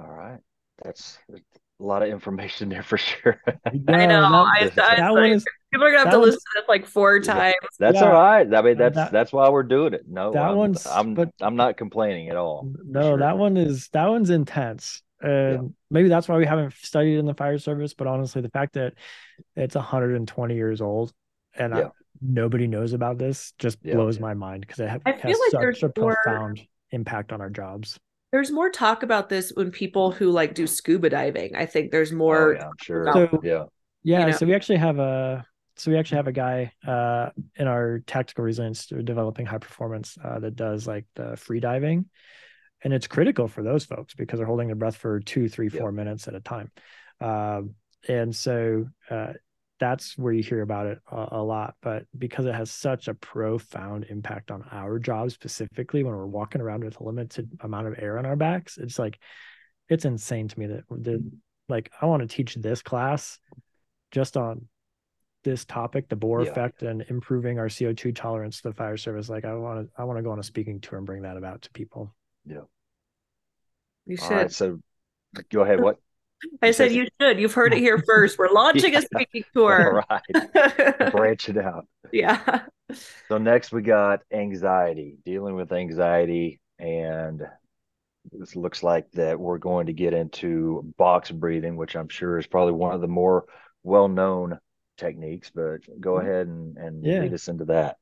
[0.00, 0.38] All right.
[0.82, 3.40] That's a lot of information there for sure.
[3.46, 3.70] I
[4.06, 4.46] know.
[4.74, 7.20] That, I, that like, is, people are gonna have to listen to this like four
[7.20, 7.54] times.
[7.78, 8.04] That's yeah.
[8.04, 8.54] all right.
[8.54, 10.02] I mean, that's that, that's why we're doing it.
[10.08, 10.86] No, that I'm, one's.
[10.86, 12.72] I'm but, I'm not complaining at all.
[12.84, 13.18] No, sure.
[13.18, 15.02] that one is that one's intense.
[15.22, 15.68] And yeah.
[15.90, 17.92] maybe that's why we haven't studied in the fire service.
[17.92, 18.94] But honestly, the fact that
[19.54, 21.12] it's 120 years old
[21.54, 21.80] and yeah.
[21.80, 21.90] I,
[22.22, 26.18] nobody knows about this just blows my mind because it has like such a more...
[26.22, 27.98] profound impact on our jobs
[28.32, 31.56] there's more talk about this when people who like do scuba diving.
[31.56, 32.56] I think there's more.
[32.56, 33.10] Oh, yeah, sure.
[33.12, 33.64] So, yeah.
[34.02, 34.20] Yeah.
[34.20, 34.32] You know?
[34.32, 35.44] So we actually have a
[35.76, 40.38] so we actually have a guy uh, in our tactical resilience developing high performance uh,
[40.40, 42.06] that does like the free diving,
[42.84, 45.88] and it's critical for those folks because they're holding their breath for two, three, four
[45.88, 45.94] yep.
[45.94, 46.70] minutes at a time.
[47.20, 47.76] Um,
[48.08, 49.32] and so uh,
[49.80, 51.74] that's where you hear about it a, a, lot.
[51.82, 56.60] But because it has such a profound impact on our job specifically, when we're walking
[56.60, 59.18] around with a limited amount of air on our backs, it's like
[59.88, 61.28] it's insane to me that the mm-hmm.
[61.68, 63.38] like I want to teach this class
[64.10, 64.68] just on
[65.42, 66.50] this topic, the Bohr yeah.
[66.50, 69.30] effect and improving our CO2 tolerance to the fire service.
[69.30, 71.38] Like I want to I want to go on a speaking tour and bring that
[71.38, 72.14] about to people.
[72.44, 72.60] Yeah.
[74.06, 74.24] You should.
[74.24, 74.78] All right, so
[75.50, 75.80] go ahead.
[75.80, 75.98] What?
[76.62, 77.38] I said you should.
[77.38, 78.38] You've heard it here first.
[78.38, 79.00] We're launching yeah.
[79.00, 80.04] a speaking tour.
[80.10, 80.18] All
[80.54, 81.12] right.
[81.12, 81.86] Branch it out.
[82.12, 82.62] Yeah.
[83.28, 87.42] So next we got anxiety, dealing with anxiety and
[88.32, 92.46] it looks like that we're going to get into box breathing, which I'm sure is
[92.46, 93.46] probably one of the more
[93.82, 94.58] well-known
[94.98, 95.50] techniques.
[95.54, 96.26] But go mm-hmm.
[96.26, 97.20] ahead and, and yeah.
[97.20, 97.96] lead us into that.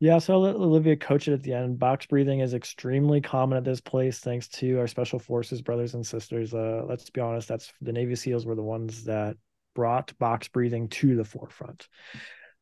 [0.00, 1.78] Yeah, so I'll let Olivia coach it at the end.
[1.78, 6.06] Box breathing is extremely common at this place, thanks to our special forces brothers and
[6.06, 6.52] sisters.
[6.52, 9.36] Uh, let's be honest, that's the Navy SEALs were the ones that
[9.74, 11.88] brought box breathing to the forefront.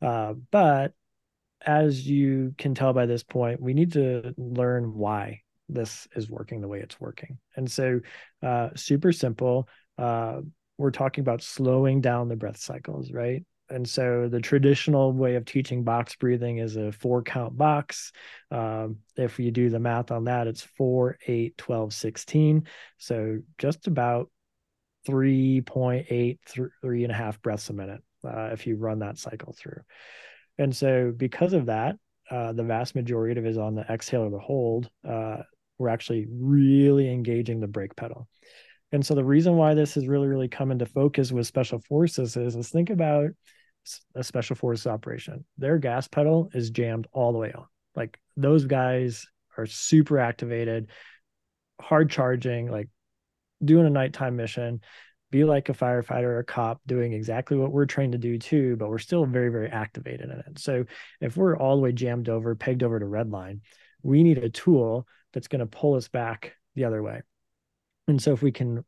[0.01, 0.93] Uh, but
[1.65, 6.61] as you can tell by this point, we need to learn why this is working
[6.61, 7.39] the way it's working.
[7.57, 8.01] And so,
[8.43, 9.69] uh, super simple.
[9.97, 10.43] Uh,
[10.77, 13.45] we're talking about slowing down the breath cycles, right?
[13.71, 18.13] And so, the traditional way of teaching box breathing is a four count box.
[18.51, 22.67] Um, if you do the math on that, it's four, eight, 12, 16.
[22.99, 24.31] So, just about
[25.09, 29.83] 3.8, three and a half breaths a minute uh, if you run that cycle through.
[30.59, 31.97] And so, because of that,
[32.31, 34.91] uh, the vast majority of it is on the exhale or the hold.
[35.07, 35.39] Uh,
[35.79, 38.29] we're actually really engaging the brake pedal.
[38.93, 42.37] And so, the reason why this has really, really come into focus with special forces
[42.37, 43.31] is, is think about
[44.15, 45.45] a special forces operation.
[45.59, 47.67] Their gas pedal is jammed all the way on.
[47.97, 50.89] Like those guys are super activated,
[51.81, 52.89] hard charging, like
[53.65, 54.81] doing a nighttime mission
[55.33, 58.77] be like a firefighter or a cop doing exactly what we're trained to do too,
[58.77, 60.59] but we're still very, very activated in it.
[60.59, 60.85] So
[61.21, 63.63] if we're all the way jammed over, pegged over to red line,
[64.03, 67.23] we need a tool that's going to pull us back the other way.
[68.13, 68.85] And so if we can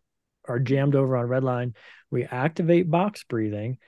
[0.47, 1.73] are jammed over on red line,
[2.11, 3.79] we activate box breathing,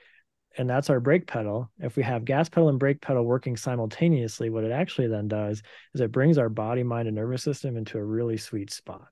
[0.57, 1.69] and that's our brake pedal.
[1.77, 5.61] If we have gas pedal and brake pedal working simultaneously, what it actually then does
[5.93, 9.09] is it brings our body, mind, and nervous system into a really sweet spot.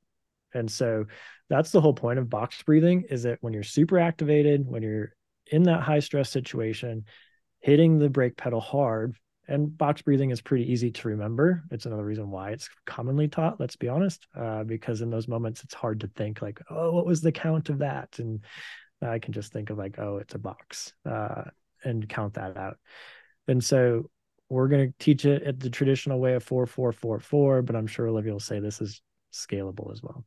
[0.52, 1.06] And so
[1.48, 5.14] that's the whole point of box breathing is that when you're super activated, when you're
[5.46, 7.06] in that high stress situation,
[7.60, 9.16] hitting the brake pedal hard,
[9.48, 11.64] and box breathing is pretty easy to remember.
[11.72, 15.64] It's another reason why it's commonly taught, let's be honest, uh, because in those moments,
[15.64, 18.18] it's hard to think like, oh, what was the count of that?
[18.20, 18.42] And
[19.02, 21.44] I can just think of like, oh, it's a box uh,
[21.84, 22.78] and count that out.
[23.48, 24.10] And so
[24.50, 28.34] we're going to teach it at the traditional way of 4444, but I'm sure Olivia
[28.34, 29.02] will say this is
[29.34, 30.26] scalable as well.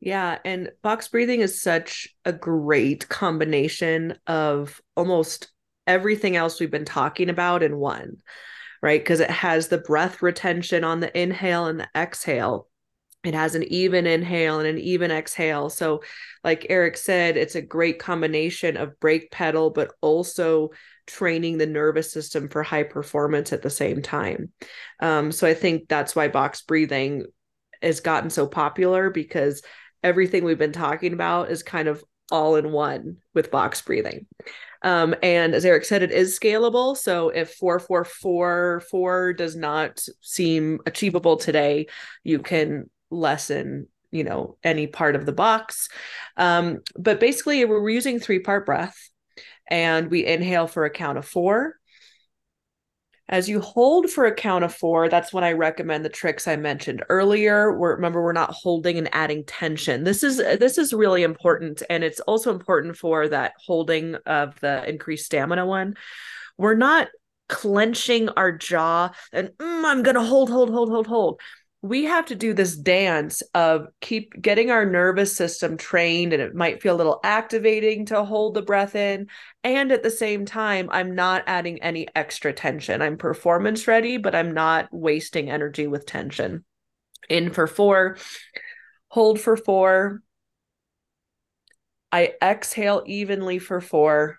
[0.00, 5.48] Yeah, and box breathing is such a great combination of almost
[5.88, 8.18] everything else we've been talking about in one,
[8.82, 9.00] right?
[9.00, 12.68] Because it has the breath retention on the inhale and the exhale.
[13.24, 15.70] It has an even inhale and an even exhale.
[15.70, 16.02] So,
[16.44, 20.70] like Eric said, it's a great combination of brake pedal, but also
[21.06, 24.52] training the nervous system for high performance at the same time.
[25.00, 27.24] Um, so, I think that's why box breathing
[27.82, 29.62] has gotten so popular because
[30.04, 34.26] everything we've been talking about is kind of all in one with box breathing.
[34.82, 36.96] Um, and as Eric said, it is scalable.
[36.96, 41.86] So if 4444 does not seem achievable today,
[42.22, 45.88] you can lessen, you know, any part of the box.
[46.36, 48.96] Um, but basically, we're using three part breath
[49.68, 51.77] and we inhale for a count of four.
[53.30, 56.56] As you hold for a count of four, that's when I recommend the tricks I
[56.56, 57.76] mentioned earlier.
[57.76, 60.04] We're, remember, we're not holding and adding tension.
[60.04, 64.88] This is this is really important, and it's also important for that holding of the
[64.88, 65.94] increased stamina one.
[66.56, 67.08] We're not
[67.48, 71.40] clenching our jaw and mm, I'm gonna hold, hold, hold, hold, hold
[71.80, 76.54] we have to do this dance of keep getting our nervous system trained and it
[76.54, 79.28] might feel a little activating to hold the breath in.
[79.62, 83.00] And at the same time i'm not adding any extra tension.
[83.00, 86.64] I'm performance ready but i'm not wasting energy with tension.
[87.28, 88.16] In for 4
[89.10, 90.20] hold for 4
[92.10, 94.38] i exhale evenly for 4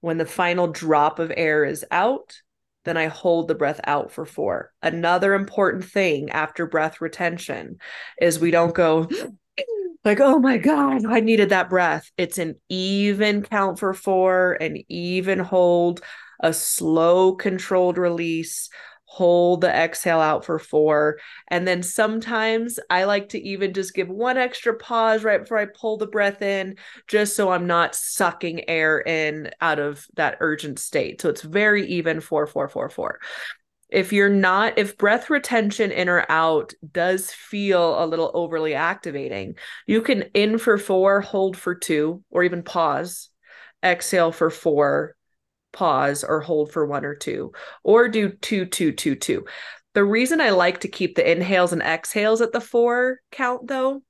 [0.00, 2.42] when the final drop of air is out
[2.84, 4.72] then I hold the breath out for four.
[4.82, 7.78] Another important thing after breath retention
[8.20, 9.08] is we don't go
[10.04, 12.10] like, oh my God, I needed that breath.
[12.16, 16.00] It's an even count for four, an even hold,
[16.40, 18.68] a slow, controlled release
[19.12, 21.18] hold the exhale out for four.
[21.48, 25.66] And then sometimes I like to even just give one extra pause right before I
[25.66, 26.76] pull the breath in,
[27.08, 31.20] just so I'm not sucking air in out of that urgent state.
[31.20, 33.20] So it's very even four, four, four, four.
[33.90, 39.56] If you're not, if breath retention in or out does feel a little overly activating,
[39.86, 43.28] you can in for four, hold for two, or even pause,
[43.84, 45.16] exhale for four,
[45.72, 49.44] pause or hold for one or two, or do two, two, two, two.
[49.94, 54.02] The reason I like to keep the inhales and exhales at the four count, though,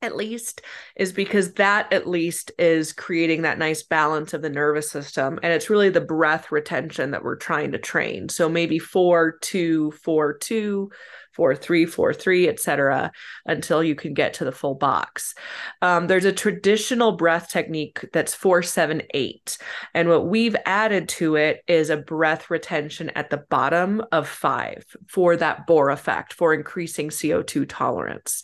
[0.00, 0.62] at least,
[0.96, 5.38] is because that at least is creating that nice balance of the nervous system.
[5.42, 8.28] And it's really the breath retention that we're trying to train.
[8.28, 10.90] So maybe four, two, four, two,
[11.32, 13.10] four three four three etc
[13.46, 15.34] until you can get to the full box.
[15.80, 19.58] Um, there's a traditional breath technique that's four seven eight
[19.94, 24.84] and what we've added to it is a breath retention at the bottom of five
[25.08, 28.42] for that bohr effect for increasing co2 tolerance.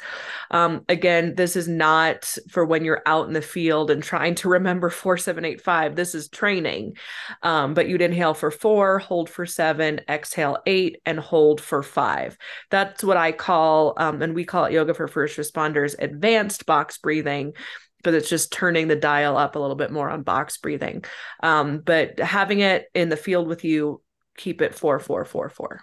[0.51, 4.49] Um, again this is not for when you're out in the field and trying to
[4.49, 6.97] remember four seven eight five this is training.
[7.43, 12.37] Um, but you'd inhale for four hold for seven exhale eight and hold for five
[12.79, 16.99] that's what I call, um, and we call it yoga for first responders, advanced box
[16.99, 17.55] breathing
[18.05, 21.05] But it's just turning the dial up a little bit more on box breathing.
[21.43, 24.03] Um, but having it in the field with you,
[24.37, 25.81] keep it four, four, four, four.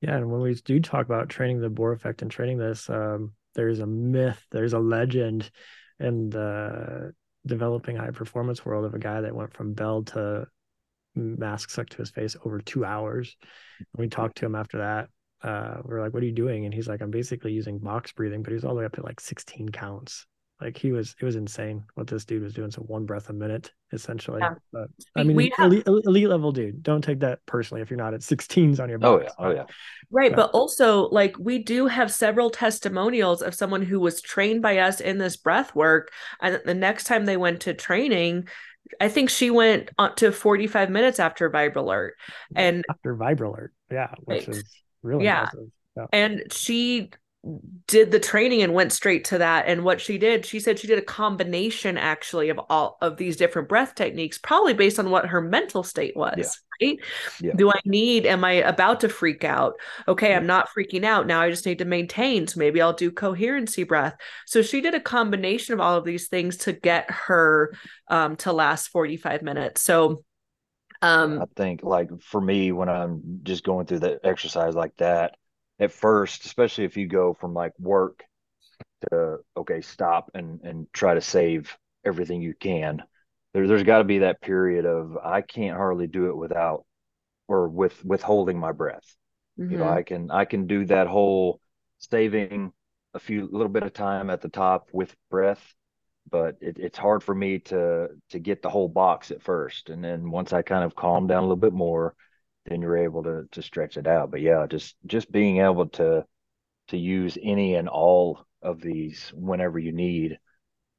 [0.00, 3.32] Yeah, and when we do talk about training the Bohr effect and training this, um,
[3.54, 5.50] there's a myth, there's a legend
[6.00, 7.12] in the
[7.44, 10.46] developing high performance world of a guy that went from bell to
[11.14, 13.36] mask stuck to his face over two hours.
[13.78, 15.08] And we talked to him after that.
[15.42, 18.12] Uh, we are like, "What are you doing?" And he's like, "I'm basically using box
[18.12, 20.26] breathing," but he was all the way up to like 16 counts.
[20.60, 22.70] Like he was, it was insane what this dude was doing.
[22.70, 24.40] So one breath a minute, essentially.
[24.40, 24.54] Yeah.
[24.72, 25.94] But I mean, we elite, have...
[26.06, 26.82] elite, level dude.
[26.82, 28.98] Don't take that personally if you're not at 16s on your.
[28.98, 29.34] Box.
[29.38, 29.64] Oh yeah, oh yeah.
[30.10, 34.78] Right, but also like we do have several testimonials of someone who was trained by
[34.78, 36.10] us in this breath work,
[36.40, 38.48] and the next time they went to training,
[38.98, 42.12] I think she went up to 45 minutes after Vibralert.
[42.54, 44.56] And after Vibralert, yeah, which right.
[44.56, 44.64] is
[45.06, 45.48] really yeah.
[45.96, 46.06] yeah.
[46.12, 47.10] And she
[47.86, 50.88] did the training and went straight to that and what she did she said she
[50.88, 55.26] did a combination actually of all of these different breath techniques probably based on what
[55.26, 56.88] her mental state was yeah.
[56.88, 56.98] right
[57.40, 57.52] yeah.
[57.54, 59.74] do i need am i about to freak out
[60.08, 60.36] okay yeah.
[60.36, 63.84] i'm not freaking out now i just need to maintain so maybe i'll do coherency
[63.84, 67.72] breath so she did a combination of all of these things to get her
[68.08, 70.24] um, to last 45 minutes so
[71.02, 75.36] um, i think like for me when i'm just going through the exercise like that
[75.78, 78.24] at first, especially if you go from like work
[79.10, 83.02] to okay, stop and and try to save everything you can.
[83.52, 86.84] There, there's got to be that period of I can't hardly do it without
[87.48, 89.16] or with withholding my breath.
[89.58, 89.72] Mm-hmm.
[89.72, 89.98] You know, mm-hmm.
[89.98, 91.60] I can I can do that whole
[91.98, 92.72] saving
[93.14, 95.74] a few little bit of time at the top with breath,
[96.30, 100.02] but it, it's hard for me to to get the whole box at first, and
[100.02, 102.14] then once I kind of calm down a little bit more,
[102.66, 104.30] then you're able to to stretch it out.
[104.30, 106.24] But yeah, just just being able to
[106.88, 110.38] to use any and all of these whenever you need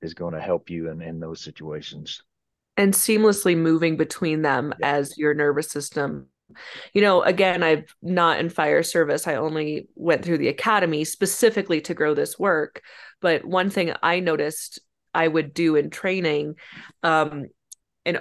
[0.02, 2.22] is going to help you in, in those situations.
[2.76, 4.96] And seamlessly moving between them yeah.
[4.96, 6.28] as your nervous system.
[6.94, 9.28] You know, again, I'm not in fire service.
[9.28, 12.82] I only went through the academy specifically to grow this work.
[13.20, 14.80] But one thing I noticed
[15.18, 16.56] I would do in training,
[17.04, 17.48] um,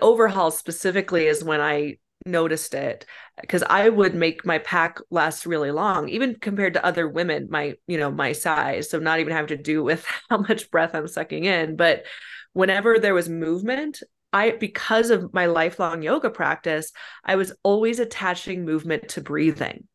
[0.01, 3.07] overhaul specifically, is when I noticed it
[3.41, 7.75] because I would make my pack last really long, even compared to other women, my,
[7.87, 8.91] you know, my size.
[8.91, 11.77] So not even having to do with how much breath I'm sucking in.
[11.77, 12.05] But
[12.53, 14.03] whenever there was movement,
[14.33, 16.93] I, because of my lifelong yoga practice,
[17.25, 19.87] I was always attaching movement to breathing.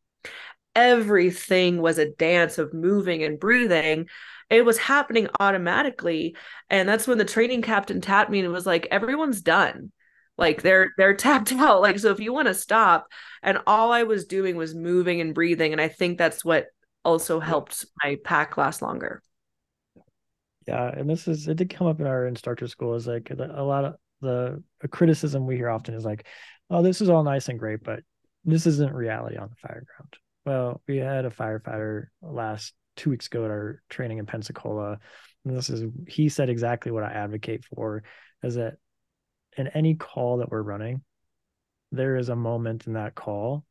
[0.74, 4.08] Everything was a dance of moving and breathing.
[4.52, 6.36] It was happening automatically.
[6.68, 9.92] And that's when the training captain tapped me and was like, everyone's done.
[10.36, 11.80] Like they're they're tapped out.
[11.80, 13.06] Like so if you want to stop
[13.42, 16.66] and all i was doing was moving and breathing and i think that's what
[17.04, 19.22] also helped my pack last longer.
[20.66, 23.62] Yeah and this is it did come up in our instructor school is like a
[23.62, 26.26] lot of the criticism we hear often is like
[26.70, 28.00] oh this is all nice and great but
[28.44, 30.14] this isn't reality on the fire ground.
[30.44, 34.98] Well we had a firefighter last two weeks ago at our training in pensacola
[35.44, 38.02] and this is he said exactly what i advocate for
[38.42, 38.74] is that
[39.56, 41.02] in any call that we're running,
[41.90, 43.64] there is a moment in that call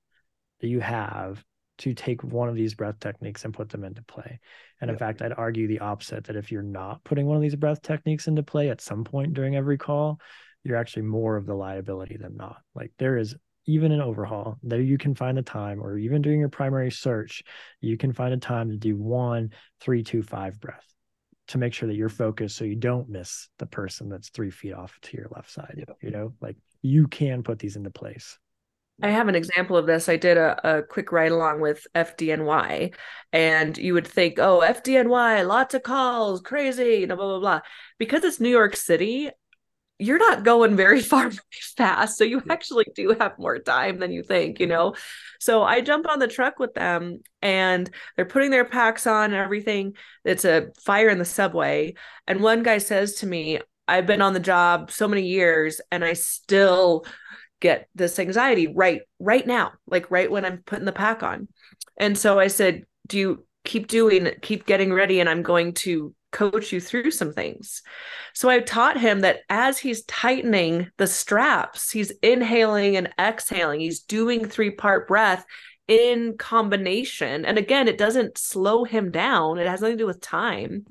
[0.59, 1.43] that you have
[1.79, 4.39] to take one of these breath techniques and put them into play.
[4.79, 7.55] And in fact, I'd argue the opposite that if you're not putting one of these
[7.55, 10.19] breath techniques into play at some point during every call,
[10.63, 12.57] you're actually more of the liability than not.
[12.75, 13.35] Like there is
[13.65, 17.43] even an overhaul, there you can find a time, or even during your primary search,
[17.79, 20.85] you can find a time to do one, three, two, five breath
[21.47, 24.73] to make sure that you're focused so you don't miss the person that's three feet
[24.73, 25.75] off to your left side.
[25.77, 25.93] Yeah.
[26.01, 28.37] You know, like you can put these into place.
[29.03, 30.07] I have an example of this.
[30.07, 32.93] I did a, a quick ride along with FDNY,
[33.33, 37.59] and you would think, oh, FDNY, lots of calls, crazy, you know, blah, blah, blah.
[37.97, 39.31] Because it's New York City,
[40.01, 41.41] you're not going very far very
[41.77, 42.17] fast.
[42.17, 44.95] So you actually do have more time than you think, you know?
[45.39, 49.35] So I jump on the truck with them and they're putting their packs on and
[49.35, 49.93] everything.
[50.25, 51.93] It's a fire in the subway.
[52.27, 56.03] And one guy says to me, I've been on the job so many years and
[56.03, 57.05] I still
[57.59, 61.47] get this anxiety right right now like right when i'm putting the pack on
[61.95, 66.11] and so i said do you keep doing keep getting ready and i'm going to
[66.31, 67.81] coach you through some things
[68.33, 74.01] so i taught him that as he's tightening the straps he's inhaling and exhaling he's
[74.01, 75.45] doing three part breath
[75.91, 77.43] in combination.
[77.43, 80.85] And again, it doesn't slow him down, it has nothing to do with time.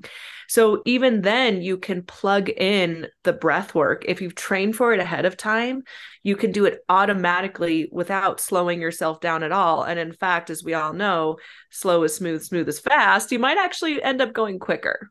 [0.47, 4.03] So even then, you can plug in the breath work.
[4.05, 5.83] If you've trained for it ahead of time,
[6.21, 9.83] you can do it automatically without slowing yourself down at all.
[9.83, 11.37] And in fact, as we all know,
[11.71, 13.31] slow is smooth, smooth is fast.
[13.31, 15.09] You might actually end up going quicker.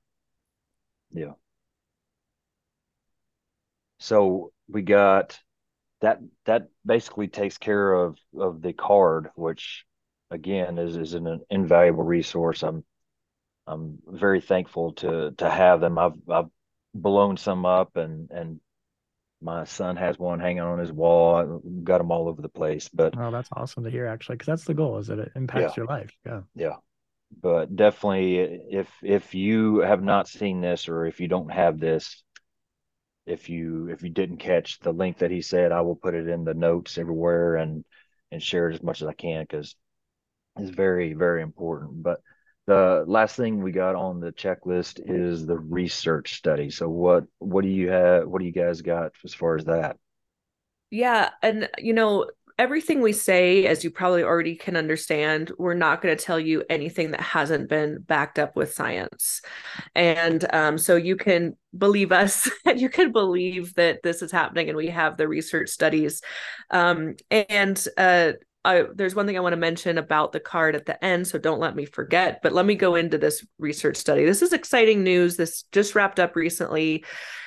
[1.12, 1.32] Yeah.
[3.98, 5.38] So we got
[6.00, 9.84] that that basically takes care of of the card, which
[10.30, 12.62] again is is an invaluable resource.
[12.62, 12.84] I'm
[13.66, 15.98] I'm very thankful to to have them.
[15.98, 16.48] I've I've
[16.94, 18.60] blown some up and and
[19.42, 21.36] my son has one hanging on his wall.
[21.36, 22.88] I've got them all over the place.
[22.88, 25.76] But oh, that's awesome to hear actually, because that's the goal is that it impacts
[25.76, 25.82] yeah.
[25.82, 26.10] your life.
[26.26, 26.40] Yeah.
[26.54, 26.76] Yeah.
[27.30, 32.22] But definitely if if you have not seen this or if you don't have this,
[33.26, 36.28] if you if you didn't catch the link that he said, I will put it
[36.28, 37.84] in the notes everywhere and
[38.32, 39.74] and share it as much as I can because
[40.56, 42.02] it's very very important.
[42.02, 42.20] But
[42.66, 46.70] the last thing we got on the checklist is the research study.
[46.70, 48.28] So what what do you have?
[48.28, 49.96] What do you guys got as far as that?
[50.90, 52.26] Yeah, and you know
[52.60, 56.62] everything we say, as you probably already can understand, we're not going to tell you
[56.68, 59.40] anything that hasn't been backed up with science.
[59.94, 64.68] And um, so you can believe us and you can believe that this is happening
[64.68, 66.20] and we have the research studies.
[66.70, 68.32] Um, and uh,
[68.64, 71.38] I, there's one thing I want to mention about the card at the end, so
[71.38, 72.40] don't let me forget.
[72.42, 74.24] But let me go into this research study.
[74.24, 75.36] This is exciting news.
[75.36, 77.04] This just wrapped up recently.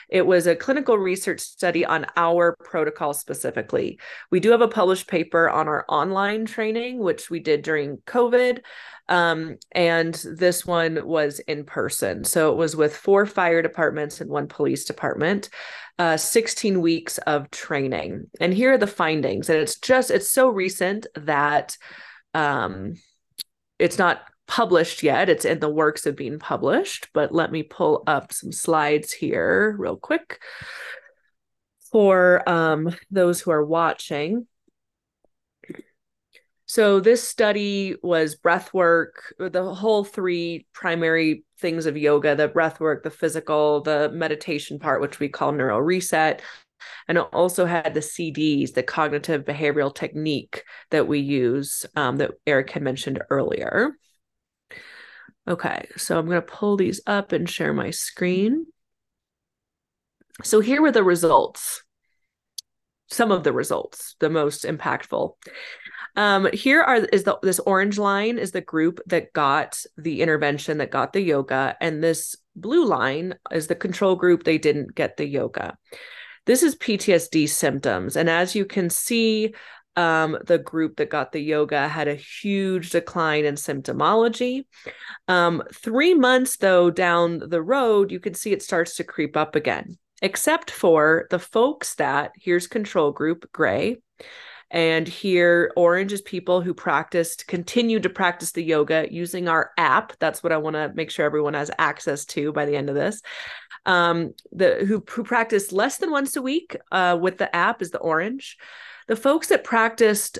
[0.10, 3.99] It was a clinical research study on our protocol specifically.
[4.31, 8.60] We do have a published paper on our online training, which we did during COVID.
[9.10, 12.23] Um, and this one was in person.
[12.23, 15.49] So it was with four fire departments and one police department.
[15.99, 18.26] Uh, 16 weeks of training.
[18.41, 19.48] And here are the findings.
[19.48, 21.78] And it's just, it's so recent that
[22.34, 22.95] um,
[23.78, 25.30] it's not published yet.
[25.30, 29.76] It's in the works of being published, but let me pull up some slides here
[29.78, 30.40] real quick
[31.91, 34.48] for um, those who are watching.
[36.65, 42.80] So this study was breath work, the whole three primary things of yoga, the breath
[42.80, 46.41] work, the physical, the meditation part, which we call neural reset.
[47.07, 52.31] And it also had the CDs, the cognitive behavioral technique that we use um, that
[52.48, 53.98] Eric had mentioned earlier.
[55.48, 58.65] Okay, so I'm going to pull these up and share my screen.
[60.44, 61.84] So here were the results.
[63.10, 65.34] Some of the results, the most impactful.
[66.15, 70.77] Um, here are is the this orange line is the group that got the intervention
[70.77, 74.44] that got the yoga, and this blue line is the control group.
[74.44, 75.77] They didn't get the yoga.
[76.45, 79.53] This is PTSD symptoms, and as you can see,
[79.95, 84.65] um, the group that got the yoga had a huge decline in symptomology.
[85.27, 89.56] Um, three months, though, down the road, you can see it starts to creep up
[89.56, 93.98] again, except for the folks that here's control group gray.
[94.74, 100.14] And here, orange is people who practiced, continued to practice the yoga using our app.
[100.18, 102.95] That's what I want to make sure everyone has access to by the end of
[102.95, 103.22] this.
[103.86, 107.91] Um, the who, who practiced less than once a week uh, with the app is
[107.91, 108.58] the orange.
[109.08, 110.40] The folks that practiced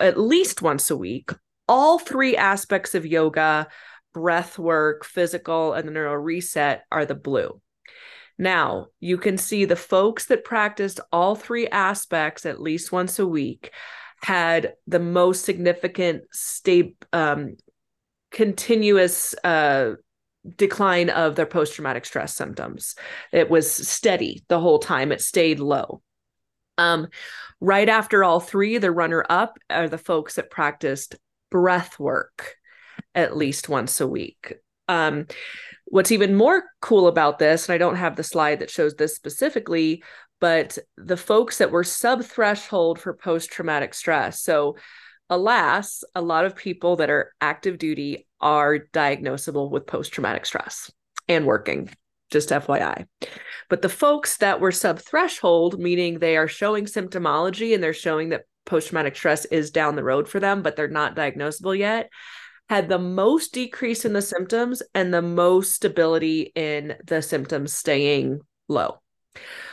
[0.00, 1.32] at least once a week,
[1.68, 3.68] all three aspects of yoga,
[4.14, 7.60] breath work, physical, and the neural reset are the blue.
[8.38, 13.26] Now, you can see the folks that practiced all three aspects at least once a
[13.26, 13.72] week
[14.22, 17.56] had the most significant state um,
[18.30, 19.92] continuous uh,
[20.56, 22.94] decline of their post traumatic stress symptoms.
[23.32, 26.02] It was steady the whole time, it stayed low.
[26.78, 27.08] Um,
[27.60, 31.16] right after all three, the runner up are the folks that practiced
[31.50, 32.56] breath work
[33.14, 34.54] at least once a week.
[34.88, 35.26] Um,
[35.86, 39.14] what's even more cool about this, and I don't have the slide that shows this
[39.14, 40.02] specifically,
[40.40, 44.42] but the folks that were sub threshold for post traumatic stress.
[44.42, 44.76] So,
[45.30, 50.90] alas, a lot of people that are active duty are diagnosable with post traumatic stress
[51.28, 51.90] and working
[52.30, 53.06] just FYI.
[53.68, 58.30] But the folks that were sub threshold, meaning they are showing symptomology and they're showing
[58.30, 62.10] that post traumatic stress is down the road for them, but they're not diagnosable yet,
[62.68, 68.40] had the most decrease in the symptoms and the most stability in the symptoms staying
[68.68, 69.00] low.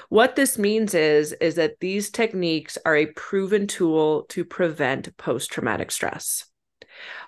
[0.09, 5.89] What this means is is that these techniques are a proven tool to prevent post-traumatic
[5.89, 6.45] stress.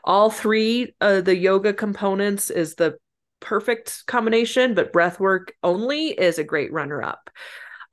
[0.03, 2.97] All three of the yoga components is the
[3.39, 7.29] perfect combination, but breath work only is a great runner up.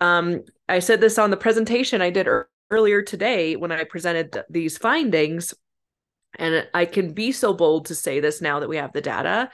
[0.01, 2.29] Um, I said this on the presentation I did
[2.71, 5.55] earlier today when I presented these findings.
[6.39, 9.51] And I can be so bold to say this now that we have the data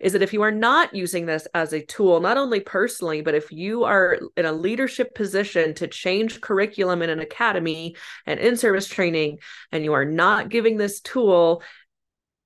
[0.00, 3.34] is that if you are not using this as a tool, not only personally, but
[3.34, 7.94] if you are in a leadership position to change curriculum in an academy
[8.26, 9.38] and in service training,
[9.70, 11.62] and you are not giving this tool,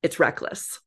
[0.03, 0.81] it's reckless.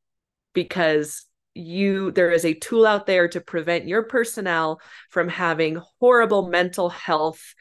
[0.53, 6.47] Because you there is a tool out there to prevent your personnel from having horrible
[6.47, 7.55] mental health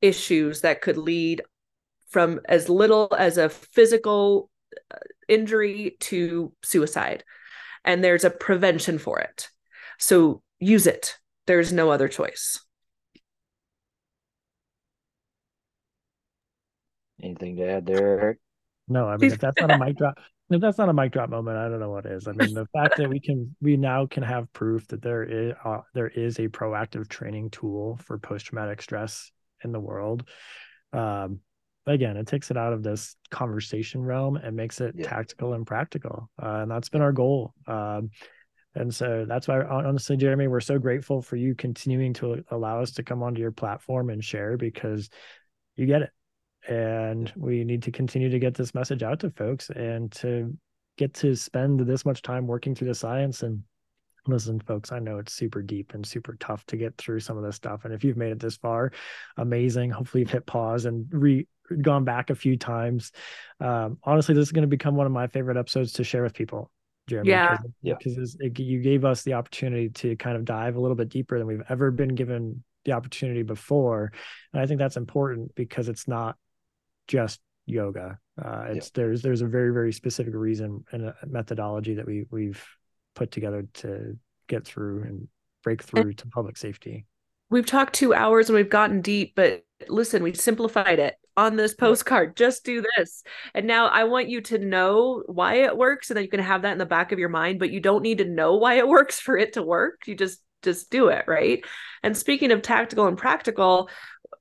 [0.00, 1.42] issues that could lead
[2.08, 4.50] from as little as a physical
[5.28, 7.24] injury to suicide
[7.84, 9.48] and there's a prevention for it
[9.98, 11.16] so use it
[11.46, 12.60] there's no other choice
[17.22, 18.38] anything to add there eric
[18.88, 20.18] no i mean if that's not a mic drop
[20.54, 22.28] if that's not a mic drop moment, I don't know what is.
[22.28, 25.54] I mean, the fact that we can we now can have proof that there is
[25.64, 29.30] uh, there is a proactive training tool for post traumatic stress
[29.64, 30.28] in the world.
[30.92, 31.40] Um,
[31.86, 35.08] again, it takes it out of this conversation realm and makes it yeah.
[35.08, 37.54] tactical and practical, uh, and that's been our goal.
[37.66, 38.10] Um,
[38.74, 42.92] and so that's why, honestly, Jeremy, we're so grateful for you continuing to allow us
[42.92, 45.10] to come onto your platform and share because
[45.76, 46.10] you get it
[46.68, 50.56] and we need to continue to get this message out to folks and to
[50.96, 53.62] get to spend this much time working through the science and
[54.26, 57.42] listen folks i know it's super deep and super tough to get through some of
[57.42, 58.92] this stuff and if you've made it this far
[59.36, 61.46] amazing hopefully you've hit pause and re
[61.80, 63.12] gone back a few times
[63.60, 66.34] um, honestly this is going to become one of my favorite episodes to share with
[66.34, 66.70] people
[67.08, 68.48] jeremy yeah because yeah.
[68.56, 71.62] you gave us the opportunity to kind of dive a little bit deeper than we've
[71.68, 74.12] ever been given the opportunity before
[74.52, 76.36] and i think that's important because it's not
[77.08, 78.18] just yoga.
[78.42, 78.90] Uh, it's yeah.
[78.94, 82.64] there's there's a very very specific reason and a methodology that we we've
[83.14, 84.16] put together to
[84.48, 85.28] get through and
[85.62, 87.06] break through and to public safety.
[87.50, 91.74] We've talked two hours and we've gotten deep, but listen, we simplified it on this
[91.74, 92.36] postcard.
[92.36, 93.22] Just do this.
[93.54, 96.62] And now I want you to know why it works and then you can have
[96.62, 98.88] that in the back of your mind, but you don't need to know why it
[98.88, 100.02] works for it to work.
[100.06, 101.64] You just just do it, right?
[102.04, 103.90] And speaking of tactical and practical,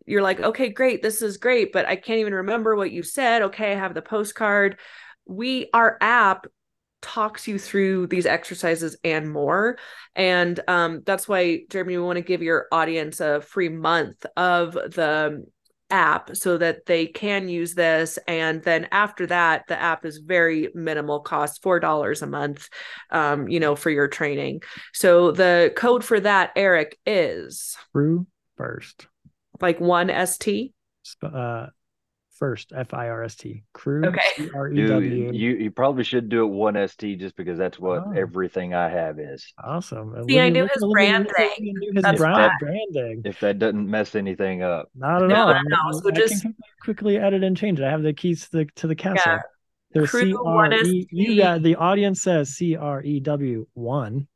[0.06, 3.42] you're like, okay, great, this is great, but I can't even remember what you said.
[3.44, 4.78] Okay, I have the postcard.
[5.26, 6.46] We, our app
[7.02, 9.78] talks you through these exercises and more.
[10.16, 14.74] And um, that's why, Jeremy, we want to give your audience a free month of
[14.74, 15.46] the
[15.90, 20.70] app so that they can use this and then after that the app is very
[20.74, 22.70] minimal cost four dollars a month
[23.10, 24.62] um, you know for your training
[24.94, 28.26] so the code for that eric is crew
[28.56, 29.06] first
[29.62, 30.74] like one ST?
[31.22, 31.68] Uh,
[32.42, 34.04] first F I R S T crew.
[34.04, 34.50] Okay.
[34.74, 35.00] You,
[35.52, 38.14] you probably should do it one ST just because that's what oh.
[38.18, 39.54] everything I have is.
[39.64, 40.16] Awesome.
[40.16, 41.32] And See, I knew his branding.
[41.94, 43.22] His if that, branding.
[43.24, 44.90] If that doesn't mess anything up.
[44.96, 45.54] Not at no, all.
[45.54, 46.48] No, so I just
[46.82, 47.86] quickly edit and change it.
[47.86, 49.34] I have the keys to the to the castle.
[49.34, 49.42] Yeah.
[49.94, 51.08] There's C R E.
[51.12, 54.28] You got the audience says C R E W one.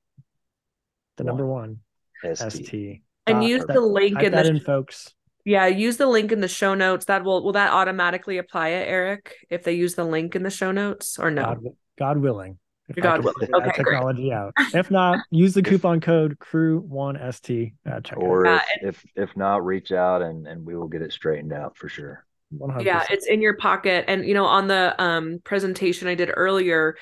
[1.17, 1.27] The one.
[1.27, 1.79] number one.
[2.23, 5.14] S T and uh, use the link in the in, folks.
[5.45, 7.05] Yeah, use the link in the show notes.
[7.05, 9.35] That will will that automatically apply it, Eric?
[9.49, 11.43] If they use the link in the show notes or no?
[11.43, 11.63] God,
[11.99, 12.57] God willing.
[12.99, 13.53] God willing.
[13.53, 14.33] Okay, technology great.
[14.33, 14.53] out.
[14.73, 18.17] If not, use the coupon code crew one st at checkout.
[18.17, 21.77] Or if, if if not, reach out and and we will get it straightened out
[21.77, 22.25] for sure.
[22.53, 22.83] 100%.
[22.83, 24.05] Yeah, it's in your pocket.
[24.07, 26.95] And you know, on the um presentation I did earlier,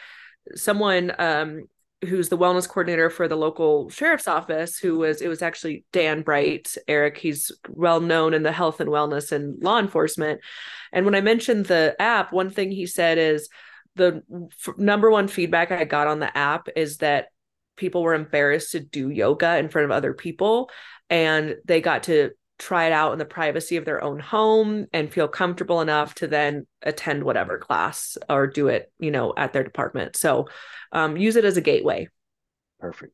[0.56, 1.64] someone um
[2.08, 6.22] who's the wellness coordinator for the local sheriff's office who was it was actually dan
[6.22, 6.76] bright.
[6.88, 10.42] Eric he's well known in the health and wellness and law enforcement.
[10.92, 13.50] And when i mentioned the app one thing he said is
[13.96, 14.24] the
[14.66, 17.28] f- number one feedback i got on the app is that
[17.76, 20.70] people were embarrassed to do yoga in front of other people
[21.10, 22.32] and they got to
[22.64, 26.28] try it out in the privacy of their own home and feel comfortable enough to
[26.28, 30.16] then attend whatever class or do it you know at their department.
[30.16, 30.48] So
[30.92, 32.08] um, use it as a gateway.
[32.80, 33.14] Perfect.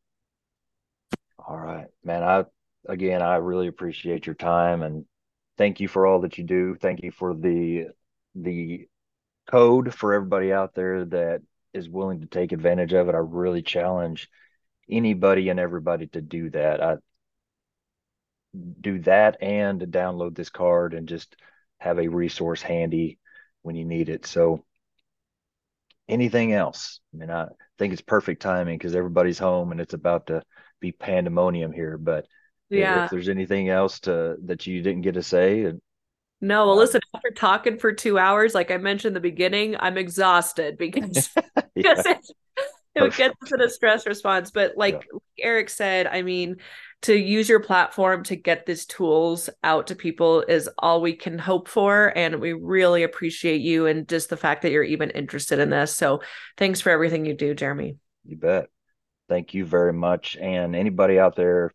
[1.38, 1.88] All right.
[2.04, 2.44] Man i
[2.88, 5.04] again i really appreciate your time and
[5.58, 6.76] thank you for all that you do.
[6.76, 7.88] Thank you for the
[8.36, 8.88] the
[9.48, 11.42] code for everybody out there that
[11.74, 13.16] is willing to take advantage of it.
[13.16, 14.30] I really challenge
[14.90, 16.82] anybody and everybody to do that.
[16.82, 16.96] I
[18.82, 21.36] do that and download this card and just
[21.80, 23.20] have a resource handy
[23.62, 24.26] when you need it.
[24.26, 24.66] So
[26.08, 27.00] anything else?
[27.14, 27.48] I mean, I
[27.78, 30.42] think it's perfect timing because everybody's home and it's about to
[30.80, 31.98] be pandemonium here.
[31.98, 32.26] But
[32.70, 33.06] Yeah.
[33.06, 35.72] If there's anything else to that you didn't get to say,
[36.42, 39.98] no, well, listen, after talking for two hours, like I mentioned in the beginning, I'm
[39.98, 41.30] exhausted because,
[41.76, 42.18] because it,
[42.96, 44.52] it gets us in a stress response.
[44.52, 45.00] But like, yeah.
[45.14, 46.58] like Eric said, I mean,
[47.02, 51.40] to use your platform to get these tools out to people is all we can
[51.40, 52.12] hope for.
[52.16, 55.96] And we really appreciate you and just the fact that you're even interested in this.
[55.96, 56.22] So
[56.58, 57.96] thanks for everything you do, Jeremy.
[58.26, 58.68] You bet.
[59.30, 60.36] Thank you very much.
[60.36, 61.72] And anybody out there,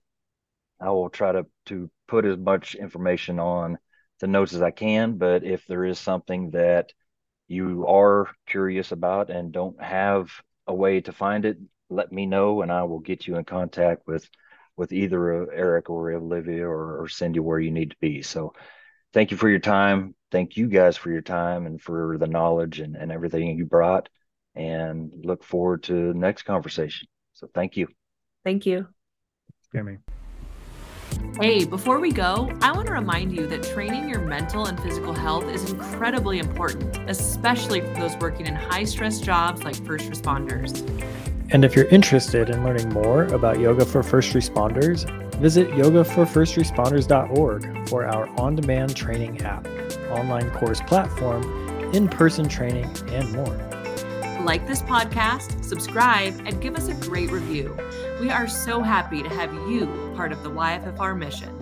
[0.80, 3.78] I will try to to put as much information on
[4.20, 5.16] the notes as I can.
[5.16, 6.92] But if there is something that
[7.48, 10.30] you are curious about and don't have
[10.66, 14.06] a way to find it, let me know and I will get you in contact
[14.06, 14.28] with
[14.76, 18.22] with either Eric or Olivia or, or Cindy where you need to be.
[18.22, 18.54] So
[19.12, 20.14] thank you for your time.
[20.30, 24.08] Thank you guys for your time and for the knowledge and, and everything you brought.
[24.56, 27.08] And look forward to the next conversation.
[27.34, 27.88] So thank you.
[28.44, 28.86] Thank you.
[29.72, 29.98] Jeremy.
[31.40, 35.12] Hey, before we go, I want to remind you that training your mental and physical
[35.12, 40.82] health is incredibly important, especially for those working in high stress jobs like first responders.
[41.54, 48.04] And if you're interested in learning more about yoga for first responders, visit yogaforfirstresponders.org for
[48.06, 49.64] our on demand training app,
[50.10, 51.44] online course platform,
[51.94, 53.54] in person training, and more.
[54.42, 57.78] Like this podcast, subscribe, and give us a great review.
[58.20, 59.86] We are so happy to have you
[60.16, 61.53] part of the YFFR mission.